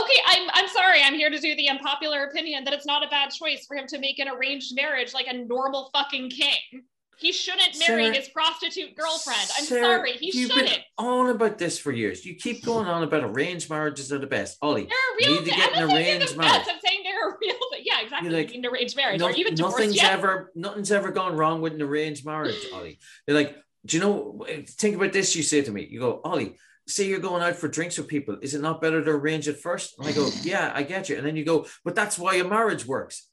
[0.00, 3.08] okay I'm, I'm sorry i'm here to do the unpopular opinion that it's not a
[3.08, 6.82] bad choice for him to make an arranged marriage like a normal fucking king
[7.18, 10.34] he shouldn't marry Sarah- his prostitute girlfriend i'm Sarah, sorry he shouldn't.
[10.34, 12.24] you've shouldn't been on about this for years.
[12.24, 14.56] You keep going on about arranged marriages are the best.
[14.62, 16.66] Ollie, they're real need to get i'm an arranged marriage.
[16.68, 19.28] i'm saying they're a real thing yeah exactly You're like, you need arranged marriage No-
[19.28, 20.08] or even divorce nothing's yeah.
[20.10, 22.98] ever nothing's ever gone wrong with an arranged marriage, Ollie.
[23.26, 24.44] They're like, do you know?
[24.66, 25.34] Think about this.
[25.36, 26.56] You say to me, you go, Ollie.
[26.88, 28.38] Say you're going out for drinks with people.
[28.42, 29.98] Is it not better to arrange it first?
[29.98, 31.16] And I go, yeah, I get you.
[31.16, 33.26] And then you go, but that's why a marriage works.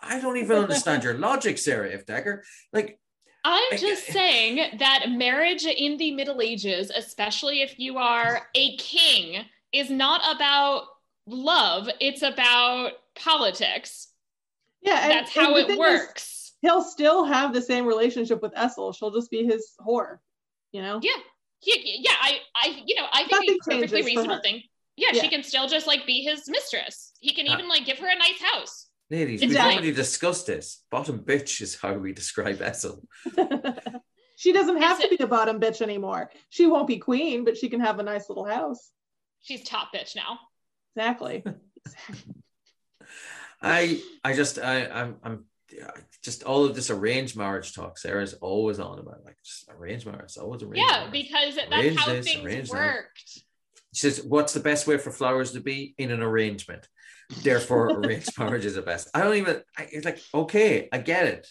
[0.00, 2.44] I don't even understand your logic, Sarah If Dagger.
[2.72, 2.98] Like,
[3.44, 4.12] I'm I- just eh, eh.
[4.12, 10.20] saying that marriage in the Middle Ages, especially if you are a king, is not
[10.36, 10.84] about
[11.26, 14.08] love, it's about politics.
[14.80, 16.52] Yeah, and, That's and how the it thing is, works.
[16.62, 18.94] he'll still have the same relationship with Essel.
[18.96, 20.18] She'll just be his whore,
[20.72, 20.98] you know?
[21.02, 21.12] Yeah.
[21.62, 24.62] He, yeah, I, I, you know, I think Nothing a perfectly reasonable thing.
[24.96, 25.22] Yeah, Yeah.
[25.22, 27.12] she can still just like be his mistress.
[27.20, 28.88] He can even like give her a nice house.
[29.10, 29.72] ladies, It's we've fine.
[29.74, 30.82] already discussed this.
[30.90, 33.00] Bottom bitch is how we describe Essel.
[34.36, 36.30] she doesn't have Is to be a bottom bitch anymore.
[36.50, 38.90] She won't be queen, but she can have a nice little house.
[39.40, 40.38] She's top bitch now.
[40.96, 41.44] Exactly.
[43.62, 45.44] I I just I I'm I'm
[45.82, 50.06] I- just all of this arranged marriage talk Sarah's always on about like just arranged
[50.06, 50.78] marriage, always arranged.
[50.78, 51.12] Yeah, marriage.
[51.12, 52.76] because that's Arrange how this, things arrange that.
[52.76, 53.44] worked.
[53.94, 56.88] She says, "What's the best way for flowers to be in an arrangement?
[57.42, 59.62] Therefore, arranged marriage is the best." I don't even.
[59.76, 61.48] I, it's like, okay, I get it.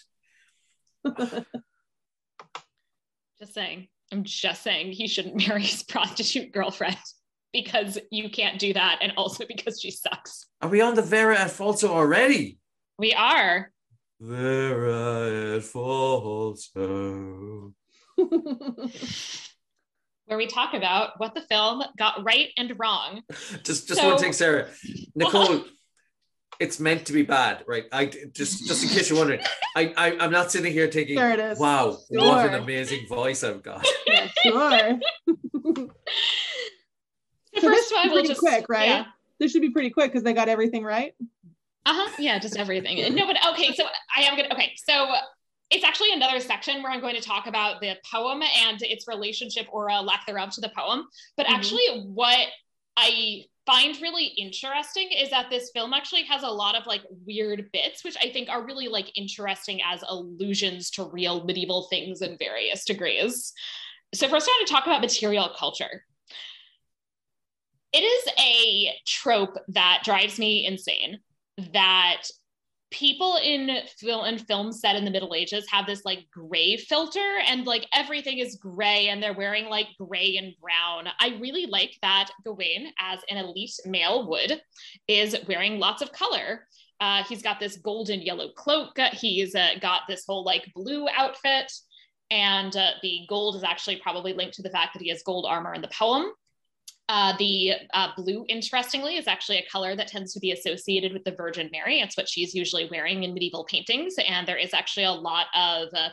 [3.40, 3.88] Just saying.
[4.12, 6.98] I'm just saying he shouldn't marry his prostitute girlfriend
[7.52, 10.46] because you can't do that, and also because she sucks.
[10.60, 12.58] Are we on the Vera Alfonso already?
[12.98, 13.71] We are.
[14.22, 16.54] Vera Alfonso.
[20.26, 23.22] Where we talk about what the film got right and wrong.
[23.64, 24.68] Just, just So- one thing, Sarah.
[25.16, 25.64] Nicole,
[26.60, 27.86] it's meant to be bad, right?
[27.90, 29.40] I just, just in case you're wondering,
[29.74, 31.58] I, I, I'm not sitting here thinking, there it is.
[31.58, 35.00] "Wow, what an amazing voice I've got." Yeah, sure.
[35.60, 35.90] The
[37.56, 38.88] So first this one will pretty just quick, right?
[38.88, 39.04] Yeah.
[39.40, 41.14] This should be pretty quick because they got everything right.
[41.84, 42.10] Uh-huh.
[42.18, 43.14] Yeah, just everything.
[43.14, 43.84] No, but okay, so
[44.16, 45.14] I am gonna okay, so
[45.70, 49.66] it's actually another section where I'm going to talk about the poem and its relationship
[49.72, 51.08] or a lack thereof to the poem.
[51.36, 51.54] But Mhm.
[51.54, 52.48] actually, what
[52.96, 57.70] I find really interesting is that this film actually has a lot of like weird
[57.72, 62.36] bits, which I think are really like interesting as allusions to real medieval things in
[62.36, 63.52] various degrees.
[64.14, 66.04] So first, I want to talk about material culture.
[67.92, 71.20] It is a trope that drives me insane
[71.72, 72.22] that
[72.92, 77.38] people in film and film set in the middle ages have this like gray filter
[77.46, 81.08] and like everything is gray and they're wearing like gray and brown.
[81.18, 84.60] I really like that gawain as an elite male would
[85.08, 86.66] is wearing lots of color.
[87.00, 88.96] Uh, he's got this golden yellow cloak.
[89.12, 91.72] He's uh, got this whole like blue outfit.
[92.30, 95.46] And uh, the gold is actually probably linked to the fact that he has gold
[95.48, 96.26] armor in the poem
[97.08, 101.24] uh, the uh, blue, interestingly, is actually a color that tends to be associated with
[101.24, 102.00] the Virgin Mary.
[102.00, 104.14] It's what she's usually wearing in medieval paintings.
[104.26, 106.08] And there is actually a lot of uh,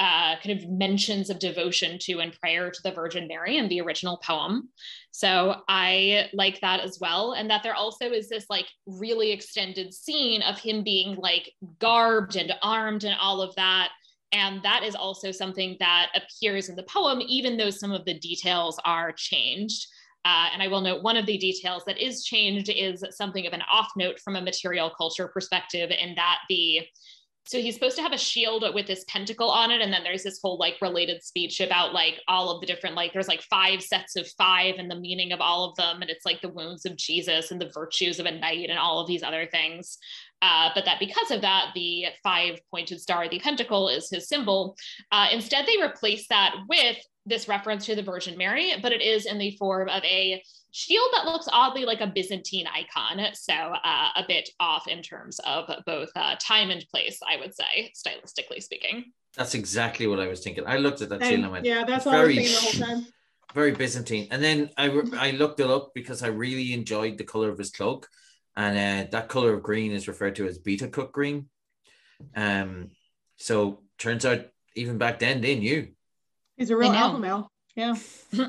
[0.00, 3.80] uh, kind of mentions of devotion to and prayer to the Virgin Mary in the
[3.80, 4.68] original poem.
[5.10, 7.32] So I like that as well.
[7.32, 12.36] And that there also is this like really extended scene of him being like garbed
[12.36, 13.90] and armed and all of that.
[14.30, 18.18] And that is also something that appears in the poem, even though some of the
[18.18, 19.86] details are changed.
[20.28, 23.54] Uh, and I will note one of the details that is changed is something of
[23.54, 26.80] an off note from a material culture perspective, in that the
[27.46, 30.22] so he's supposed to have a shield with this pentacle on it and then there's
[30.22, 33.82] this whole like related speech about like all of the different like there's like five
[33.82, 36.84] sets of five and the meaning of all of them and it's like the wounds
[36.84, 39.96] of jesus and the virtues of a knight and all of these other things.
[40.42, 44.76] Uh, but that because of that the five pointed star the pentacle is his symbol.
[45.10, 46.98] Uh, instead they replace that with
[47.28, 51.08] this reference to the virgin mary but it is in the form of a shield
[51.12, 53.24] that looks oddly like a Byzantine icon.
[53.34, 57.54] So uh, a bit off in terms of both uh, time and place, I would
[57.54, 59.12] say, stylistically speaking.
[59.36, 60.64] That's exactly what I was thinking.
[60.66, 62.86] I looked at that shield and went, yeah, that's what very, I was thinking the
[62.86, 63.06] whole time.
[63.54, 64.28] Very Byzantine.
[64.30, 67.70] And then I, I looked it up because I really enjoyed the color of his
[67.70, 68.06] cloak.
[68.56, 71.48] And uh, that color of green is referred to as beta cook green.
[72.34, 72.90] Um,
[73.36, 75.88] so turns out even back then they knew.
[76.58, 77.50] He's a real alpha male.
[77.76, 77.94] Yeah.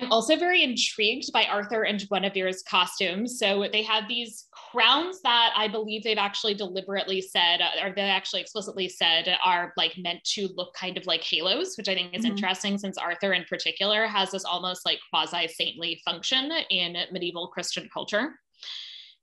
[0.00, 3.38] I'm also very intrigued by Arthur and Guinevere's costumes.
[3.38, 8.40] So they have these crowns that I believe they've actually deliberately said, or they actually
[8.40, 12.22] explicitly said, are like meant to look kind of like halos, which I think is
[12.22, 12.32] mm-hmm.
[12.32, 17.88] interesting since Arthur in particular has this almost like quasi saintly function in medieval Christian
[17.92, 18.34] culture.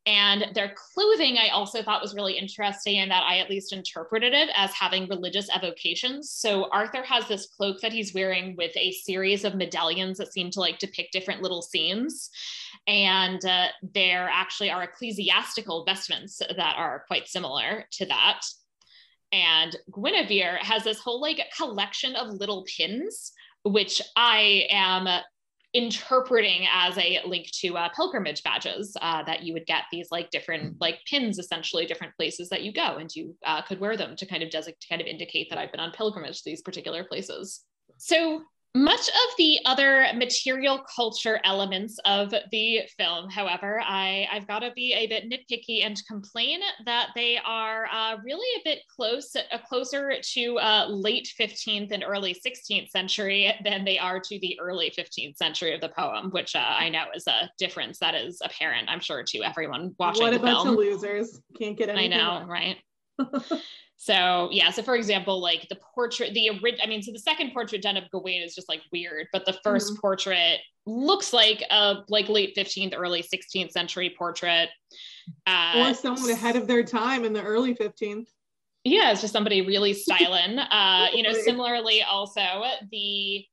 [0.07, 4.33] And their clothing, I also thought was really interesting in that I at least interpreted
[4.33, 6.31] it as having religious evocations.
[6.31, 10.49] So Arthur has this cloak that he's wearing with a series of medallions that seem
[10.51, 12.29] to like depict different little scenes.
[12.87, 18.39] And uh, there actually are ecclesiastical vestments that are quite similar to that.
[19.33, 23.33] And Guinevere has this whole like collection of little pins,
[23.65, 25.05] which I am
[25.77, 30.31] interpreting as a link to uh, pilgrimage badges uh, that you would get these like
[30.31, 30.77] different mm.
[30.81, 34.25] like pins essentially different places that you go and you uh, could wear them to
[34.25, 37.03] kind of designate to kind of indicate that i've been on pilgrimage to these particular
[37.03, 37.63] places
[37.97, 38.41] so
[38.75, 44.71] much of the other material culture elements of the film, however, I, I've got to
[44.75, 49.57] be a bit nitpicky and complain that they are uh, really a bit close, uh,
[49.67, 54.93] closer to uh, late 15th and early 16th century than they are to the early
[54.97, 58.89] 15th century of the poem, which uh, I know is a difference that is apparent,
[58.89, 60.53] I'm sure, to everyone watching what the film.
[60.53, 61.41] What a bunch of losers.
[61.59, 62.13] Can't get anything.
[62.13, 62.77] I know, right?
[63.97, 67.81] So yeah, so for example, like the portrait, the I mean, so the second portrait
[67.81, 69.95] done of Gawain is just like weird, but the 1st mm-hmm.
[69.99, 74.69] portrait looks like a like late 15th, early 16th century portrait.
[75.47, 78.27] Uh, or someone ahead of their time in the early 15th.
[78.83, 80.59] Yeah, it's just somebody really styling.
[80.59, 82.41] uh, you know, similarly also
[82.91, 83.45] the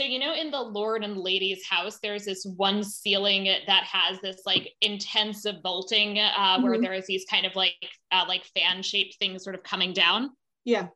[0.00, 4.18] so, you know, in the Lord and Lady's house, there's this one ceiling that has
[4.22, 6.62] this like intensive vaulting uh, mm-hmm.
[6.62, 7.74] where there's these kind of like
[8.10, 10.30] uh, like fan shaped things sort of coming down.
[10.64, 10.86] Yeah.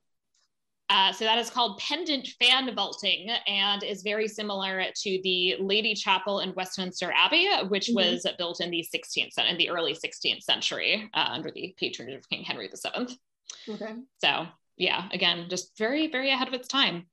[0.89, 5.93] Uh, so that is called pendant fan vaulting and is very similar to the Lady
[5.95, 7.97] Chapel in Westminster Abbey, which mm-hmm.
[7.97, 12.29] was built in the 16th in the early 16th century uh, under the patronage of
[12.31, 13.19] King Henry VII.
[13.69, 13.97] Okay.
[14.23, 14.47] So
[14.79, 17.05] yeah, again, just very very ahead of its time.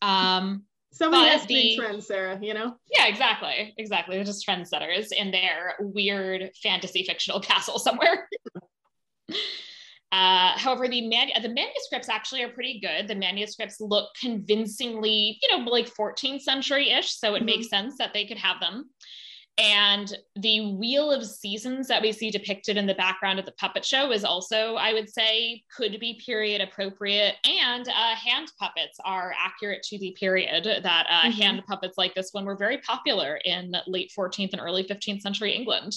[0.00, 0.64] Um,
[0.96, 2.74] Somebody has to be trends, Sarah, you know?
[2.90, 3.74] Yeah, exactly.
[3.76, 4.16] Exactly.
[4.16, 8.26] They're just trendsetters in their weird fantasy fictional castle somewhere.
[10.10, 13.08] Uh, however, the man- the manuscripts actually are pretty good.
[13.08, 17.46] The manuscripts look convincingly, you know, like 14th century ish, so it mm-hmm.
[17.46, 18.88] makes sense that they could have them.
[19.58, 23.86] And the Wheel of Seasons that we see depicted in the background of the puppet
[23.86, 27.36] show is also, I would say, could be period appropriate.
[27.44, 31.30] And uh, hand puppets are accurate to the period that uh, mm-hmm.
[31.30, 35.52] hand puppets like this one were very popular in late 14th and early 15th century
[35.52, 35.94] England.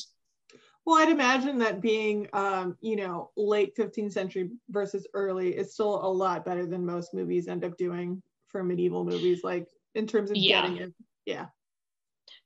[0.86, 6.04] Well, I'd imagine that being, um, you know, late 15th century versus early is still
[6.04, 10.32] a lot better than most movies end up doing for medieval movies, like in terms
[10.32, 10.62] of yeah.
[10.62, 10.94] getting it.
[11.26, 11.48] Yeah.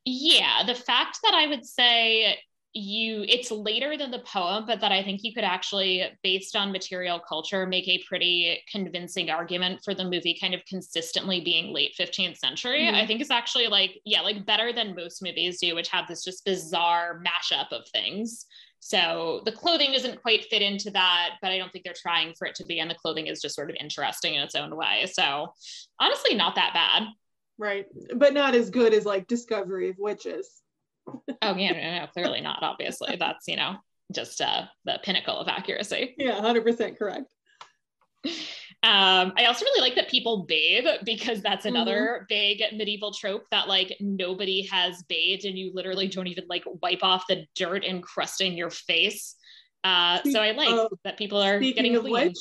[0.05, 2.37] Yeah, the fact that I would say
[2.73, 6.71] you it's later than the poem but that i think you could actually based on
[6.71, 11.93] material culture make a pretty convincing argument for the movie kind of consistently being late
[11.99, 12.81] 15th century.
[12.81, 12.95] Mm-hmm.
[12.95, 16.23] i think it's actually like yeah like better than most movies do which have this
[16.23, 18.45] just bizarre mashup of things.
[18.85, 22.47] So the clothing doesn't quite fit into that but i don't think they're trying for
[22.47, 25.05] it to be and the clothing is just sort of interesting in its own way.
[25.11, 25.53] So
[25.99, 27.03] honestly not that bad
[27.57, 27.85] right
[28.15, 30.61] but not as good as like discovery of witches
[31.41, 33.75] oh yeah no, no, clearly not obviously that's you know
[34.13, 36.15] just uh, the pinnacle of accuracy.
[36.17, 37.25] Yeah, 100% correct.
[38.85, 42.25] Um, I also really like that people bathe because that's another mm-hmm.
[42.27, 47.03] big medieval trope that like nobody has bathed and you literally don't even like wipe
[47.03, 49.35] off the dirt encrusting your face.
[49.85, 52.13] Uh, so I like uh, that people are getting clean.
[52.13, 52.37] Which,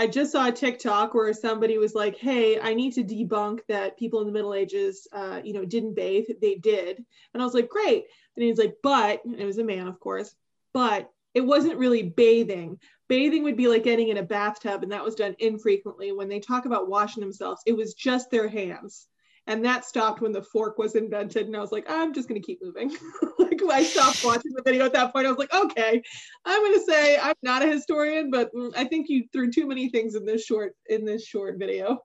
[0.00, 3.98] I just saw a TikTok where somebody was like, "Hey, I need to debunk that
[3.98, 6.24] people in the Middle Ages, uh, you know, didn't bathe.
[6.40, 7.04] They did."
[7.34, 10.34] And I was like, "Great." And he's like, "But," it was a man, of course,
[10.72, 12.80] but it wasn't really bathing.
[13.08, 16.12] Bathing would be like getting in a bathtub, and that was done infrequently.
[16.12, 19.06] When they talk about washing themselves, it was just their hands.
[19.46, 21.46] And that stopped when the fork was invented.
[21.46, 22.90] And I was like, I'm just going to keep moving.
[23.38, 25.26] like, I stopped watching the video at that point.
[25.26, 26.02] I was like, okay,
[26.44, 29.88] I'm going to say I'm not a historian, but I think you threw too many
[29.88, 31.98] things in this short in this short video.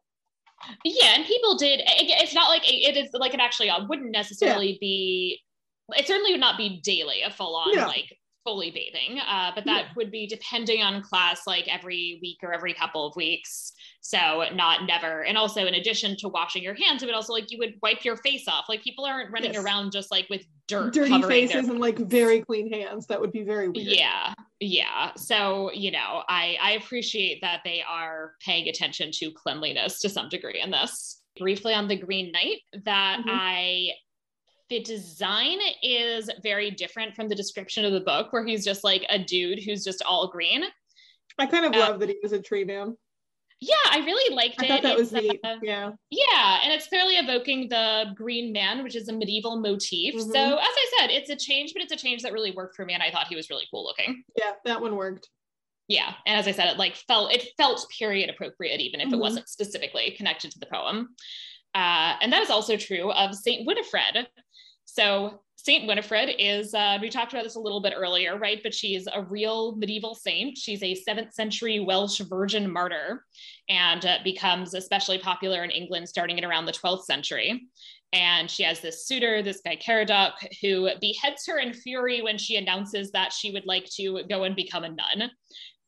[0.83, 1.81] Yeah, and people did.
[1.85, 4.77] It's not like it is like it actually uh, wouldn't necessarily yeah.
[4.79, 5.39] be.
[5.89, 7.85] It certainly would not be daily a full on yeah.
[7.85, 9.91] like fully bathing, uh, but that yeah.
[9.97, 13.73] would be depending on class, like every week or every couple of weeks.
[14.05, 15.23] So not never.
[15.23, 18.05] And also, in addition to washing your hands, it would also like you would wipe
[18.05, 18.65] your face off.
[18.69, 19.63] Like people aren't running yes.
[19.63, 23.07] around just like with dirt, dirty faces, and like very clean hands.
[23.07, 23.87] That would be very weird.
[23.87, 25.11] Yeah, yeah.
[25.15, 30.29] So you know, I I appreciate that they are paying attention to cleanliness to some
[30.29, 31.23] degree in this.
[31.39, 33.29] Briefly on the Green Knight, that mm-hmm.
[33.31, 33.89] I
[34.69, 39.03] the design is very different from the description of the book where he's just like
[39.09, 40.63] a dude who's just all green
[41.37, 42.97] i kind of uh, love that he was a tree man
[43.59, 44.67] yeah i really liked I it.
[44.67, 45.39] thought that it's, was neat.
[45.43, 45.91] Uh, yeah.
[46.09, 50.15] yeah and it's clearly evoking the green man which is a medieval motif.
[50.15, 50.31] Mm-hmm.
[50.31, 52.85] so as i said it's a change but it's a change that really worked for
[52.85, 54.23] me and i thought he was really cool looking.
[54.37, 55.29] Yeah that one worked.
[55.87, 59.15] Yeah and as i said it like felt it felt period appropriate even if mm-hmm.
[59.15, 61.09] it wasn't specifically connected to the poem.
[61.73, 64.29] Uh, and that is also true of Saint Winifred,
[64.85, 68.59] so Saint Winifred is, uh, we talked about this a little bit earlier, right?
[68.61, 70.59] But she's a real medieval saint.
[70.59, 73.25] She's a seventh century Welsh virgin martyr
[73.67, 77.67] and uh, becomes especially popular in England starting at around the 12th century.
[78.13, 82.57] And she has this suitor, this guy Caradoc, who beheads her in fury when she
[82.57, 85.31] announces that she would like to go and become a nun.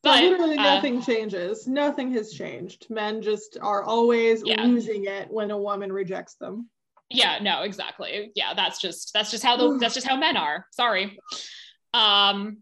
[0.01, 1.67] But literally uh, nothing uh, changes.
[1.67, 2.87] Nothing has changed.
[2.89, 4.63] Men just are always yeah.
[4.63, 6.67] losing it when a woman rejects them
[7.09, 10.65] yeah no exactly yeah that's just that's just how the that's just how men are
[10.71, 11.17] sorry
[11.93, 12.57] um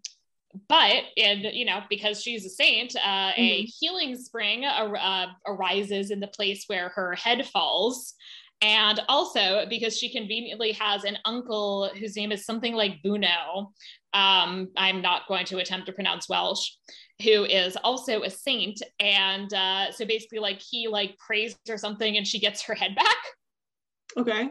[0.70, 3.42] but and you know because she's a saint uh, mm-hmm.
[3.42, 8.14] a healing spring uh, arises in the place where her head falls
[8.62, 13.72] and also because she conveniently has an uncle whose name is something like Buno.
[14.14, 16.72] Um, I'm not going to attempt to pronounce Welsh,
[17.22, 18.82] who is also a saint.
[19.00, 22.96] And uh, so basically, like he like prays or something, and she gets her head
[22.96, 23.18] back.
[24.18, 24.50] Okay.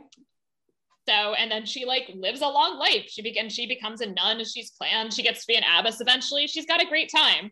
[1.09, 3.07] So, and then she like lives a long life.
[3.09, 5.13] She begins, she becomes a nun as she's planned.
[5.13, 6.47] She gets to be an abbess eventually.
[6.47, 7.51] She's got a great time.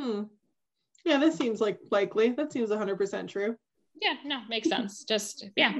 [0.00, 0.22] Hmm.
[1.04, 2.30] Yeah, that seems like likely.
[2.30, 3.56] That seems 100% true.
[4.00, 5.04] Yeah, no, makes sense.
[5.04, 5.72] Just, yeah.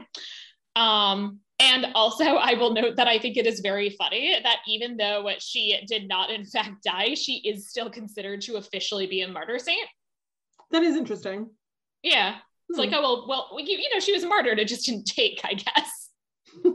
[0.74, 4.96] Um, and also, I will note that I think it is very funny that even
[4.96, 9.28] though she did not, in fact, die, she is still considered to officially be a
[9.28, 9.88] martyr saint.
[10.70, 11.50] That is interesting.
[12.02, 12.36] Yeah.
[12.68, 12.80] It's hmm.
[12.80, 14.58] like, oh well, well, you, you know, she was martyred.
[14.58, 16.10] It just didn't take, I guess.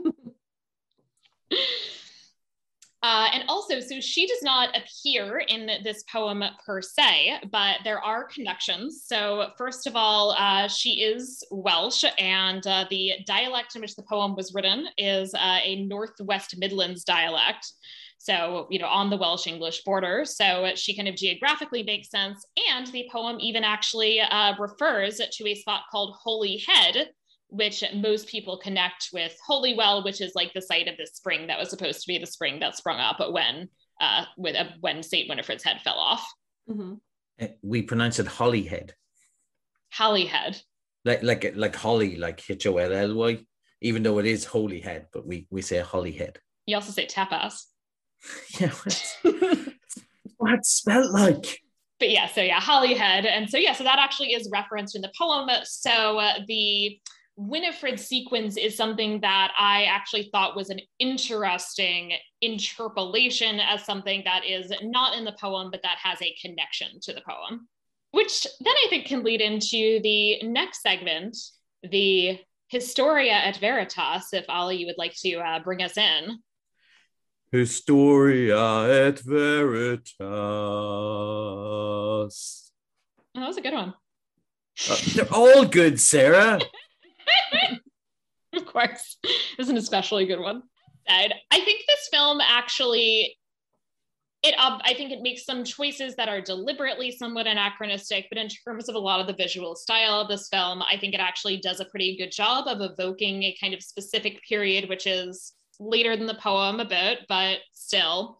[3.04, 8.00] Uh, and also, so she does not appear in this poem per se, but there
[8.00, 9.02] are connections.
[9.04, 14.04] So, first of all, uh, she is Welsh, and uh, the dialect in which the
[14.04, 17.72] poem was written is uh, a Northwest Midlands dialect
[18.22, 20.24] so you know on the welsh english border.
[20.24, 22.46] So she kind of geographically makes sense.
[22.70, 27.08] And the poem even actually uh, refers to a spot called holy head
[27.48, 31.58] which most people connect with holywell which is like the site of the spring that
[31.58, 33.68] was supposed to be the spring that sprung up when
[34.00, 36.24] uh, with uh, when saint winifred's head fell off.
[36.70, 36.94] Mm-hmm.
[37.40, 38.94] Eh, we pronounce it holyhead
[39.92, 40.62] holyhead
[41.04, 43.38] like like like holly like h-o-l-l-y
[43.80, 47.64] even though it is holy head but we we say holyhead you also say tapas
[48.60, 49.16] yeah, what's,
[50.36, 51.60] what's like?
[51.98, 53.26] But yeah, so yeah, Hollyhead.
[53.26, 55.48] And so yeah, so that actually is referenced in the poem.
[55.64, 56.98] So uh, the
[57.36, 62.12] Winifred sequence is something that I actually thought was an interesting
[62.42, 67.12] interpolation as something that is not in the poem, but that has a connection to
[67.14, 67.68] the poem,
[68.10, 71.36] which then I think can lead into the next segment,
[71.82, 72.38] the
[72.68, 76.38] Historia et Veritas, if Ali, you would like to uh, bring us in.
[77.52, 80.10] Historia et Veritas.
[83.34, 83.94] Oh, that was a good one.
[84.90, 86.58] Uh, they're all good, Sarah.
[88.54, 89.18] of course.
[89.22, 90.62] This is an especially good one.
[91.08, 93.36] I think this film actually
[94.42, 98.88] it i think it makes some choices that are deliberately somewhat anachronistic but in terms
[98.88, 101.80] of a lot of the visual style of this film i think it actually does
[101.80, 105.52] a pretty good job of evoking a kind of specific period which is
[105.82, 108.38] later than the poem a bit but still.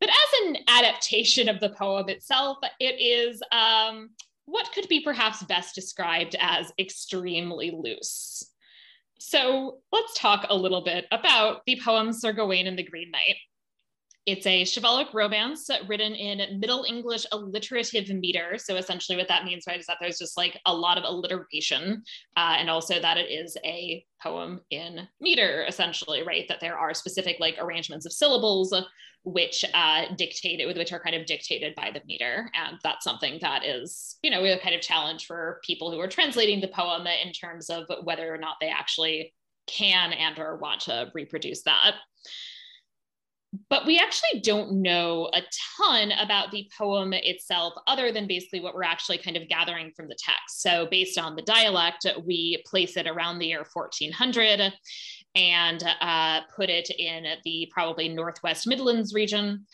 [0.00, 4.10] But as an adaptation of the poem itself it is um,
[4.46, 8.44] what could be perhaps best described as extremely loose.
[9.18, 13.36] So let's talk a little bit about the poem sir gawain and the green knight
[14.28, 18.58] it's a chivalric romance written in Middle English alliterative meter.
[18.58, 22.02] So essentially, what that means, right, is that there's just like a lot of alliteration,
[22.36, 26.46] uh, and also that it is a poem in meter, essentially, right?
[26.46, 28.74] That there are specific like arrangements of syllables
[29.24, 33.38] which uh, dictate it, which are kind of dictated by the meter, and that's something
[33.40, 37.06] that is, you know, a kind of challenge for people who are translating the poem
[37.06, 39.32] in terms of whether or not they actually
[39.66, 41.94] can and or want to reproduce that
[43.70, 45.40] but we actually don't know a
[45.76, 50.08] ton about the poem itself other than basically what we're actually kind of gathering from
[50.08, 50.60] the text.
[50.60, 54.72] So based on the dialect we place it around the year 1400
[55.34, 59.66] and uh, put it in the probably northwest midlands region.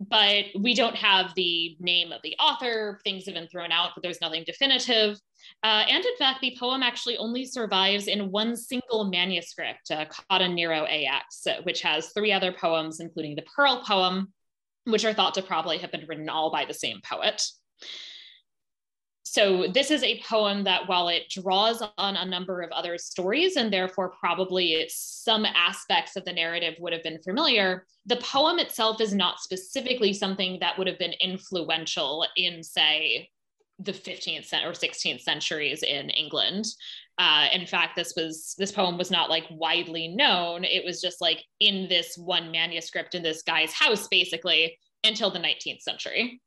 [0.00, 3.00] But we don't have the name of the author.
[3.04, 5.16] Things have been thrown out but there's nothing definitive
[5.62, 10.54] uh, and in fact, the poem actually only survives in one single manuscript, uh, Cotton
[10.54, 14.32] Nero AX, which has three other poems, including the Pearl poem,
[14.84, 17.42] which are thought to probably have been written all by the same poet.
[19.22, 23.54] So, this is a poem that, while it draws on a number of other stories
[23.54, 29.00] and therefore probably some aspects of the narrative would have been familiar, the poem itself
[29.00, 33.28] is not specifically something that would have been influential in, say,
[33.80, 36.66] the 15th or 16th centuries in England.
[37.18, 40.64] Uh, in fact, this was this poem was not like widely known.
[40.64, 45.38] It was just like in this one manuscript in this guy's house, basically, until the
[45.38, 46.40] 19th century.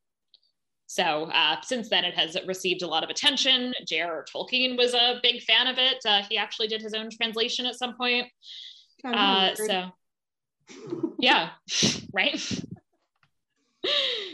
[0.87, 3.73] So uh, since then, it has received a lot of attention.
[3.87, 4.25] J.R.R.
[4.33, 5.97] Tolkien was a big fan of it.
[6.05, 8.27] Uh, he actually did his own translation at some point.
[9.03, 9.89] Uh, so,
[11.19, 11.49] yeah,
[12.13, 12.63] right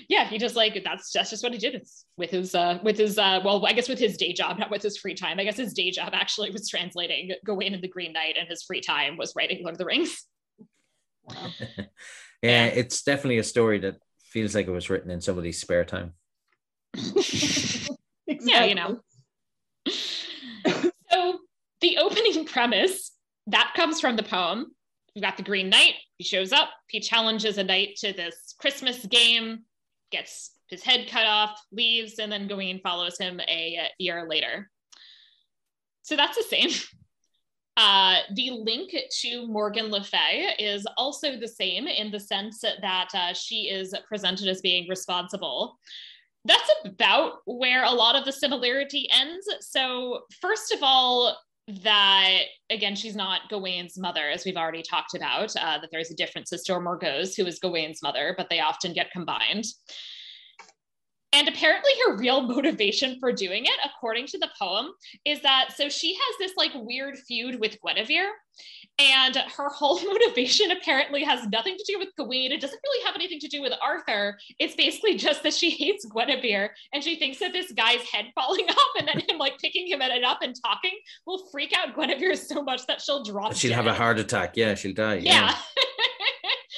[0.10, 3.18] yeah, he just like that's that's just what he did with his uh with his
[3.18, 5.40] uh well I guess with his day job, not with his free time.
[5.40, 8.64] I guess his day job actually was translating Gawain and the Green Knight, and his
[8.64, 10.24] free time was writing Lord of the Rings.
[11.24, 11.36] Wow.
[11.78, 11.86] yeah,
[12.42, 16.14] yeah, it's definitely a story that feels like it was written in somebody's spare time.
[16.94, 17.96] exactly.
[18.42, 19.00] Yeah, you know.
[19.88, 21.40] so
[21.82, 23.12] the opening premise
[23.48, 24.68] that comes from the poem
[25.20, 25.96] We've got the Green Knight.
[26.20, 26.70] He shows up.
[26.90, 29.60] He challenges a knight to this Christmas game,
[30.12, 34.70] gets his head cut off, leaves, and then Gawain follows him a year later.
[36.04, 36.70] So that's the same.
[37.82, 43.08] Uh, the link to Morgan Le Fay is also the same in the sense that
[43.14, 45.80] uh, she is presented as being responsible.
[46.44, 49.48] That's about where a lot of the similarity ends.
[49.62, 51.38] So, first of all,
[51.84, 52.40] that
[52.70, 55.56] again she's not Gawain's mother, as we've already talked about.
[55.56, 58.94] Uh, that there's a difference as to Morgause, who is Gawain's mother, but they often
[58.94, 59.66] get combined.
[61.32, 64.88] And apparently, her real motivation for doing it, according to the poem,
[65.26, 68.30] is that so she has this like weird feud with Guinevere.
[69.00, 72.52] And her whole motivation apparently has nothing to do with Gawain.
[72.52, 74.38] It doesn't really have anything to do with Arthur.
[74.60, 78.66] It's basically just that she hates Guinevere and she thinks that this guy's head falling
[78.70, 81.96] off and then him like picking him at it up and talking will freak out
[81.96, 83.54] Guinevere so much that she'll drop.
[83.54, 83.76] She'll dead.
[83.76, 84.58] have a heart attack.
[84.58, 85.16] Yeah, she'll die.
[85.16, 85.52] Yeah.
[85.52, 85.56] yeah.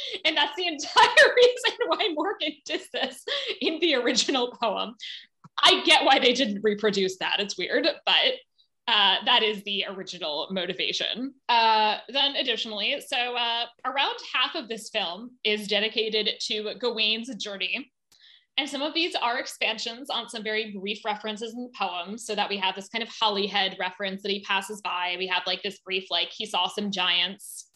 [0.25, 3.23] and that's the entire reason why Morgan did this
[3.61, 4.95] in the original poem.
[5.61, 7.39] I get why they didn't reproduce that.
[7.39, 8.33] It's weird, but
[8.87, 11.33] uh, that is the original motivation.
[11.47, 17.91] Uh, then, additionally, so uh, around half of this film is dedicated to Gawain's journey.
[18.57, 22.35] And some of these are expansions on some very brief references in the poem, so
[22.35, 25.15] that we have this kind of Holyhead reference that he passes by.
[25.17, 27.70] We have like this brief, like, he saw some giants.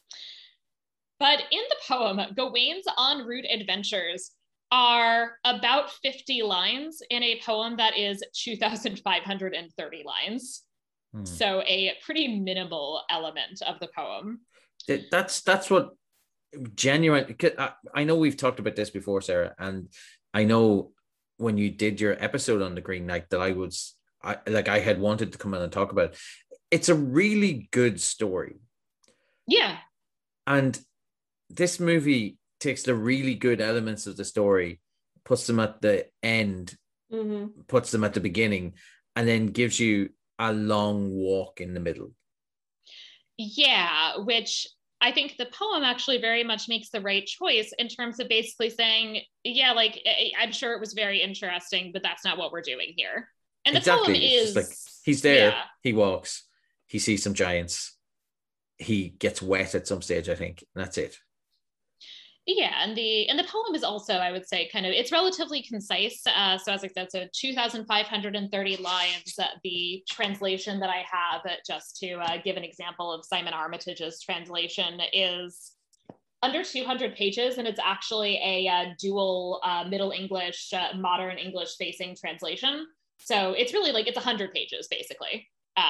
[1.20, 4.32] But in the poem, Gawain's en route adventures
[4.72, 10.64] are about 50 lines in a poem that is 2,530 lines.
[11.14, 11.26] Hmm.
[11.26, 14.42] So a pretty minimal element of the poem.
[15.12, 15.92] That's that's what
[16.76, 17.36] genuine.
[17.94, 19.90] I know we've talked about this before, Sarah, and
[20.34, 20.92] I know
[21.38, 24.80] when you did your episode on the Green Knight that I was I like I
[24.80, 26.12] had wanted to come in and talk about.
[26.12, 26.18] It.
[26.72, 28.58] It's a really good story.
[29.48, 29.78] Yeah.
[30.48, 30.78] And
[31.50, 34.80] this movie takes the really good elements of the story,
[35.24, 36.76] puts them at the end,
[37.12, 37.62] mm-hmm.
[37.68, 38.74] puts them at the beginning,
[39.16, 40.10] and then gives you
[40.40, 42.12] a long walk in the middle.
[43.38, 44.68] Yeah, which
[45.02, 48.70] I think the poem actually very much makes the right choice in terms of basically
[48.70, 50.02] saying, yeah, like
[50.40, 53.28] I'm sure it was very interesting, but that's not what we're doing here.
[53.66, 54.14] And the exactly.
[54.14, 54.66] poem is like
[55.04, 55.62] he's there, yeah.
[55.82, 56.48] he walks,
[56.88, 57.98] he sees some giants,
[58.78, 61.18] he gets wet at some stage, I think, and that's it.
[62.48, 65.64] Yeah, and the and the poem is also, I would say, kind of it's relatively
[65.64, 66.22] concise.
[66.28, 69.34] Uh, so as I said, so two thousand five hundred and thirty lines.
[69.40, 73.54] Uh, the translation that I have, uh, just to uh, give an example of Simon
[73.54, 75.72] Armitage's translation, is
[76.44, 82.16] under 200 pages, and it's actually a uh, dual uh, Middle English, modern English facing
[82.16, 82.86] translation.
[83.18, 85.48] So it's really like it's 100 pages basically.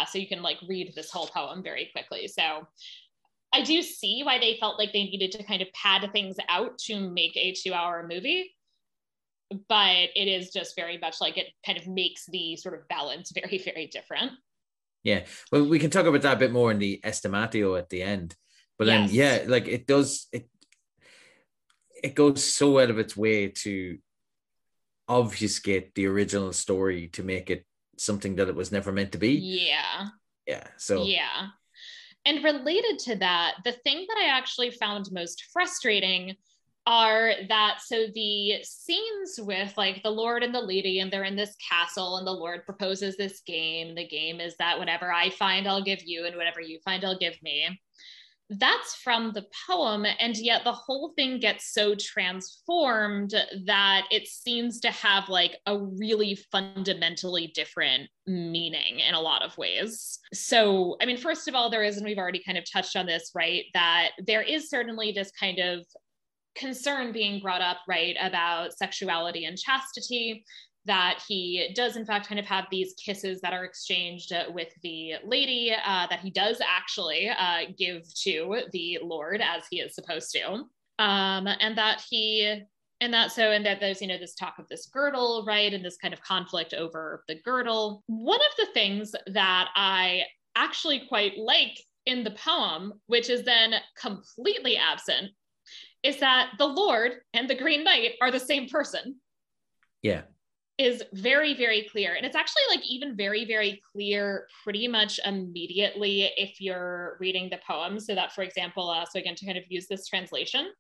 [0.09, 2.29] so you can like read this whole poem very quickly.
[2.29, 2.65] So
[3.55, 6.77] I do see why they felt like they needed to kind of pad things out
[6.79, 8.53] to make a two hour movie.
[9.69, 13.31] But it is just very much like it kind of makes the sort of balance
[13.35, 14.31] very, very different.
[15.03, 15.25] Yeah.
[15.51, 18.35] Well, we can talk about that a bit more in the estimatio at the end.
[18.77, 19.13] But then, Yes.
[19.13, 20.49] yeah, like it does, it,
[22.03, 23.97] it goes so out of its way to
[25.07, 27.65] obfuscate the original story to make it
[27.97, 29.33] something that it was never meant to be.
[29.33, 30.07] Yeah.
[30.45, 30.67] Yeah.
[30.77, 31.47] So, Yeah.
[32.25, 36.35] And related to that, the thing that I actually found most frustrating
[36.87, 41.35] are that so the scenes with like the Lord and the lady, and they're in
[41.35, 43.95] this castle, and the Lord proposes this game.
[43.95, 47.17] The game is that whatever I find, I'll give you, and whatever you find, I'll
[47.17, 47.67] give me.
[48.49, 53.33] That's from the poem, and yet the whole thing gets so transformed
[53.65, 59.57] that it seems to have like a really fundamentally different meaning in a lot of
[59.57, 60.19] ways.
[60.31, 63.07] So, I mean, first of all, there is, and we've already kind of touched on
[63.07, 63.63] this, right?
[63.73, 65.83] That there is certainly this kind of
[66.55, 70.45] concern being brought up, right, about sexuality and chastity.
[70.85, 74.69] That he does, in fact, kind of have these kisses that are exchanged uh, with
[74.83, 79.95] the lady, uh, that he does actually uh, give to the Lord as he is
[79.95, 80.63] supposed to.
[80.97, 82.61] Um, and that he
[83.01, 85.83] and that so and that there's you know this talk of this girdle right and
[85.83, 90.21] this kind of conflict over the girdle one of the things that i
[90.55, 95.27] actually quite like in the poem which is then completely absent
[96.03, 99.19] is that the lord and the green knight are the same person
[100.05, 100.21] yeah.
[100.77, 102.15] Is very very clear.
[102.15, 107.59] And it's actually like even very very clear pretty much immediately if you're reading the
[107.67, 107.99] poem.
[107.99, 110.71] So that for example uh, so again to kind of use this translation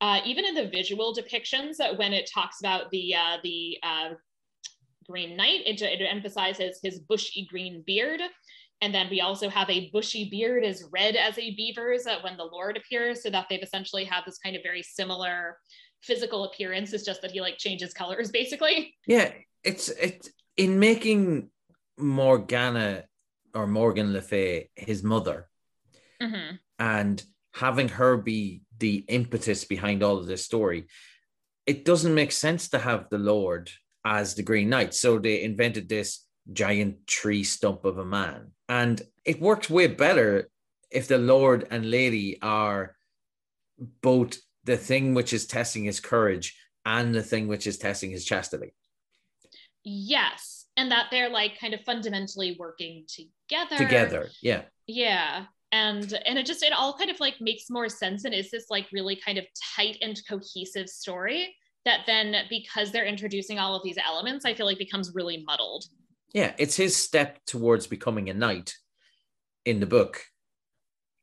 [0.00, 4.10] uh, even in the visual depictions uh, when it talks about the uh, the uh,
[5.08, 8.20] green knight it, it emphasizes his bushy green beard.
[8.82, 12.36] And then we also have a bushy beard as red as a beaver's uh, when
[12.36, 13.22] the lord appears.
[13.22, 15.58] So that they've essentially have this kind of very similar
[16.04, 19.32] physical appearance it's just that he like changes colors basically Yeah.
[19.62, 21.48] It's, it's in making
[21.98, 23.04] Morgana
[23.54, 25.48] or Morgan Le Fay his mother
[26.22, 26.58] Mhm.
[26.78, 27.24] and
[27.54, 30.86] having her be the impetus behind all of this story,
[31.66, 33.70] it doesn't make sense to have the Lord
[34.04, 34.92] as the Green Knight.
[34.94, 38.52] So they invented this giant tree stump of a man.
[38.68, 40.50] And it works way better
[40.90, 42.96] if the Lord and Lady are
[44.02, 48.24] both the thing which is testing his courage and the thing which is testing his
[48.24, 48.74] chastity
[49.84, 54.28] yes and that they're like kind of fundamentally working together together.
[54.42, 54.62] Yeah.
[54.86, 58.50] yeah and and it just it all kind of like makes more sense and is
[58.50, 59.44] this like really kind of
[59.76, 61.54] tight and cohesive story
[61.84, 65.84] that then because they're introducing all of these elements i feel like becomes really muddled
[66.32, 68.74] Yeah, it's his step towards becoming a knight
[69.64, 70.20] in the book.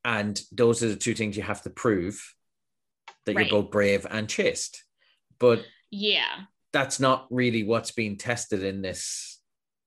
[0.05, 2.15] And those are the two things you have to prove
[3.25, 3.49] that Right.
[3.49, 4.83] you're both brave and chaste.
[5.39, 9.39] But yeah that's not really what's being tested in this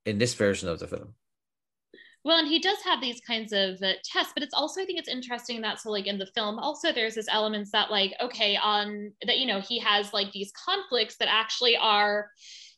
[0.05, 1.15] in this version of the film.
[2.25, 4.99] Well, and he does have these kinds of uh, tests, but it's also I think
[4.99, 8.57] it's interesting that so like in the film also there's this elements that like okay
[8.57, 12.31] on that you know he has like these conflicts that actually are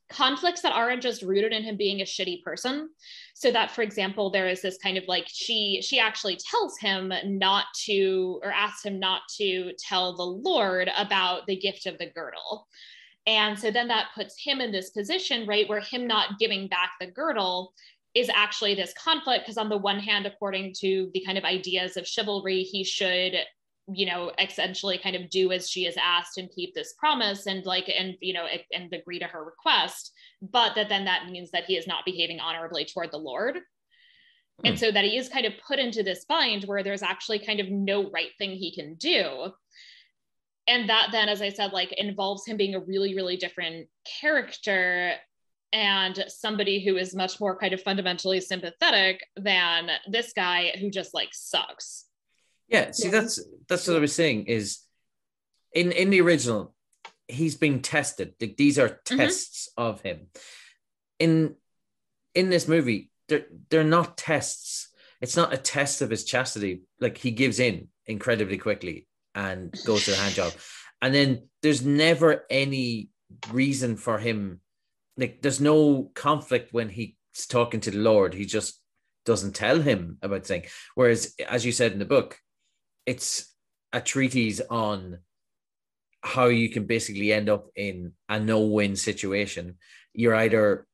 [0.08, 2.88] conflicts that aren't just rooted in him being a shitty person.
[3.34, 7.12] So that for example there is this kind of like she she actually tells him
[7.24, 12.10] not to or asks him not to tell the lord about the gift of the
[12.14, 12.66] girdle.
[13.26, 16.92] And so then that puts him in this position right where him not giving back
[17.00, 17.72] the girdle
[18.14, 21.96] is actually this conflict because on the one hand according to the kind of ideas
[21.96, 23.36] of chivalry he should
[23.92, 27.64] you know essentially kind of do as she is asked and keep this promise and
[27.66, 31.64] like and you know and agree to her request but that then that means that
[31.64, 33.58] he is not behaving honorably toward the lord.
[34.64, 34.78] And Hmm.
[34.78, 37.68] so that he is kind of put into this bind where there's actually kind of
[37.68, 39.52] no right thing he can do.
[40.66, 43.88] And that then as i said like involves him being a really really different
[44.20, 45.12] character
[45.72, 51.12] and somebody who is much more kind of fundamentally sympathetic than this guy who just
[51.12, 52.06] like sucks
[52.68, 53.10] Yeah, see, Yeah.
[53.20, 54.46] that's that's what I was saying.
[54.46, 54.80] Is
[55.72, 56.74] in in the original,
[57.28, 58.34] he's being tested.
[58.40, 59.16] Like, these are Mhm.
[59.18, 60.28] tests of him.
[61.18, 61.56] In
[62.34, 64.88] in this movie, they're they're not tests.
[65.20, 66.82] It's not a test of his chastity.
[67.00, 70.52] Like he gives in incredibly quickly and goes to the hand job,
[71.00, 73.10] and then there's never any
[73.50, 74.60] reason for him.
[75.16, 77.14] Like there's no conflict when he's
[77.48, 78.34] talking to the Lord.
[78.34, 78.80] He just
[79.24, 80.64] doesn't tell him about the thing.
[80.94, 82.38] Whereas, as you said in the book,
[83.06, 83.54] it's
[83.92, 85.18] a treatise on
[86.22, 89.76] how you can basically end up in a no-win situation.
[90.12, 90.86] You're either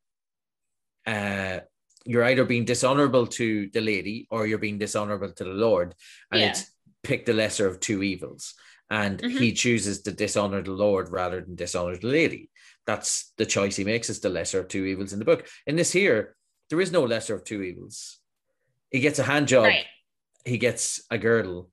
[1.06, 1.60] uh
[2.04, 5.94] you're either being dishonorable to the lady or you're being dishonorable to the Lord.
[6.30, 6.50] And Yeah.
[6.50, 6.70] it's
[7.02, 8.54] pick the lesser of two evils.
[8.90, 9.38] And Mhm.
[9.38, 12.50] he chooses to dishonor the Lord rather than dishonor the lady.
[12.86, 15.48] That's the choice he makes, is the lesser of two evils in the book.
[15.66, 16.36] In this here,
[16.68, 18.18] there is no lesser of two evils.
[18.90, 19.86] He gets a hand job Right.
[20.44, 21.71] he gets a girdle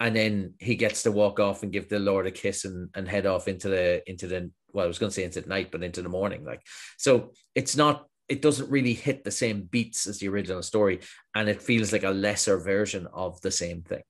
[0.00, 3.08] and then he gets to walk off and give the lord a kiss and, and
[3.08, 5.70] head off into the into the well i was going to say into the night
[5.70, 6.60] but into the morning like.
[6.98, 11.00] So it's not it doesn't really hit the same beats as the original story
[11.34, 14.02] and it feels like a lesser version of the same thing.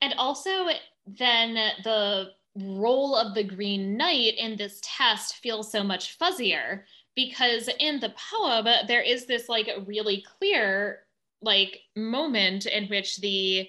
[0.00, 0.68] And also,
[1.06, 6.82] then the role of the Green Knight in this test feels so much fuzzier
[7.16, 11.00] because in the poem, there is this like really clear
[11.40, 13.68] like moment in which the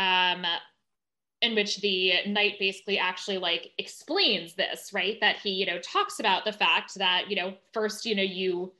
[0.00, 0.46] um
[1.42, 6.20] in which the knight basically actually like explains this right that he you know talks
[6.20, 8.72] about the fact that you know first you know you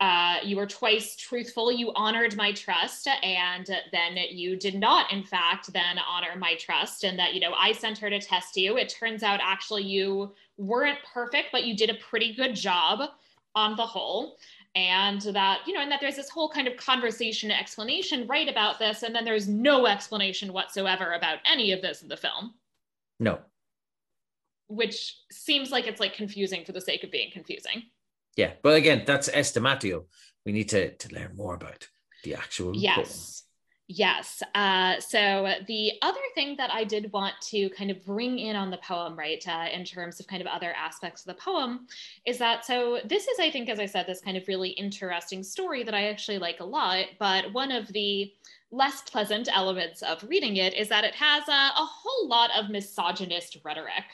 [0.00, 1.72] uh, you were twice truthful.
[1.72, 7.02] You honored my trust, and then you did not, in fact, then honor my trust.
[7.02, 8.76] And that, you know, I sent her to test you.
[8.76, 13.10] It turns out actually you weren't perfect, but you did a pretty good job
[13.56, 14.36] on the whole.
[14.74, 18.78] And that, you know, and that there's this whole kind of conversation explanation right about
[18.78, 19.02] this.
[19.02, 22.54] And then there's no explanation whatsoever about any of this in the film,
[23.18, 23.40] no
[24.70, 27.84] which seems like it's like confusing for the sake of being confusing.
[28.36, 30.04] yeah but again that's estimatio
[30.44, 31.88] we need to to learn more about
[32.24, 32.74] the actual.
[32.74, 33.44] Yes.
[33.90, 34.42] Yes.
[34.54, 38.70] Uh, so the other thing that I did want to kind of bring in on
[38.70, 41.86] the poem, right, uh, in terms of kind of other aspects of the poem,
[42.26, 45.42] is that so this is, I think, as I said, this kind of really interesting
[45.42, 47.06] story that I actually like a lot.
[47.18, 48.30] But one of the
[48.70, 52.68] less pleasant elements of reading it is that it has a, a whole lot of
[52.68, 54.04] misogynist rhetoric.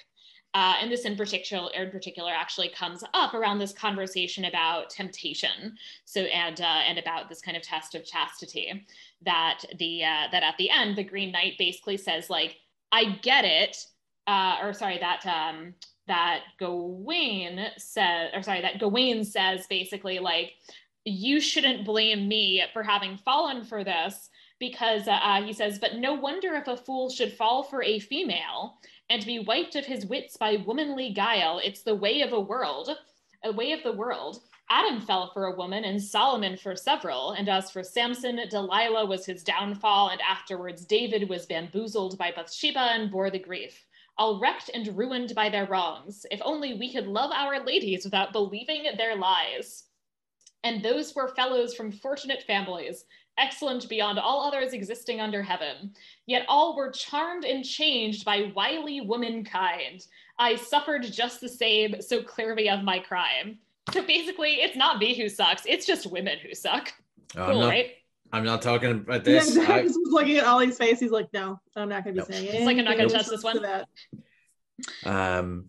[0.55, 5.77] Uh, and this in particular, in particular, actually comes up around this conversation about temptation.
[6.05, 8.87] So and uh, and about this kind of test of chastity
[9.23, 12.57] that the uh, that at the end the Green Knight basically says like
[12.93, 13.77] I get it,
[14.29, 15.75] uh, or sorry that um,
[16.07, 20.53] that Gawain says, or sorry that Gawain says basically like
[21.05, 26.15] you shouldn't blame me for having fallen for this because uh, he says, but no
[26.15, 28.79] wonder if a fool should fall for a female
[29.11, 31.61] and be wiped of his wits by womanly guile.
[31.63, 32.91] It's the way of a world,
[33.45, 34.41] a way of the world.
[34.71, 37.33] Adam fell for a woman and Solomon for several.
[37.33, 42.81] And as for Samson, Delilah was his downfall, and afterwards David was bamboozled by Bathsheba
[42.93, 43.85] and bore the grief.
[44.17, 46.25] All wrecked and ruined by their wrongs.
[46.31, 49.85] If only we could love our ladies without believing their lies.
[50.63, 53.05] And those were fellows from fortunate families,
[53.39, 55.93] excellent beyond all others existing under heaven.
[56.27, 60.07] Yet all were charmed and changed by wily womankind.
[60.39, 63.59] I suffered just the same, so clear me of my crime.
[63.93, 66.93] So basically, it's not me who sucks, it's just women who suck.
[67.37, 67.91] I'm Cool, not right?
[68.33, 69.53] I'm not talking about this.
[69.55, 70.99] Zach I- was looking at Ollie's face.
[70.99, 72.37] He's like, no, I'm not going to be No.
[72.37, 72.55] saying it.
[72.57, 73.63] It's like, I'm not gonna touch this one.
[73.63, 73.87] That.
[75.05, 75.67] um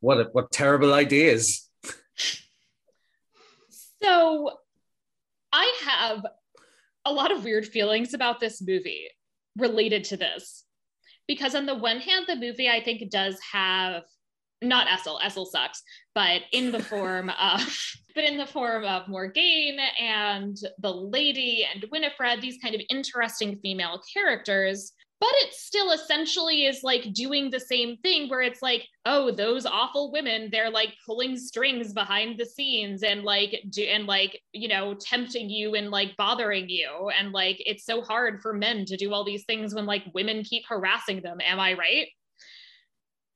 [0.00, 1.68] what a, what terrible ideas.
[4.02, 4.58] So
[5.52, 6.24] I have
[7.04, 9.08] a lot of weird feelings about this movie
[9.56, 10.64] related to this.
[11.26, 14.02] Because on the one hand, the movie I think does have
[14.62, 15.82] not Essel, Essel sucks,
[16.14, 21.84] but in the form of but in the form of Morgaine and the lady and
[21.92, 24.92] Winifred, these kind of interesting female characters.
[25.20, 29.66] But it still essentially is like doing the same thing where it's like, oh, those
[29.66, 34.66] awful women, they're like pulling strings behind the scenes and like do and like, you
[34.66, 37.10] know, tempting you and like bothering you.
[37.18, 40.42] And like it's so hard for men to do all these things when like women
[40.42, 41.38] keep harassing them.
[41.44, 42.08] Am I right?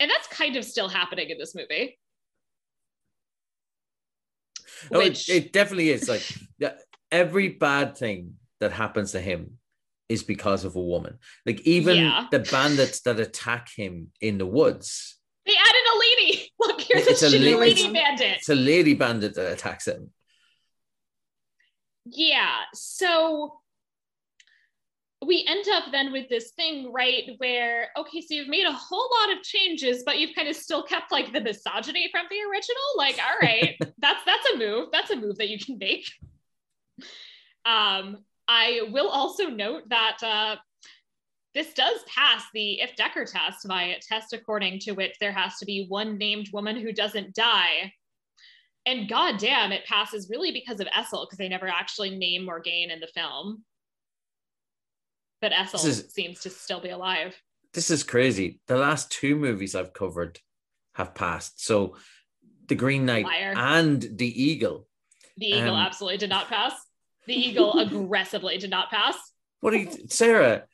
[0.01, 1.99] And that's kind of still happening in this movie.
[4.91, 6.09] Oh, it, Which- it definitely is.
[6.09, 6.27] Like
[7.13, 9.59] every bad thing that happens to him
[10.09, 11.19] is because of a woman.
[11.47, 12.27] Like even Yeah.
[12.31, 15.17] the bandits that attack him in the woods,
[15.47, 16.53] They added a lady.
[16.59, 18.37] Look, here's It's a lady- lady bandit.
[18.39, 20.11] it's a lady bandit that attacks him.
[22.07, 22.61] Yeah.
[22.75, 23.61] So
[25.25, 27.31] we end up then with this thing, right?
[27.39, 30.83] Where, okay, so you've made a whole lot of changes, but you've kind of still
[30.83, 32.83] kept like the misogyny from the original.
[32.97, 34.89] Like, all right, that's that's a move.
[34.93, 36.11] That's a move that you can make.
[37.65, 38.19] Um,
[38.49, 40.57] I will also note that uh,
[41.55, 45.65] this does pass the if Decker test via test according to which there has to
[45.67, 47.93] be one named woman who doesn't die.
[48.87, 53.01] And goddamn, it passes really because of Essel, because they never actually name Morgaine in
[53.01, 53.65] the film.
[55.41, 57.41] But Essel is- seems to still be alive.
[57.73, 58.61] This is crazy.
[58.67, 60.39] The last two movies I've covered
[60.95, 61.65] have passed.
[61.65, 61.97] So
[62.67, 63.55] The Green Knight Liar.
[63.57, 64.87] and The Eagle.
[65.39, 66.73] The Eagle Um, absolutely did not pass.
[67.27, 69.17] The Eagle aggressively did not pass.
[69.61, 70.65] What are you, Sarah?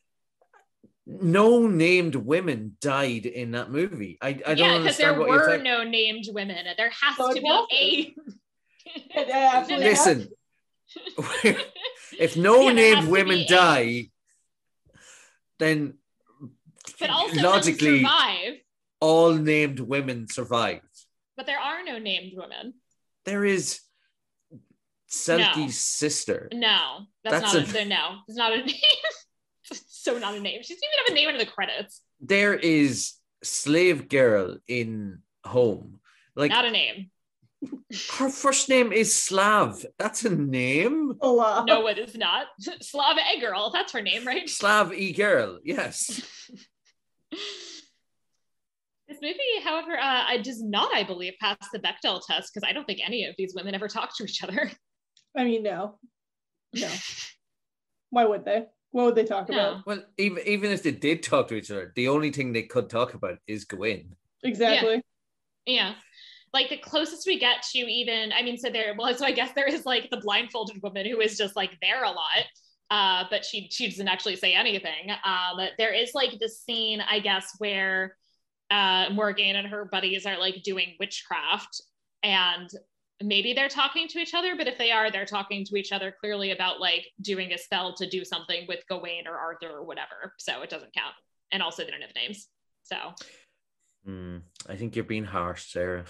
[1.06, 4.18] No named women died in that movie.
[4.20, 6.66] I, I don't yeah, because there understand what you're were no named women.
[6.76, 8.14] There has So to be has a.
[9.20, 10.28] It absolutely has Listen,
[12.18, 14.10] if no Yeah, named women die,
[15.58, 15.94] then
[16.98, 18.54] but also logically logically survive.
[19.00, 20.82] all named women survived.
[21.36, 22.74] But there are no named women.
[23.24, 23.80] There is
[25.10, 25.68] Selkie's No.
[25.70, 26.48] sister.
[26.52, 28.16] No, that's, That's not a- a, no.
[28.28, 28.76] It's not a name.
[29.88, 30.62] so not a name.
[30.62, 32.02] She doesn't even have a name in the credits.
[32.20, 35.98] There is Slave Girl in Home.
[36.36, 37.10] Like Not a name.
[38.18, 39.84] her first name is Slav.
[39.98, 41.14] That's a name.
[41.20, 41.64] Hola.
[41.66, 42.46] No, it is not.
[42.82, 43.70] Slava Girl.
[43.72, 44.48] That's her name, right?
[44.48, 45.58] Slav E girl.
[45.64, 46.22] Yes.
[49.08, 52.72] This movie, however, uh, I does not, I believe, pass the Bechdel test because I
[52.72, 54.70] don't think any of these women ever talk to each other.
[55.36, 55.98] I mean, no.
[56.74, 56.88] No.
[58.10, 58.66] Why would they?
[58.90, 59.54] What would they talk No.
[59.54, 59.86] about?
[59.86, 62.90] Well, even even if they did talk to each other, the only thing they could
[62.90, 64.14] talk about is Gawain.
[64.42, 65.02] Exactly.
[65.66, 65.94] Yeah.
[66.52, 69.52] Like the closest we get to even, I mean, so there, well, so I guess
[69.54, 72.44] there is like the blindfolded woman who is just like there a lot.
[72.90, 75.12] Uh, but she she doesn't actually say anything.
[75.24, 78.16] Um, there is like this scene, I guess, where
[78.68, 81.80] uh, Morgan and her buddies are like doing witchcraft,
[82.24, 82.68] and
[83.22, 84.56] maybe they're talking to each other.
[84.56, 87.94] But if they are, they're talking to each other clearly about like doing a spell
[87.96, 90.34] to do something with Gawain or Arthur or whatever.
[90.38, 91.14] So it doesn't count.
[91.52, 92.48] And also, they don't have names.
[92.82, 92.96] So
[94.04, 94.38] Hmm,
[94.68, 96.04] I think you're being harsh, Sarah.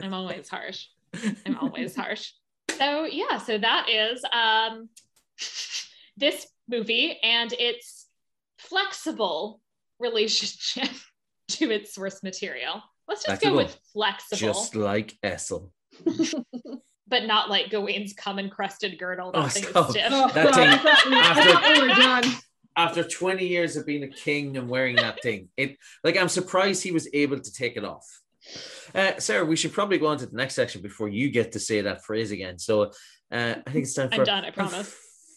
[0.00, 0.86] I'm always harsh.
[1.46, 2.32] I'm always harsh.
[2.78, 4.88] So yeah, so that is um
[6.16, 8.06] this movie and its
[8.58, 9.60] flexible
[9.98, 10.90] relationship
[11.48, 12.82] to its source material.
[13.08, 15.70] Let's just go with flexible, Just like Essel.
[17.08, 19.32] but not like Gawain's cum encrusted girdle.
[19.32, 19.88] That Oh, thing stop.
[19.88, 20.06] is stiff.
[20.10, 22.24] Oh, That thing- I thought we- I after- we were done.
[22.74, 26.82] After 20 years of being a king and wearing that thing, it like I'm surprised
[26.82, 28.06] he was able to take it off.
[28.94, 31.60] Uh, Sarah, we should probably go on to the next section before you get to
[31.60, 32.58] say that phrase again.
[32.58, 32.84] So
[33.30, 34.96] uh, I think it's time I'm for done, I promise.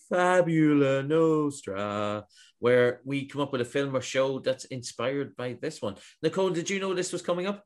[0.10, 2.26] Fabula Nostra,
[2.60, 5.96] where we come up with a film or show that's inspired by this one.
[6.24, 7.64] Nicole, did you know this was coming up?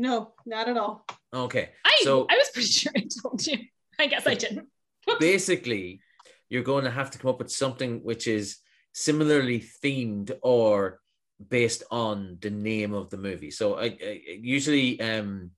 [0.00, 1.04] No, not at all.
[1.32, 1.68] Okay.
[1.84, 3.58] I so I was pretty sure I told you.
[3.98, 4.66] I guess I didn't.
[5.20, 6.00] basically,
[6.48, 8.56] you're going to have to come up with something which is
[8.94, 11.00] similarly themed or
[11.50, 13.50] based on the name of the movie.
[13.50, 15.50] So I, I usually um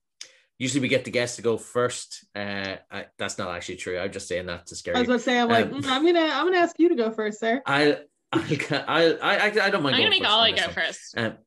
[0.59, 2.25] usually we get the guests to go first.
[2.35, 3.97] Uh I, that's not actually true.
[3.97, 4.97] I'm just saying that to scare you.
[4.97, 6.95] I was gonna say, I'm like, Um, mm, I'm gonna, I'm gonna ask you to
[6.95, 7.61] go first, sir.
[7.65, 7.99] I
[8.33, 8.39] I
[8.87, 9.95] I I, I don't mind.
[9.95, 10.73] I'm gonna going make first Ollie go one.
[10.73, 11.17] first.
[11.17, 11.37] Um,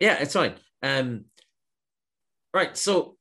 [0.00, 0.54] yeah, it's fine.
[0.82, 1.26] Um,
[2.54, 2.76] right.
[2.76, 3.16] So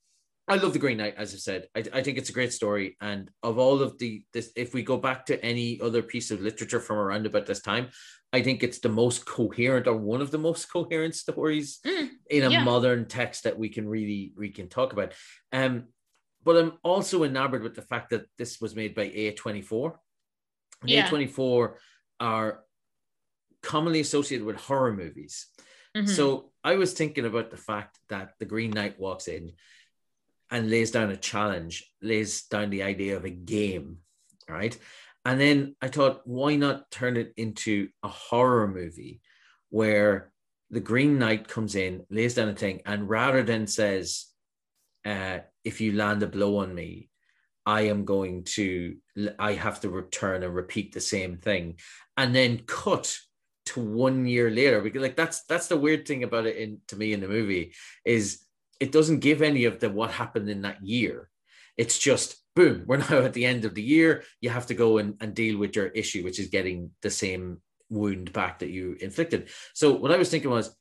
[0.47, 1.67] I love the Green Knight, as I said.
[1.75, 2.97] I, I think it's a great story.
[2.99, 6.41] And of all of the this, if we go back to any other piece of
[6.41, 7.89] literature from around about this time,
[8.33, 12.43] I think it's the most coherent or one of the most coherent stories Mm, in
[12.43, 12.63] a yeah.
[12.63, 15.13] modern text that we can really we can talk about.
[15.53, 15.87] Um,
[16.43, 19.93] but I'm also enamored with the fact that this was made by A24.
[20.81, 21.07] And Yeah.
[21.07, 21.75] A24
[22.19, 22.63] are
[23.61, 25.47] commonly associated with horror movies.
[25.95, 26.09] Mhm.
[26.09, 29.53] So I was thinking about the fact that the Green Knight walks in
[30.49, 33.97] and lays down a challenge, lays down the idea of a game,
[34.49, 34.77] right?
[35.25, 39.21] And then I thought, why not turn it into a horror movie
[39.69, 40.31] where
[40.69, 44.27] the Green Knight comes in, lays down a thing, and rather than says,
[45.05, 47.09] uh, if you land a blow on me,
[47.65, 48.97] I am going to,
[49.37, 51.77] I have to return and repeat the same thing,
[52.17, 53.17] and then cut
[53.71, 56.95] to one year later because like that's that's the weird thing about it in to
[56.95, 57.73] me in the movie
[58.05, 58.45] is
[58.79, 61.29] it doesn't give any of the what happened in that year.
[61.77, 64.23] It's just boom we're now at the end of the year.
[64.41, 67.61] You have to go and, and deal with your issue which is getting the same
[67.89, 69.49] wound back that you inflicted.
[69.73, 70.75] So what i was thinking was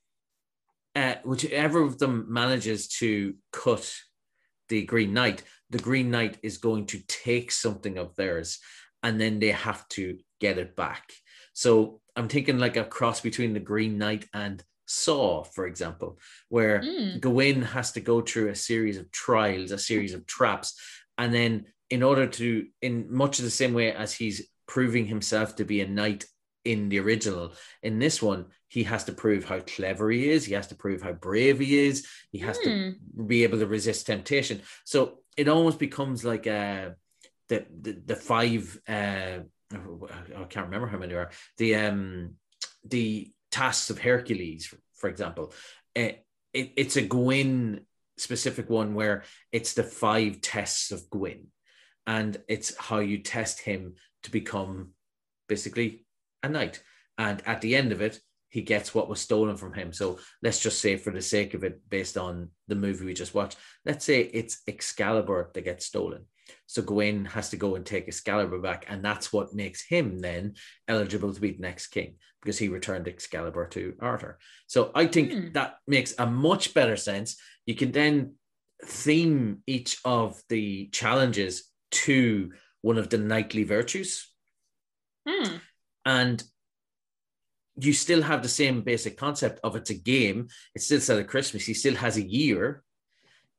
[0.95, 3.93] uh, whichever of them manages to cut
[4.67, 8.59] the green knight the green knight is going to take something of theirs
[9.03, 11.11] and then they have to get it back.
[11.53, 16.19] So I'm thinking like a cross between the Green Knight and Saw, for example,
[16.49, 17.21] where Mm.
[17.21, 20.79] Gawain has to go through a series of trials, a series of traps,
[21.17, 25.55] and then in order to, in much of the same way as he's proving himself
[25.55, 26.25] to be a knight
[26.63, 30.45] in the original, in this one, he has to prove how clever he is.
[30.45, 32.07] He has to prove how brave he is.
[32.31, 32.69] He has to
[33.27, 34.61] be able to resist temptation.
[34.85, 36.91] So it almost becomes like uh,
[37.49, 38.79] the, the the five.
[38.87, 39.39] Uh,
[39.73, 41.31] I can't remember how many are.
[41.57, 42.35] The um
[42.83, 45.53] the tasks of Hercules, for example.
[45.95, 46.13] Uh,
[46.53, 47.81] it, it's a Gawain
[48.17, 51.47] specific one where it's the five tests of Gawain,
[52.05, 54.91] and it's how you test him to become
[55.47, 56.05] basically
[56.43, 56.83] a knight.
[57.17, 58.19] And at the end of it,
[58.49, 59.93] he gets what was stolen from him.
[59.93, 63.33] So let's just say, for the sake of it, based on the movie we just
[63.33, 66.25] watched, let's say it's Excalibur that gets stolen.
[66.67, 70.55] So Gawain has to go and take Excalibur back, and that's what makes him then
[70.87, 74.39] eligible to be the next king because he returned Excalibur to Arthur.
[74.67, 75.51] So I think Hmm.
[75.53, 77.37] that makes a much better sense.
[77.65, 78.35] You can then
[78.83, 82.51] theme each of the challenges to
[82.81, 84.27] one of the knightly virtues
[85.27, 85.57] Hmm.
[86.03, 86.43] and
[87.79, 90.47] you still have the same basic concept of it's a game.
[90.75, 91.65] It's still set at Christmas.
[91.65, 92.83] He still has a year,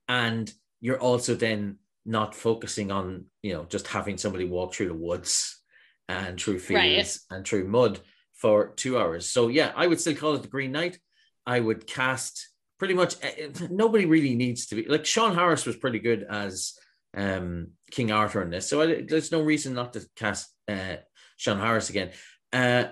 [0.08, 4.94] and you're also then not focusing on you know just having somebody walk through the
[4.94, 5.60] woods
[6.08, 8.00] and through fields and through mud
[8.34, 9.28] for two hours.
[9.28, 10.98] So yeah, I would still call it the Green Knight.
[11.46, 12.48] I would cast
[12.78, 16.74] pretty much eh, nobody really needs to be like Sean Harris was pretty good as
[17.16, 20.96] um, King Arthur in this, so I, there's no reason not to cast uh,
[21.36, 22.10] Sean Harris again.
[22.52, 22.84] Uh,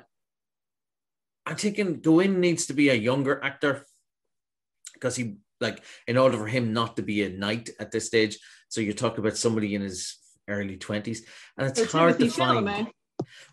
[1.46, 3.84] I'm thinking Gawain needs to be a younger actor
[4.94, 8.38] because he like in order for him not to be a knight at this stage.
[8.70, 10.16] So you talk about somebody in his
[10.48, 11.26] early twenties,
[11.58, 12.66] and it's Or hard to find.
[12.66, 12.86] Chalamet.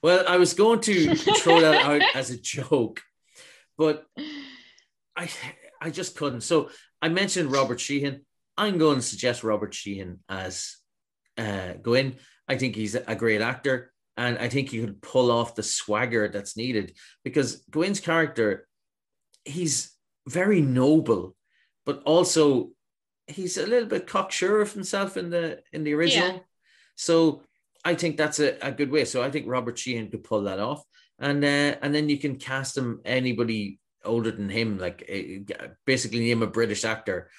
[0.02, 3.02] Well, I was going to throw that out as a joke,
[3.78, 4.06] but
[5.16, 5.30] I
[5.82, 6.42] I just couldn't.
[6.42, 6.70] So
[7.02, 8.26] I mentioned Robert Sheehan.
[8.58, 10.78] I'm going to suggest Robert Sheehan as
[11.38, 12.16] uh, Gawain.
[12.48, 16.28] I think he's a great actor, and I think he could pull off the swagger
[16.30, 18.68] that's needed because Gawain's character,
[19.46, 19.92] he's
[20.28, 21.36] very noble,
[21.86, 22.72] but also
[23.28, 26.28] he's a little bit cocksure of himself in the in the original.
[26.28, 26.40] Yeah.
[26.96, 27.44] So
[27.86, 29.06] I think that's a, a good way.
[29.06, 30.84] So I think Robert Sheehan could pull that off,
[31.20, 36.20] and uh, and then you can cast him anybody older than him, like uh, basically
[36.20, 37.30] name a British actor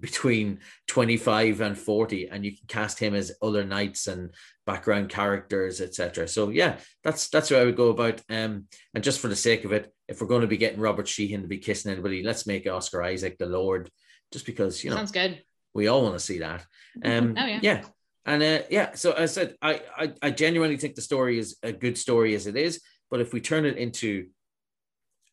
[0.00, 4.30] between 25 and 40 and you can cast him as other knights and
[4.64, 8.64] background characters etc so yeah that's that's what i would go about um
[8.94, 11.42] and just for the sake of it if we're going to be getting robert sheehan
[11.42, 13.90] to be kissing anybody let's make oscar isaac the lord
[14.32, 15.42] just because you know Sounds good.
[15.74, 16.64] we all want to see that
[17.04, 17.60] um Oh, yeah.
[17.62, 17.84] yeah
[18.26, 21.72] and uh, yeah so i said I, I i genuinely think the story is a
[21.72, 22.80] good story as it is
[23.10, 24.28] but if we turn it into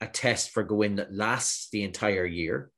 [0.02, 2.72] a test for Gawain that lasts the entire year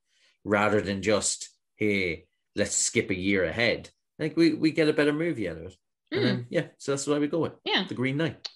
[0.43, 2.25] rather than just hey
[2.55, 3.89] let's skip a year ahead
[4.19, 5.75] i think we, we get a better movie out of it
[6.11, 6.25] and Hmm.
[6.27, 8.49] then yeah so that's what i would go with Yeah, the green knight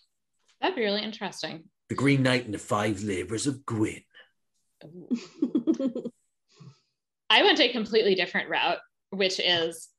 [0.62, 1.64] that'd be really interesting.
[1.90, 4.02] the green knight and the five labors of Gwyn.
[7.36, 8.78] I went a completely different route,
[9.10, 9.90] which is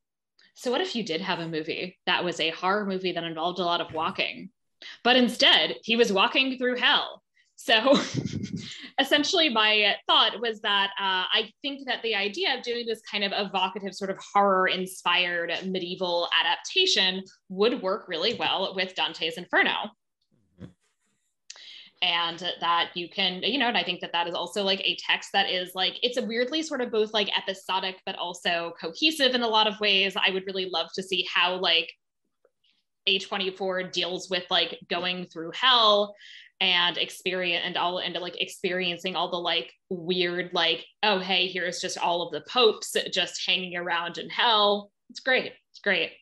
[0.54, 3.58] so what if you did have a movie that was a horror movie that involved
[3.58, 4.48] a lot of walking,
[5.04, 7.22] but instead he was walking through hell?
[7.56, 8.00] So
[8.98, 13.22] essentially, my thought was that uh, I think that the idea of doing this kind
[13.22, 19.90] of evocative, sort of horror inspired medieval adaptation would work really well with Dante's Inferno.
[22.06, 24.96] And that you can you know and i think that that is also like a
[24.96, 29.34] text that is like it's a weirdly sort of both like episodic but also cohesive
[29.34, 30.14] in a lot of ways.
[30.16, 31.92] I would really love to see how like
[33.08, 36.14] a24 deals with like going through hell
[36.60, 41.80] and experience and all and like experiencing all the like weird like oh hey here's
[41.80, 44.90] just all of the popes just hanging around in hell.
[45.10, 45.52] It's great.
[45.70, 46.12] It's great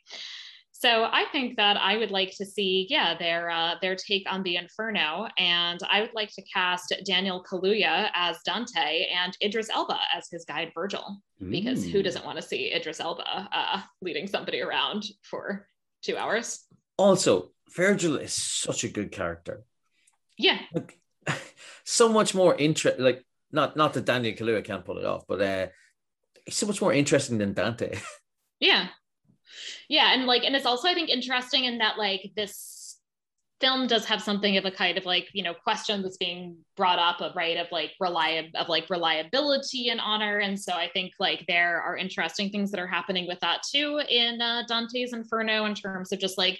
[0.85, 4.43] so I think that I would like to see, yeah, their uh, their take on
[4.43, 9.99] the Inferno, and I would like to cast Daniel Kaluuya as Dante and Idris Elba
[10.15, 14.61] as his guide Virgil, because who doesn't want to see Idris Elba uh, leading somebody
[14.61, 15.67] around for
[16.03, 16.67] two hours?
[16.97, 19.65] also virgil is such a good character.
[20.39, 20.99] Yeah, like
[21.85, 25.41] so much more interest like not not that daniel Kaluuya can't pull it off but
[25.41, 25.67] uh
[26.45, 27.99] he's so much more interesting than dante.
[28.61, 28.87] Yeah,
[29.89, 32.99] yeah, and like, and it's also I think interesting in that like this
[33.61, 36.99] film does have something of a kind of like you know question that's being brought
[36.99, 40.39] up of right of like reliab of like reliability and honor.
[40.39, 44.01] And so i think like there are interesting things that are happening with that too
[44.09, 46.59] in uh, dante's inferno in terms of just like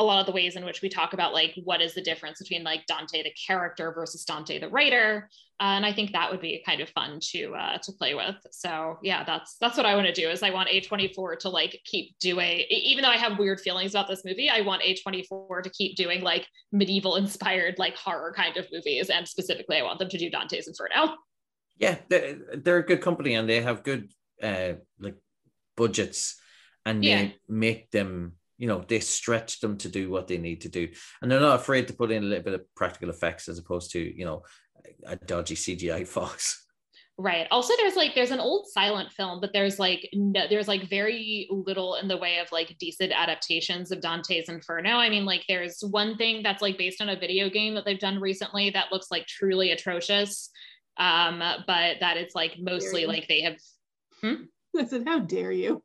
[0.00, 2.40] a lot of the ways in which we talk about like what is the difference
[2.40, 5.28] between like Dante the character versus Dante the writer,
[5.60, 8.34] uh, and I think that would be kind of fun to uh, to play with.
[8.50, 10.28] So yeah, that's that's what I want to do.
[10.28, 14.08] Is I want A24 to like keep doing, even though I have weird feelings about
[14.08, 18.66] this movie, I want A24 to keep doing like medieval inspired like horror kind of
[18.72, 21.14] movies, and specifically, I want them to do Dante's Inferno.
[21.78, 24.10] Yeah, they're, they're a good company and they have good
[24.42, 25.16] uh like
[25.76, 26.34] budgets,
[26.84, 27.16] and Yeah.
[27.22, 30.88] they make them you know they stretch them to do what they need to do
[31.20, 33.90] and they're not afraid to put in a little bit of practical effects as opposed
[33.90, 34.42] to you know
[35.06, 36.64] a dodgy cgi fox
[37.16, 37.46] Right.
[37.52, 41.46] Also, there's like there's an old silent film, but there's like no, there's like very
[41.48, 44.96] little in the way of like decent adaptations of Dante's Inferno.
[44.96, 48.00] I mean, like there's one thing that's like based on a video game that they've
[48.00, 50.50] done recently that looks like truly atrocious,
[50.96, 53.58] um, but that it's like mostly like they have.
[54.78, 55.82] I said, "How dare you?"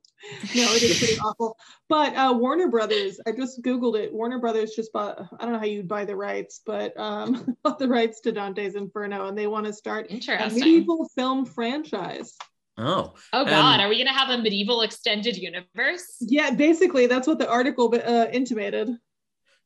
[0.56, 1.56] No, it is pretty awful.
[1.88, 4.14] But uh, Warner Brothers, I just googled it.
[4.14, 5.20] Warner Brothers just bought.
[5.40, 8.76] I don't know how you'd buy the rights, but um, bought the rights to Dante's
[8.76, 10.60] Inferno, and they want to start a Interesting.
[10.60, 12.36] medieval film franchise.
[12.78, 16.18] oh Oh God, Um, are we gonna have a medieval extended universe?
[16.22, 18.90] Yeah, basically, that's what the article uh, intimated.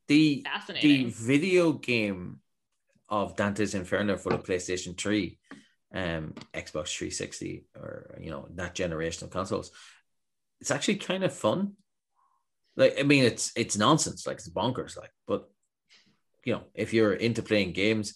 [0.07, 1.05] the Fascinating.
[1.05, 2.39] the video game
[3.09, 5.37] of dante's inferno for the playstation 3
[5.93, 9.71] um xbox 360 or you know that generation of consoles
[10.59, 11.73] it's actually kind of fun
[12.75, 15.49] like i mean it's it's nonsense like it's bonkers like but
[16.45, 18.15] you know if you're into playing games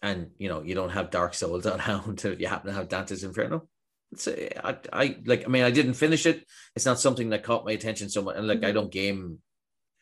[0.00, 2.88] and you know you don't have dark souls on hand if you happen to have
[2.88, 3.66] dante's inferno
[4.12, 6.44] it's a, I, I like i mean i didn't finish it
[6.76, 8.74] it's not something that caught my attention so much and like i Mhm.
[8.74, 9.38] don't game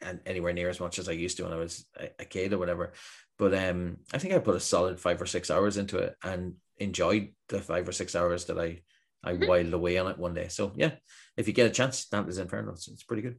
[0.03, 2.53] and anywhere near as much as i used to when i was a, a kid
[2.53, 2.93] or whatever
[3.39, 6.57] but um i think i put a solid five or six hours into it and
[6.79, 8.81] enjoyed the five or six hours that i
[9.25, 9.49] i Mhm.
[9.49, 10.93] whiled away on it one day so yeah
[11.37, 13.37] if you get a chance dante's inferno it's, it's pretty good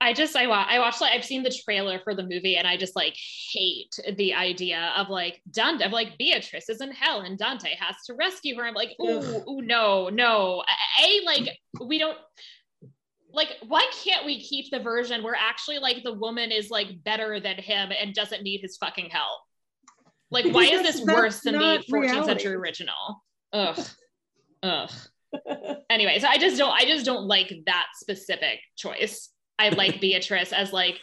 [0.00, 2.68] I just I wa- I watched like I've seen the trailer for the movie and
[2.68, 3.16] I just like
[3.52, 7.96] hate the idea of like Dante of like Beatrice is in hell and Dante has
[8.06, 8.64] to rescue her.
[8.64, 10.62] I'm like, ooh, ooh no, no.
[11.04, 11.48] A like
[11.84, 12.16] we don't
[13.32, 17.40] like why can't we keep the version where actually like the woman is like better
[17.40, 19.40] than him and doesn't need his fucking help?
[20.30, 23.22] Like why is this worse than the 14th not century original?
[23.52, 23.78] Ugh.
[24.62, 24.90] Ugh
[25.90, 30.52] anyway, so i just don't i just don't like that specific choice i like beatrice
[30.52, 31.00] as like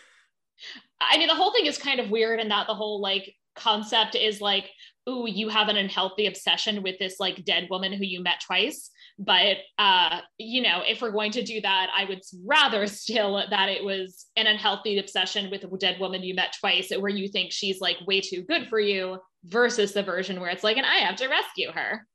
[1.00, 4.16] i mean the whole thing is kind of weird in that the whole like concept
[4.16, 4.70] is like
[5.08, 8.90] ooh you have an unhealthy obsession with this like dead woman who you met twice
[9.18, 13.70] but uh you know if we're going to do that i would rather still that
[13.70, 17.52] it was an unhealthy obsession with a dead woman you met twice where you think
[17.52, 20.98] she's like way too good for you versus the version where it's like and i
[20.98, 22.06] have to rescue her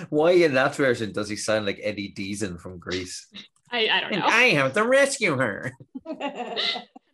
[0.10, 3.26] why in that version does he sound like eddie deason from grease
[3.72, 5.72] i, I don't and know i have to rescue her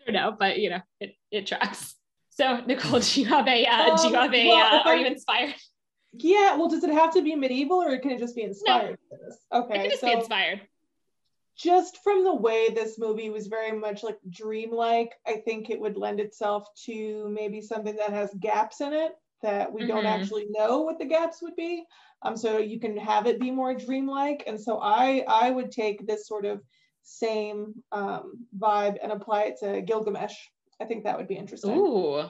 [0.09, 1.95] I don't know, but you know, it, it tracks.
[2.31, 4.97] So Nicole, do you have a uh, do you Um, have a well, uh, are
[4.97, 5.55] you inspired?
[6.13, 8.99] Yeah, well, does it have to be medieval or can it just be inspired?
[9.11, 9.37] by this?
[9.53, 10.61] It Okay, can just so be inspired.
[11.57, 15.97] just from the way this movie was very much like dreamlike, I think it would
[15.97, 19.13] lend itself to maybe something that has gaps in it
[19.43, 20.15] that we don't Mhm.
[20.15, 21.85] actually know what the gaps would be.
[22.23, 24.43] Um, so you can have it be more dreamlike.
[24.47, 26.61] And so I I would take this sort of
[27.03, 30.35] same um, vibe and apply it to Gilgamesh.
[30.81, 31.77] I think that would be interesting.
[31.77, 32.29] Ooh.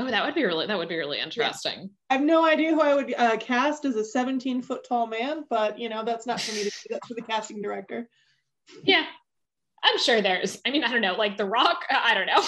[0.00, 1.90] Oh, that would be really that would be really interesting.
[2.08, 5.44] I have no idea who I would uh, cast as a 17 foot tall man,
[5.50, 6.76] but you know that's not for me to do.
[6.90, 8.08] That's for the casting director.
[8.84, 9.04] Yeah.
[9.82, 12.42] I'm sure there's, I mean, I don't know, like The Rock, uh, I don't know.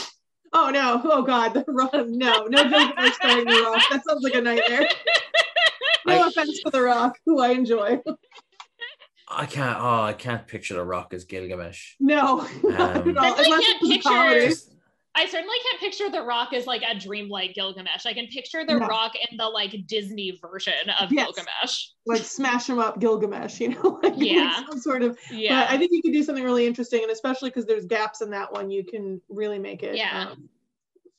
[0.53, 1.01] Oh no!
[1.05, 1.55] Oh god!
[1.55, 1.93] The Rock.
[1.95, 3.83] No, no Gilgamesh starring The Rock.
[3.91, 4.89] That sounds like a nightmare.
[6.07, 8.01] No I- offense to The Rock, who I enjoy.
[9.33, 13.25] i can't oh i can't picture the rock as gilgamesh No, not Um, at all.
[13.25, 14.75] I can't picture- Just-
[15.15, 18.07] I certainly can't picture The Rock as like a dreamlike Gilgamesh.
[18.07, 18.87] I can picture The No.
[18.87, 21.27] Rock in the like Disney version of Yes.
[21.27, 21.89] Gilgamesh.
[22.07, 23.61] like smash him up, Gilgamesh.
[23.61, 24.65] You know, like, like Yeah.
[24.69, 25.19] some sort of.
[25.31, 25.65] Yeah.
[25.65, 28.31] But I think you could do something really interesting, and especially because there's gaps in
[28.31, 29.97] that one, you can really make it.
[29.97, 30.29] Yeah.
[30.31, 30.49] um,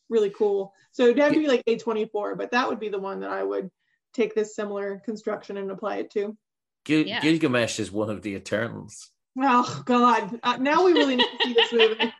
[0.09, 0.73] really cool.
[0.93, 3.43] So it'd have to be like A24, but that would be the one that I
[3.43, 3.69] would
[4.13, 6.37] take this similar construction and apply it to.
[6.85, 7.19] Gil- Yeah.
[7.21, 9.11] gilgamesh is one of the eternals
[9.41, 10.37] Oh God!
[10.43, 12.13] Uh, now we really need to see this movie.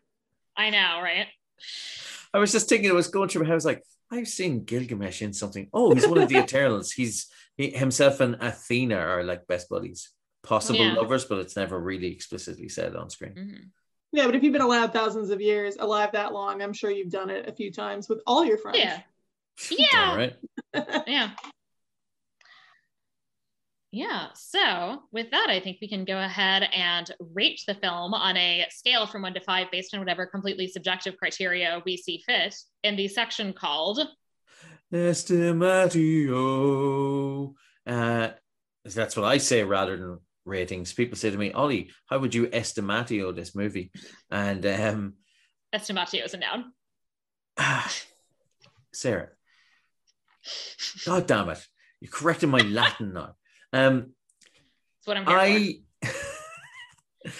[0.55, 1.27] I know, right?
[2.33, 4.63] I was just thinking, I was going through my head, I was like, I've seen
[4.63, 5.69] Gilgamesh in something.
[5.73, 6.91] Oh, he's one of the Eternals.
[6.91, 7.27] He's
[7.57, 10.11] he, himself and Athena are like best buddies,
[10.43, 10.93] possible Yeah.
[10.93, 13.33] lovers, but it's never really explicitly said on screen.
[13.33, 13.69] Mhm.
[14.13, 17.11] Yeah, but if you've been alive thousands of years, alive that long, I'm sure you've
[17.11, 18.77] done it a few times with all your friends.
[18.79, 18.99] Yeah.
[19.69, 20.15] Yeah.
[20.15, 20.35] right.
[21.07, 21.31] Yeah.
[23.91, 24.27] Yeah.
[24.35, 28.65] So, with that, I think we can go ahead and rate the film on a
[28.69, 32.95] scale from one to five based on whatever completely subjective criteria we see fit in
[32.95, 33.99] the section called
[34.93, 35.93] Estimatio.
[37.85, 38.29] Uh,
[38.85, 40.93] that's what I say rather than ratings.
[40.93, 43.91] People say to me, Ollie, how would you estimatio this movie?
[44.29, 45.15] And um,
[45.75, 46.71] estimatio is a noun.
[48.93, 49.29] Sarah,
[51.05, 51.67] God damn it.
[51.99, 53.35] You're correcting my Latin now.
[53.73, 54.13] Um,
[55.05, 55.75] That's what I'm here I.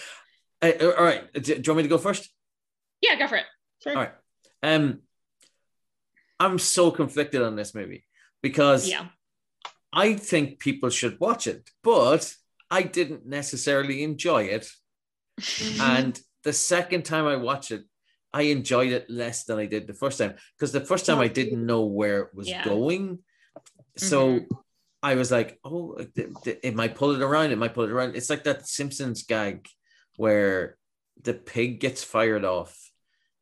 [0.64, 1.34] Uh, all right.
[1.34, 2.30] Do you want me to go first?
[3.02, 3.45] Yeah, go for it.
[3.82, 3.94] Sure.
[3.98, 4.14] All right.
[4.62, 4.99] Um,
[6.40, 8.06] I'm so conflicted on this movie
[8.44, 9.08] because Yeah.
[9.91, 12.32] I think people should watch it, but
[12.70, 14.70] I didn't necessarily enjoy it.
[15.82, 17.84] And the second time I watched it,
[18.32, 21.28] I enjoyed it less than I did the first time because the first time I
[21.28, 22.64] didn't know where it was Yeah.
[22.64, 23.18] going.
[23.98, 24.48] So Mhm.
[25.03, 27.52] I was like, oh, it might pull it around.
[27.52, 28.15] It might pull it around.
[28.15, 29.68] It's like that Simpsons gag
[30.18, 30.78] where
[31.22, 32.78] the pig gets fired off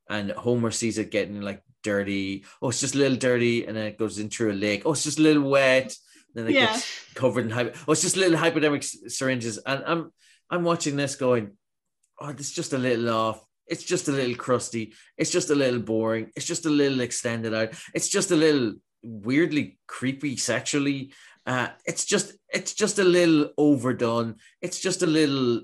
[0.10, 2.46] and Homer sees it getting like dirty.
[2.62, 3.66] Oh, it's just a little dirty.
[3.66, 4.84] And then it goes in through a lake.
[4.86, 5.94] Oh, it's just a little wet.
[6.34, 6.68] Then it Yeah.
[6.68, 7.78] gets covered in hypo.
[7.88, 9.58] Oh, it's just little hypodermic syringes.
[9.58, 10.12] And I'm
[10.50, 11.52] I'm watching this going,
[12.20, 13.46] oh, it's just a little off.
[13.68, 14.94] It's just a little crusty.
[15.18, 16.32] It's just a little boring.
[16.36, 17.74] It's just a little extended out.
[17.94, 18.74] It's just a little
[19.04, 21.14] weirdly creepy sexually.
[21.50, 24.36] Uh, it's just it's just a little overdone.
[24.62, 25.62] It's just a little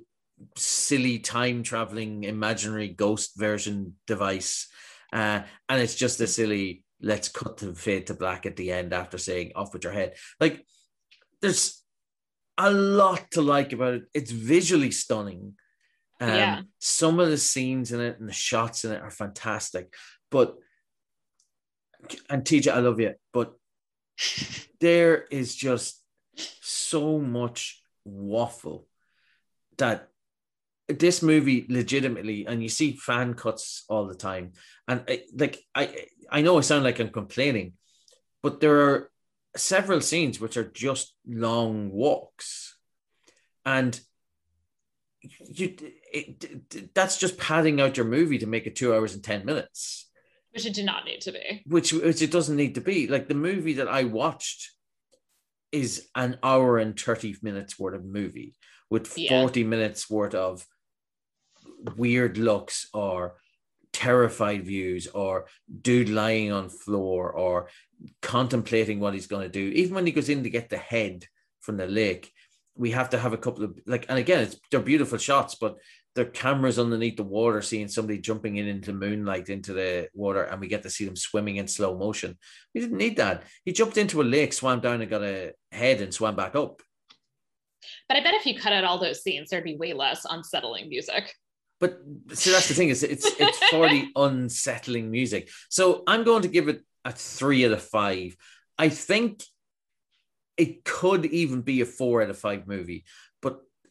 [0.57, 4.67] silly time traveling imaginary ghost version device.
[5.13, 8.93] Uh, and it's just a silly let's cut the fade to black at the end
[8.93, 10.15] after saying off with your head.
[10.39, 10.65] Like
[11.39, 11.83] there's
[12.57, 14.03] a lot to like about it.
[14.11, 15.53] It's visually stunning.
[16.19, 16.61] Um, Yeah.
[16.79, 19.93] Some of the scenes in it and the shots in it are fantastic.
[20.31, 20.55] But,
[22.27, 23.53] and TJ, I love you, but
[24.79, 26.01] there is just
[26.61, 28.87] so much waffle
[29.77, 30.09] that
[30.87, 34.53] this movie legitimately and you see fan cuts all the time.
[34.87, 37.73] And I, like i i know i sound like i'm complaining
[38.43, 39.09] but there are
[39.57, 42.77] several scenes which are just long walks.
[43.65, 43.99] And
[45.47, 45.75] you
[46.13, 50.11] it, that's just padding out your movie to make it two hours and 10 minutes
[50.55, 51.61] Which it did not need to be.
[51.67, 53.07] which which it doesn't need to be.
[53.07, 54.71] Like the movie that I watched
[55.71, 58.55] is an hour and 30 minutes worth of movie
[58.89, 59.41] with Yeah.
[59.41, 60.65] 40 minutes worth of
[61.97, 63.35] weird looks or
[63.91, 65.47] terrified views or
[65.81, 67.69] dude lying on floor or
[68.21, 69.73] contemplating what he's going to do.
[69.75, 71.25] Even when he goes in to get the head
[71.59, 72.31] from the lake,
[72.75, 75.75] we have to have a couple of like, and again, it's they're beautiful shots, but
[76.15, 80.43] there are cameras underneath the water, seeing somebody jumping in into moonlight into the water,
[80.43, 82.37] and we get to see them swimming in slow motion.
[82.73, 83.43] We didn't need that.
[83.65, 86.81] He jumped into a lake, swam down, and got a head, and swam back up.
[88.07, 90.87] But I bet if you cut out all those scenes, there'd be way less unsettling
[90.87, 91.33] music.
[91.81, 91.99] But
[92.33, 95.49] see, that's the thing is it's it's for the unsettling music.
[95.69, 98.37] So I'm going to give it a three out of five.
[98.77, 99.43] I think
[100.57, 103.03] it could even be a four out of five movie,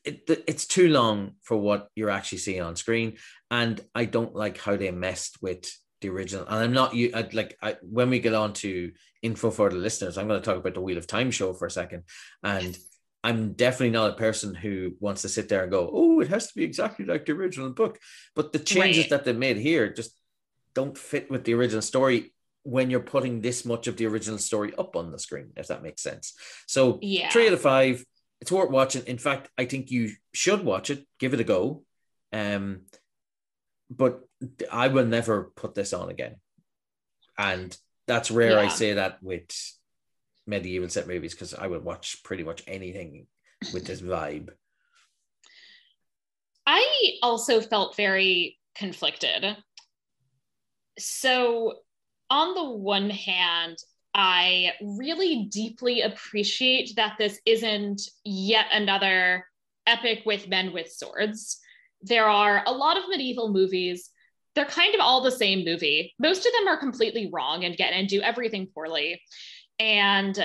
[0.04, 3.16] it, it's too long for what you're actually seeing on screen,
[3.50, 5.70] and I don't like how they messed with
[6.00, 6.44] the original.
[6.46, 9.76] And I'm not you I'd like I, when we get on to info for the
[9.76, 12.02] listeners, I'm going to talk about the Wheel of Time show for a second,
[12.42, 12.76] and
[13.22, 16.48] I'm definitely not a person who wants to sit there and go, oh, it has
[16.48, 17.98] to be exactly like the original book.
[18.36, 19.10] But the changes Right.
[19.10, 20.14] that they made here just
[20.74, 24.74] don't fit with the original story when you're putting this much of the original story
[24.76, 26.34] up on the screen, if that makes sense.
[26.66, 27.30] So Yeah.
[27.30, 28.04] three out of five.
[28.44, 29.04] It's worth watching.
[29.06, 31.06] In fact, I think you should watch it.
[31.18, 31.82] Give it a go.
[32.30, 32.82] Um,
[33.88, 34.20] but
[34.70, 36.34] I will never put this on again.
[37.38, 37.74] And
[38.06, 38.58] that's rare.
[38.58, 39.50] I say that with
[40.46, 43.28] medieval set movies because I would watch pretty much anything
[43.72, 44.50] with this vibe.
[46.66, 46.84] I
[47.22, 49.56] also felt very conflicted.
[50.98, 51.78] So,
[52.28, 53.78] on the one hand,
[54.14, 59.44] I really deeply appreciate that this isn't yet another
[59.86, 61.58] epic with men with swords.
[62.00, 64.10] There are a lot of medieval movies.
[64.54, 66.14] They're kind of all the same movie.
[66.20, 69.20] Most of them are completely wrong and get and do everything poorly.
[69.80, 70.38] And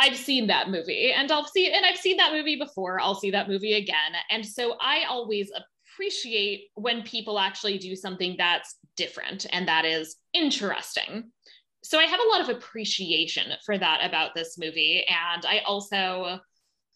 [0.00, 3.00] I've seen that movie and I'll see and I've seen that movie before.
[3.00, 4.12] I'll see that movie again.
[4.30, 5.50] And so I always
[5.94, 11.32] appreciate when people actually do something that's different and that is interesting.
[11.88, 15.06] So I have a lot of appreciation for that about this movie.
[15.08, 16.40] And I also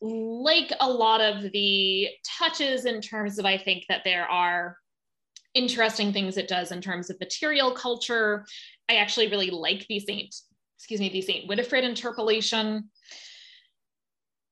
[0.00, 2.08] like a lot of the
[2.38, 4.76] touches in terms of I think that there are
[5.54, 8.44] interesting things it does in terms of material culture.
[8.88, 10.34] I actually really like the Saint,
[10.76, 12.90] excuse me, the Saint Winifred interpolation.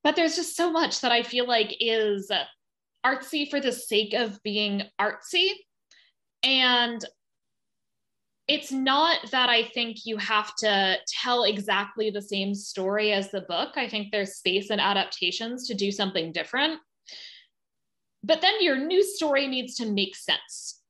[0.05, 2.31] but there's just so much that I feel like is
[3.05, 5.51] artsy for the sake of being artsy.
[6.43, 7.05] And
[8.49, 13.43] it's not that I think you have to tell exactly the same story as the
[13.43, 13.75] book.
[13.77, 16.81] I think there's space and adaptations to do something different.
[18.25, 20.81] But then your new story needs to make sense.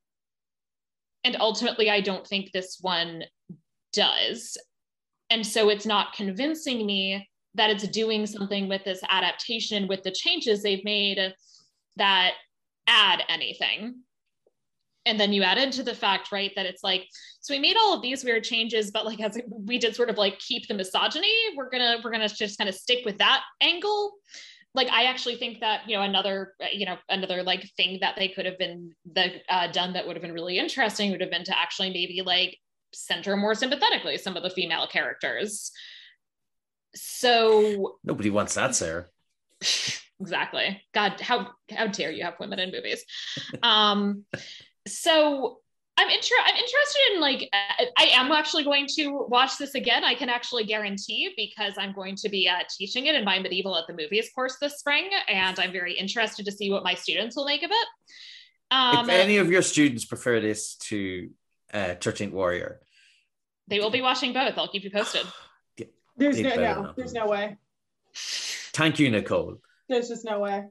[1.24, 3.24] And ultimately, I don't think this one
[3.92, 4.56] does.
[5.28, 10.12] And so it's not convincing me that it's doing something with this adaptation, with the
[10.12, 11.34] changes they've made
[11.96, 12.34] that
[12.86, 13.96] add anything
[15.08, 17.06] and then you add into the fact right that it's like
[17.40, 20.18] so we made all of these weird changes but like as we did sort of
[20.18, 24.12] like keep the misogyny we're gonna we're gonna just kind of stick with that angle.
[24.74, 28.28] Like i actually think that you know another you know another like thing that they
[28.28, 31.44] could have been the uh, done that would have been really interesting would have been
[31.44, 32.56] to actually maybe like
[32.92, 35.72] center more sympathetically some of the female characters.
[36.94, 39.06] So nobody wants that sarah.
[40.20, 40.82] Exactly.
[40.92, 43.04] God how how dare you have women in movies?
[43.62, 44.24] Um
[44.88, 45.58] so
[45.96, 50.04] I'm, inter- I'm interested in like I am actually going to watch this again.
[50.04, 53.76] I can actually guarantee because I'm going to be uh, teaching it in my medieval
[53.76, 57.34] at the movies course this spring, and I'm very interested to see what my students
[57.34, 57.88] will make of it.
[58.70, 61.30] Um, if any of your students prefer this to
[61.72, 62.80] uh, 13th Warrior,
[63.66, 64.56] they will be watching both.
[64.56, 65.26] I'll keep you posted.
[66.16, 67.56] There's no, no there's no way.
[68.12, 69.60] Thank you, Nicole.
[69.88, 70.64] There's just no way.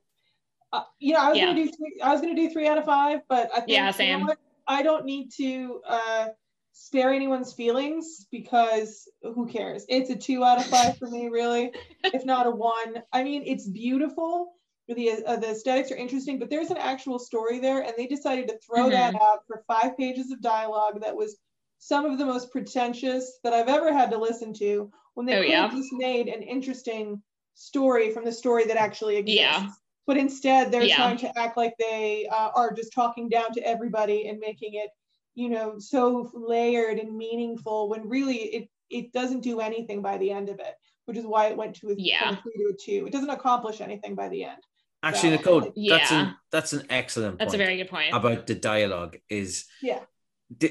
[0.74, 1.46] Uh, you know, I was yeah.
[1.46, 3.92] gonna do three, I was gonna do three out of five, but I think yeah,
[3.92, 4.20] same.
[4.20, 4.34] You know
[4.68, 6.28] I don't need to uh,
[6.74, 9.86] spare anyone's feelings because who cares?
[9.88, 11.72] It's a two out of five for me, really,
[12.04, 13.02] if not a one.
[13.14, 14.54] I mean, it's beautiful.
[14.88, 18.48] The uh, the aesthetics are interesting, but there's an actual story there, and they decided
[18.50, 18.92] to throw mm-hmm.
[18.92, 21.38] that out for five pages of dialogue that was
[21.80, 24.92] some of the most pretentious that I've ever had to listen to.
[25.14, 25.68] When they oh, yeah.
[25.70, 27.22] just made an interesting
[27.56, 29.42] story from the story that actually exists.
[29.42, 29.70] Yeah
[30.08, 30.96] but instead they're yeah.
[30.96, 34.90] trying to act like they uh, are just talking down to everybody and making it
[35.36, 40.32] you know so layered and meaningful when really it it doesn't do anything by the
[40.32, 40.76] end of it
[41.06, 42.36] which is why it went to a yeah.
[42.38, 44.58] three to a two it doesn't accomplish anything by the end
[45.04, 45.98] actually so, nicole yeah.
[45.98, 50.00] that's an that's an excellent that's a very good point about the dialogue is yeah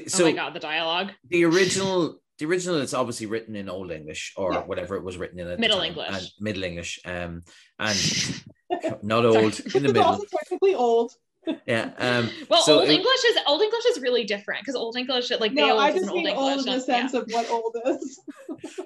[0.07, 3.91] so oh my god the dialogue the original the original is obviously written in old
[3.91, 4.59] english or yeah.
[4.63, 7.43] whatever it was written in middle english middle english um
[7.79, 7.97] and
[9.01, 10.03] not old in the middle.
[10.03, 11.13] Also technically old.
[11.65, 11.91] Yeah.
[11.97, 15.31] Um, well, so old it, English is old English is really different because old English,
[15.39, 17.21] like no, I just mean old, old in the sense yeah.
[17.21, 18.19] of what old is.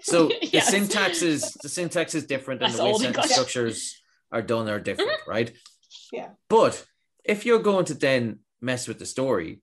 [0.04, 0.70] so the yes.
[0.70, 3.32] syntax is the syntax is different, and the way sentence English.
[3.32, 4.00] structures
[4.32, 5.32] are done are different, mm-hmm.
[5.32, 5.52] right?
[6.14, 6.30] Yeah.
[6.50, 6.86] But
[7.24, 9.62] if you're going to then mess with the story,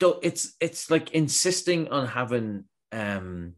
[0.00, 3.54] it's it's like insisting on having um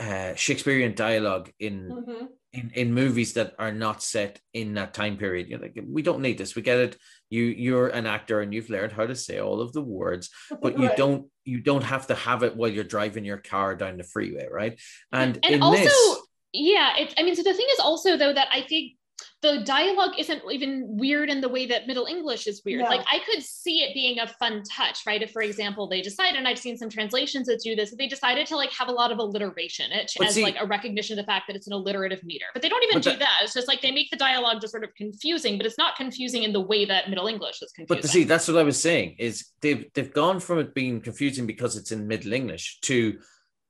[0.00, 5.16] uh Shakespearean dialogue in mm-hmm in, in movies that are not set in that time
[5.16, 5.48] period.
[5.48, 6.54] You're like, we don't need this.
[6.54, 6.96] We get it.
[7.30, 10.30] You you're an actor and you've learned how to say all of the words,
[10.62, 13.98] but you don't you don't have to have it while you're driving your car down
[13.98, 14.80] the freeway, right?
[15.12, 16.18] And, and also, this,
[16.54, 18.92] yeah, it's I mean, so the thing is also though that I think
[19.40, 22.82] the dialogue isn't even weird in the way that Middle English is weird.
[22.82, 25.22] Like I could see it being a fun touch, right?
[25.22, 28.46] If, for example, they decided, and I've seen some translations that do this, they decided
[28.48, 31.26] to like have a lot of alliteration it, as see, like a recognition of the
[31.30, 32.46] fact that it's an alliterative meter.
[32.52, 34.72] But they don't even do that, that, It's just like they make the dialogue just
[34.72, 38.02] sort of confusing, but it's not confusing in the way that Middle English is confusing.
[38.02, 41.46] But see, that's what I was saying is they've they've gone from it being confusing
[41.46, 43.18] because it's in Middle English to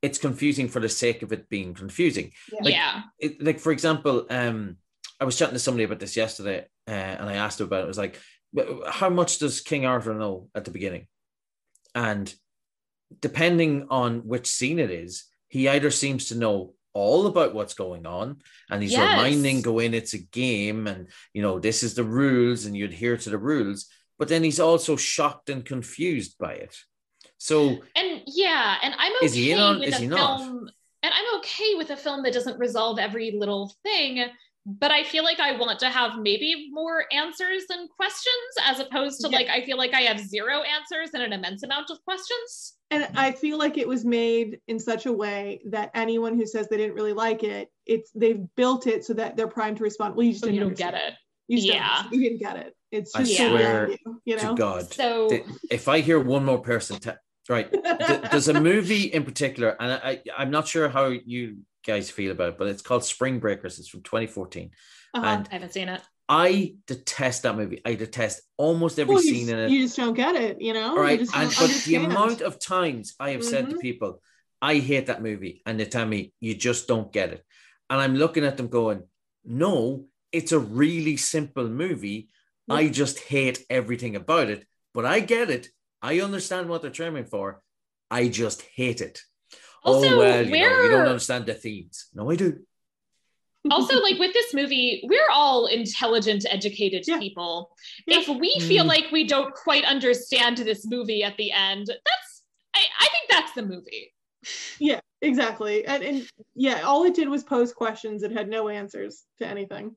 [0.00, 2.32] it's confusing for the sake of it being confusing.
[2.52, 2.60] Yeah.
[2.62, 3.02] Like, yeah.
[3.18, 4.76] It, like for example, um
[5.20, 7.84] I was chatting to somebody about this yesterday, uh, and I asked him about it.
[7.84, 8.20] It was like,
[8.88, 11.06] how much does King Arthur know at the beginning?
[11.94, 12.32] And
[13.20, 18.06] depending on which scene it is, he either seems to know all about what's going
[18.06, 18.36] on
[18.70, 19.16] and he's yes.
[19.16, 23.16] reminding Gawain it's a game and you know this is the rules and you adhere
[23.16, 23.86] to the rules
[24.18, 26.76] but then he's also shocked and confused by it
[27.36, 30.64] so and yeah and i'm okay is he in on, with is a he film
[30.64, 30.72] not?
[31.04, 34.26] and i'm okay with a film that doesn't resolve every little thing
[34.68, 38.28] but I feel like I want to have maybe more answers than questions,
[38.66, 39.38] as opposed to yeah.
[39.38, 42.74] like I feel like I have zero answers and an immense amount of questions.
[42.90, 46.68] And I feel like it was made in such a way that anyone who says
[46.68, 50.16] they didn't really like it, it's they've built it so that they're primed to respond.
[50.16, 51.14] Well, you just oh, didn't you don't get it.
[51.48, 52.74] You yeah, you didn't get it.
[52.90, 54.50] It's just I swear you, you know?
[54.50, 54.92] to God.
[54.92, 55.30] So
[55.70, 57.10] if I hear one more person, t-
[57.48, 57.74] right,
[58.30, 62.50] there's a movie in particular, and I, I'm not sure how you guys feel about
[62.50, 63.78] it, but it's called Spring Breakers.
[63.78, 64.70] It's from 2014.
[65.14, 65.26] Uh-huh.
[65.26, 66.02] And I haven't seen it.
[66.28, 67.80] I detest that movie.
[67.84, 69.70] I detest almost every well, scene just, in it.
[69.70, 70.96] You just don't get it, you know?
[70.96, 71.20] Right.
[71.20, 73.48] And but the amount of times I have mm-hmm.
[73.48, 73.80] said to mm-hmm.
[73.80, 74.20] people,
[74.60, 77.44] I hate that movie, and they tell me you just don't get it.
[77.88, 79.04] And I'm looking at them going,
[79.44, 82.28] no, it's a really simple movie.
[82.68, 85.68] I just hate everything about it, but I get it.
[86.02, 87.62] I understand what they're trying for.
[88.10, 89.22] I just hate it.
[89.84, 92.08] Also, oh well, you, know, you don't understand the themes.
[92.14, 92.58] No, I do.
[93.70, 97.18] also like with this movie we're all intelligent educated Yeah.
[97.18, 97.70] people
[98.06, 98.20] Yeah.
[98.20, 98.88] if we feel Mm.
[98.94, 102.32] like we don't quite understand this movie at the end that's
[102.74, 104.14] i, I think that's the movie
[104.78, 105.84] Yeah, exactly.
[105.84, 106.18] And, and
[106.54, 108.22] yeah, all it did was pose questions.
[108.22, 109.96] It had no answers to anything.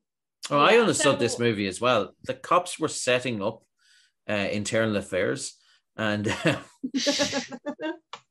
[0.50, 2.01] Oh, I Yeah, understood this movie as well.
[2.24, 3.64] The cops were setting up
[4.27, 5.42] uh, internal affairs,
[5.95, 6.26] and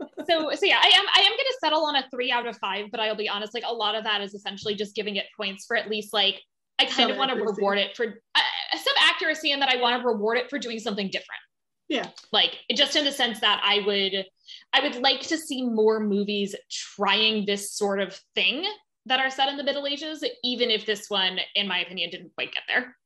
[0.00, 2.56] so so yeah i am i am going to settle on a three out of
[2.58, 5.26] five but i'll be honest like a lot of that is essentially just giving it
[5.36, 6.40] points for at least like
[6.78, 8.40] i kind Some of want to reward it for uh,
[8.76, 11.40] some accuracy and that i want to reward it for doing something different.
[11.88, 12.08] Yeah.
[12.32, 14.26] like just in the sense that i would
[14.72, 18.66] i would like to see more movies trying this sort of thing
[19.06, 22.34] that are set in the middle ages even if this one in my opinion didn't
[22.34, 22.96] quite get there.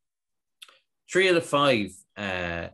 [1.12, 2.68] Three out of five uh,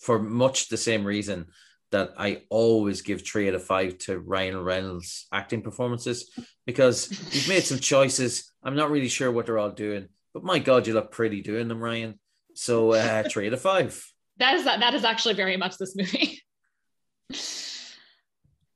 [0.00, 1.46] for much the same reason
[1.92, 6.30] that I always give three out of five to Ryan Reynolds' acting performances
[6.66, 8.52] because he's made some choices.
[8.62, 11.68] I'm not really sure what they're all doing, but my God, you look pretty doing
[11.68, 12.18] them, Ryan.
[12.54, 14.04] So uh, three out of five.
[14.38, 16.42] that is that is actually very much this movie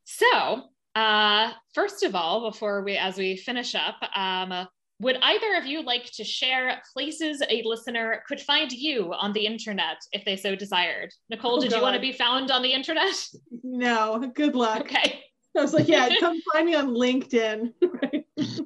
[0.05, 0.63] so
[0.95, 4.67] uh first of all before we as we finish up um
[5.01, 9.45] would either of you like to share places a listener could find you on the
[9.47, 12.73] internet if they so desired nicole Oh, did you want to be found on the
[12.73, 13.15] internet
[13.63, 14.83] No, good luck.
[14.83, 15.25] okay
[15.57, 17.73] I was like, yeah, come find me on LinkedIn.
[18.03, 18.25] Right.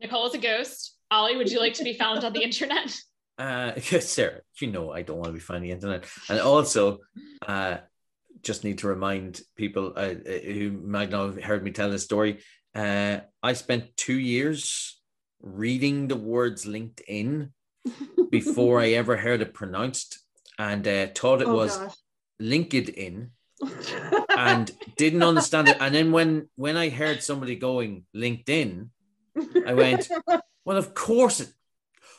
[0.00, 2.94] nicole is a ghost ollie would you like to be found on the internet
[3.38, 6.40] Uh, yes, Sarah, you know I don't want to be found on the internet, and
[6.40, 7.00] also,
[7.46, 7.76] uh,
[8.42, 12.02] just need to remind people uh, uh, who might not have heard me tell this
[12.02, 12.38] story.
[12.74, 14.95] Uh, I spent two years
[15.46, 17.50] reading the words LinkedIn
[18.30, 20.18] before I ever heard it pronounced,
[20.58, 21.94] and uh, thought it oh was gosh.
[22.42, 23.28] LinkedIn,
[24.36, 25.76] and didn't understand it.
[25.80, 28.88] And then when when I heard somebody going LinkedIn,
[29.66, 30.08] I went,
[30.64, 31.52] well, of course it,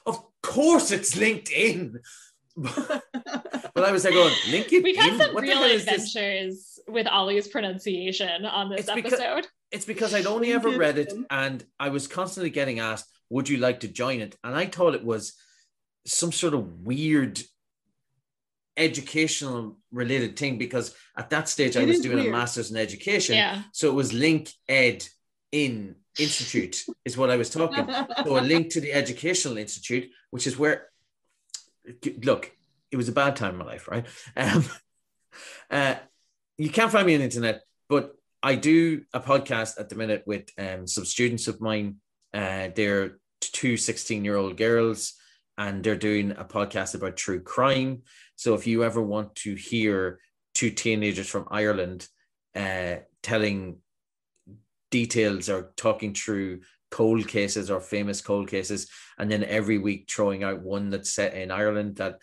[0.05, 1.97] of course it's LinkedIn.
[2.57, 4.81] but I was like, going LinkedIn.
[4.83, 5.83] we've had some What real hell this?
[5.87, 10.97] adventures with ollie's pronunciation on this It's because- episode It's because I'd only ever read
[10.97, 14.65] it, and I was constantly getting asked, "Would you like to join it?" And I
[14.65, 15.33] thought it was
[16.05, 17.41] some sort of weird
[18.77, 23.35] educational related thing because at that stage I was doing a master's in education.
[23.35, 25.05] yeah So it was Link Ed
[25.51, 27.87] in Institute is what I was talking.
[28.23, 30.89] So a link to the Educational Institute, which is where
[32.23, 32.51] look,
[32.91, 34.05] it was a bad time in my life, right?
[34.35, 34.65] Um,
[35.71, 35.95] uh,
[36.57, 40.23] you can't find me on the internet, but I do a podcast at the minute
[40.25, 41.97] with um, some students of mine.
[42.37, 45.13] Uh, they're two 16 year old girls,
[45.57, 48.03] and they're doing a podcast about true crime.
[48.35, 50.19] So if you ever want to hear
[50.53, 52.07] two teenagers from Ireland
[52.55, 53.77] uh, telling
[54.91, 60.43] details or talking through cold cases or famous cold cases, and then every week throwing
[60.43, 62.19] out one that's set in Ireland that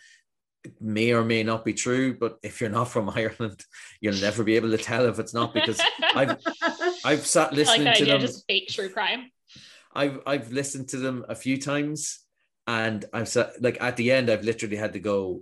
[0.79, 2.17] may or may not be true.
[2.17, 3.61] But if you're not from Ireland,
[3.99, 5.81] you'll never be able to tell if it's not because
[6.15, 6.37] I've
[7.03, 8.21] I've sat I like listening to them.
[8.21, 9.29] just fake true crime.
[9.95, 12.19] I've I've listened to them a few times,
[12.67, 15.41] and I've sat like at the end, I've literally had to go,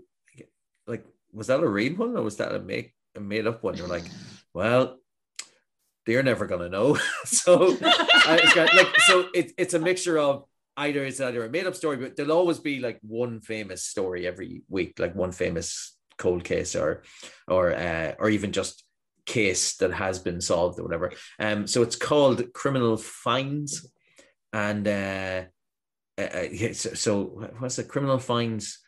[0.88, 3.76] like, was that a real one or was that a make a made up one?
[3.76, 4.06] You're like,
[4.54, 5.00] well,
[6.06, 6.96] they're never gonna know.
[7.26, 10.46] so it's got, like so it, it's a mixture of
[10.78, 14.28] either it's either a made up story, but there'll always be like one famous story
[14.28, 17.04] every week, like one famous cold case or
[17.48, 18.84] or uh, or even just
[19.26, 21.12] case that has been solved or whatever.
[21.40, 23.88] Um, so it's called Criminal Fines,
[24.54, 25.44] and uh,
[26.18, 27.24] uh, uh, so, so
[27.60, 28.80] what's the Criminal Fines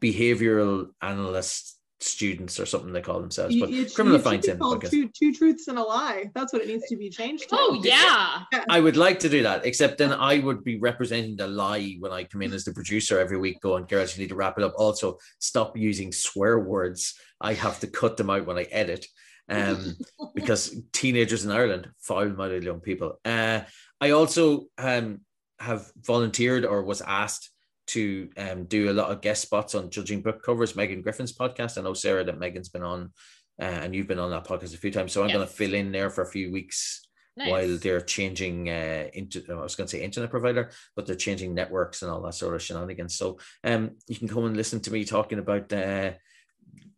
[0.00, 4.52] Behavioral Analyst students or something they call themselves, but it- Criminal it should Fines be
[4.52, 6.30] in two, two truths and a lie.
[6.34, 7.56] That's what it needs to be changed to.
[7.58, 8.42] Oh yeah.
[8.68, 12.12] I would like to do that, except then I would be representing the lie when
[12.12, 14.64] I come in as the producer every week, going, girls, you need to wrap it
[14.64, 14.74] up.
[14.76, 17.14] Also, stop using swear words.
[17.40, 19.06] I have to cut them out when I edit.
[19.48, 19.96] Um,
[20.34, 23.20] because teenagers in Ireland, foul-mouthed young people.
[23.24, 23.60] Uh,
[24.00, 25.20] I also um
[25.58, 27.50] have volunteered or was asked
[27.88, 31.78] to um do a lot of guest spots on judging book covers, Megan Griffin's podcast.
[31.78, 33.12] I know Sarah that Megan's been on,
[33.60, 35.12] uh, and you've been on that podcast a few times.
[35.12, 37.02] So I'm going to fill in there for a few weeks
[37.38, 37.50] Nice.
[37.50, 41.54] while they're changing uh into I was going to say internet provider, but they're changing
[41.54, 43.16] networks and all that sort of shenanigans.
[43.16, 46.12] So um you can come and listen to me talking about uh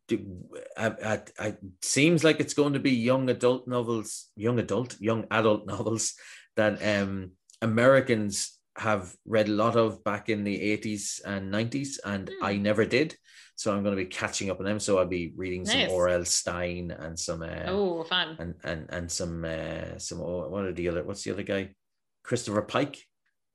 [0.06, 0.44] do-
[0.76, 5.26] I, I, I seems like it's going to be young adult novels, young adult, young
[5.30, 6.14] adult novels
[6.58, 12.28] that um Americans have read a lot of back in the 80s and 90s, and
[12.28, 12.44] Hmm.
[12.44, 13.16] I never did.
[13.56, 14.78] So I'm going to be catching up on them.
[14.78, 15.88] So I'll be reading Nice.
[15.88, 16.24] some R.L.
[16.24, 18.36] Stine and some uh, Oh, fun.
[18.38, 21.74] and and and some uh, some oh, what are the other what's the other guy?
[22.22, 22.98] Christopher Pike.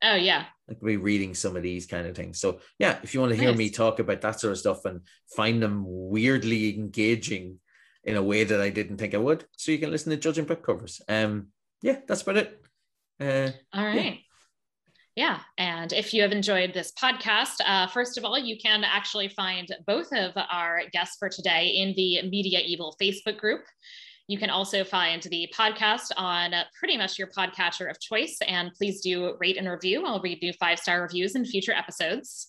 [0.04, 0.46] Oh, yeah.
[0.68, 2.40] Like be reading some of these kind of things.
[2.44, 5.02] So yeah, if you want to hear me talk about that sort of stuff and
[5.38, 7.60] find them weirdly engaging
[8.04, 10.44] in a way that I didn't think I would, so you can listen to judging
[10.46, 11.00] book covers.
[11.08, 11.48] Um,
[11.82, 12.60] yeah, that's about it.
[13.20, 14.20] Uh, All right.
[15.16, 15.40] Yeah.
[15.60, 19.68] And if you have enjoyed this podcast, uh, first of all, you can actually find
[19.86, 23.62] both of our guests for today in the Media Evil Facebook group.
[24.28, 28.40] You can also find the podcast on pretty much your podcatcher of choice.
[28.48, 30.06] And please do rate and review.
[30.06, 32.48] I'll read new five star reviews in future episodes.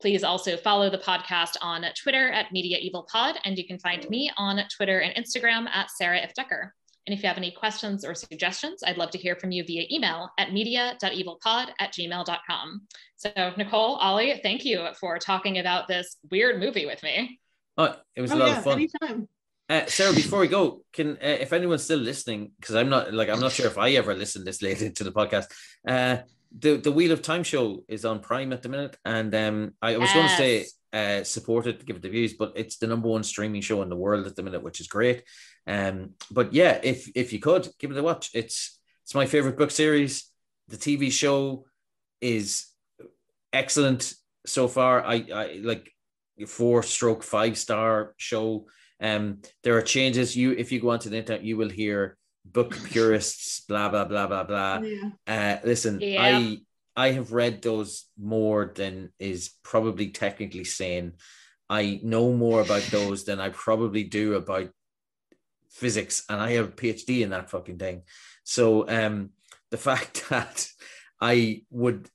[0.00, 3.36] Please also follow the podcast on Twitter at Media Evil Pod.
[3.44, 6.34] And you can find me on Twitter and Instagram at Sarah F.
[6.34, 6.74] Decker.
[7.06, 9.84] And if you have any questions or suggestions, I'd love to hear from you via
[9.92, 12.82] email at media.evilpod at gmail.com.
[13.16, 17.38] So, Nicole, Ollie, thank you for talking about this weird movie with me.
[17.78, 18.72] oh, it was a Oh lot yeah, of fun.
[18.74, 19.28] anytime.
[19.68, 23.28] Uh, Sarah, before we go, can uh, if anyone's still listening, because I'm not like
[23.28, 25.46] I'm not sure if I ever listened this late into the podcast.
[25.86, 26.18] Uh,
[26.56, 29.96] the the Wheel of Time show is on Prime at the minute, and um, I
[29.96, 30.72] was going to say Yes.
[30.96, 33.90] Uh, support it, give it the views, but it's the number one streaming show in
[33.90, 35.18] the world at the minute, which is great.
[35.66, 35.96] Um,
[36.30, 39.70] but yeah, if if you could give it a watch, it's it's my favorite book
[39.70, 40.30] series.
[40.68, 41.66] The TV show
[42.20, 42.66] is
[43.52, 44.14] excellent
[44.46, 45.04] so far.
[45.04, 45.84] I I like
[46.46, 48.66] four stroke five star show.
[49.00, 50.36] Um, there are changes.
[50.36, 54.26] You if you go onto the internet, you will hear book purists, blah blah blah
[54.26, 54.80] blah blah.
[54.80, 55.10] Yeah.
[55.26, 56.22] Uh, listen, Yeah.
[56.22, 56.58] I
[56.96, 61.12] I have read those more than is probably technically sane.
[61.68, 64.70] I know more about those than I probably do about
[65.70, 68.02] physics, and I have a PhD in that fucking thing.
[68.44, 69.30] So um,
[69.70, 70.68] the fact that
[71.20, 72.08] I would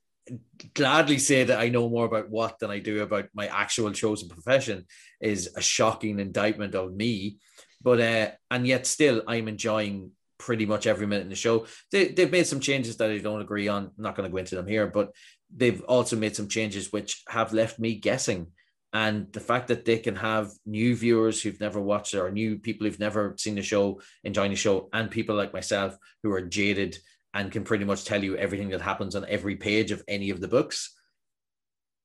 [0.74, 4.30] gladly say that I know more about what than I do about my actual chosen
[4.30, 4.86] profession
[5.20, 7.38] is a shocking indictment of me.
[7.82, 10.12] But uh, and yet still I'm enjoying
[10.42, 11.68] pretty much every minute in the show.
[11.92, 13.84] They they've made some changes that I don't agree on.
[13.86, 15.12] I'm not going to go into them here, but
[15.56, 18.48] they've also made some changes which have left me guessing.
[18.94, 22.58] And the fact that they can have new viewers who've never watched it or new
[22.58, 26.42] people who've never seen the show enjoying the show, and people like myself who are
[26.42, 26.98] jaded
[27.34, 30.42] and can pretty much tell you everything that happens on every page of any of
[30.42, 30.98] the books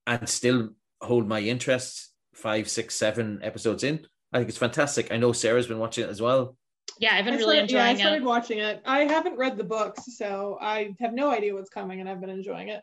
[0.05, 0.69] and still
[1.01, 4.05] hold my interest five, six, seven episodes in.
[4.31, 5.11] I think it's fantastic.
[5.11, 6.55] I know Sarah's been watching it as well.
[6.99, 8.81] Yeah, I've been I really started, yeah, I started watching it.
[8.85, 12.29] I haven't read the books, so I have no idea what's coming, and I've been
[12.29, 12.81] enjoying it.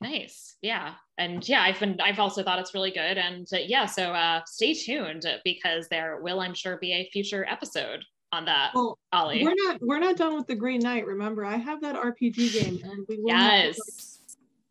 [0.00, 0.56] Nice.
[0.62, 0.94] Yeah.
[1.18, 3.18] And yeah, I've been, I've also thought it's really good.
[3.18, 7.46] And uh, yeah, so uh, stay tuned because there will, I'm sure, be a future
[7.48, 8.00] episode
[8.32, 9.42] on that, Well, Ollie.
[9.44, 11.04] we're not we're not done with the Green Knight.
[11.06, 13.34] Remember, I have that RPG game, and we will.
[13.34, 14.18] have to, like, Yes,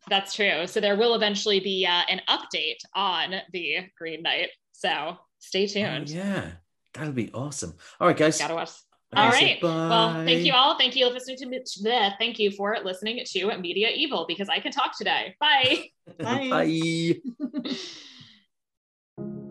[0.08, 0.66] that's true.
[0.66, 4.48] So there will eventually be uh, an update on the Green Knight.
[4.72, 6.08] So stay Oh, tuned.
[6.10, 6.52] yeah,
[6.94, 7.74] that would be awesome.
[8.00, 8.38] All right, guys.
[8.38, 8.70] Gotta watch.
[9.14, 9.58] All right.
[9.60, 10.78] Well, thank you all.
[10.78, 11.46] Thank you for listening to
[11.82, 12.14] the.
[12.18, 15.34] Thank you for listening to Media Evil because I can talk today.
[15.40, 15.90] Bye.
[16.18, 17.18] Bye.
[17.58, 17.76] Bye.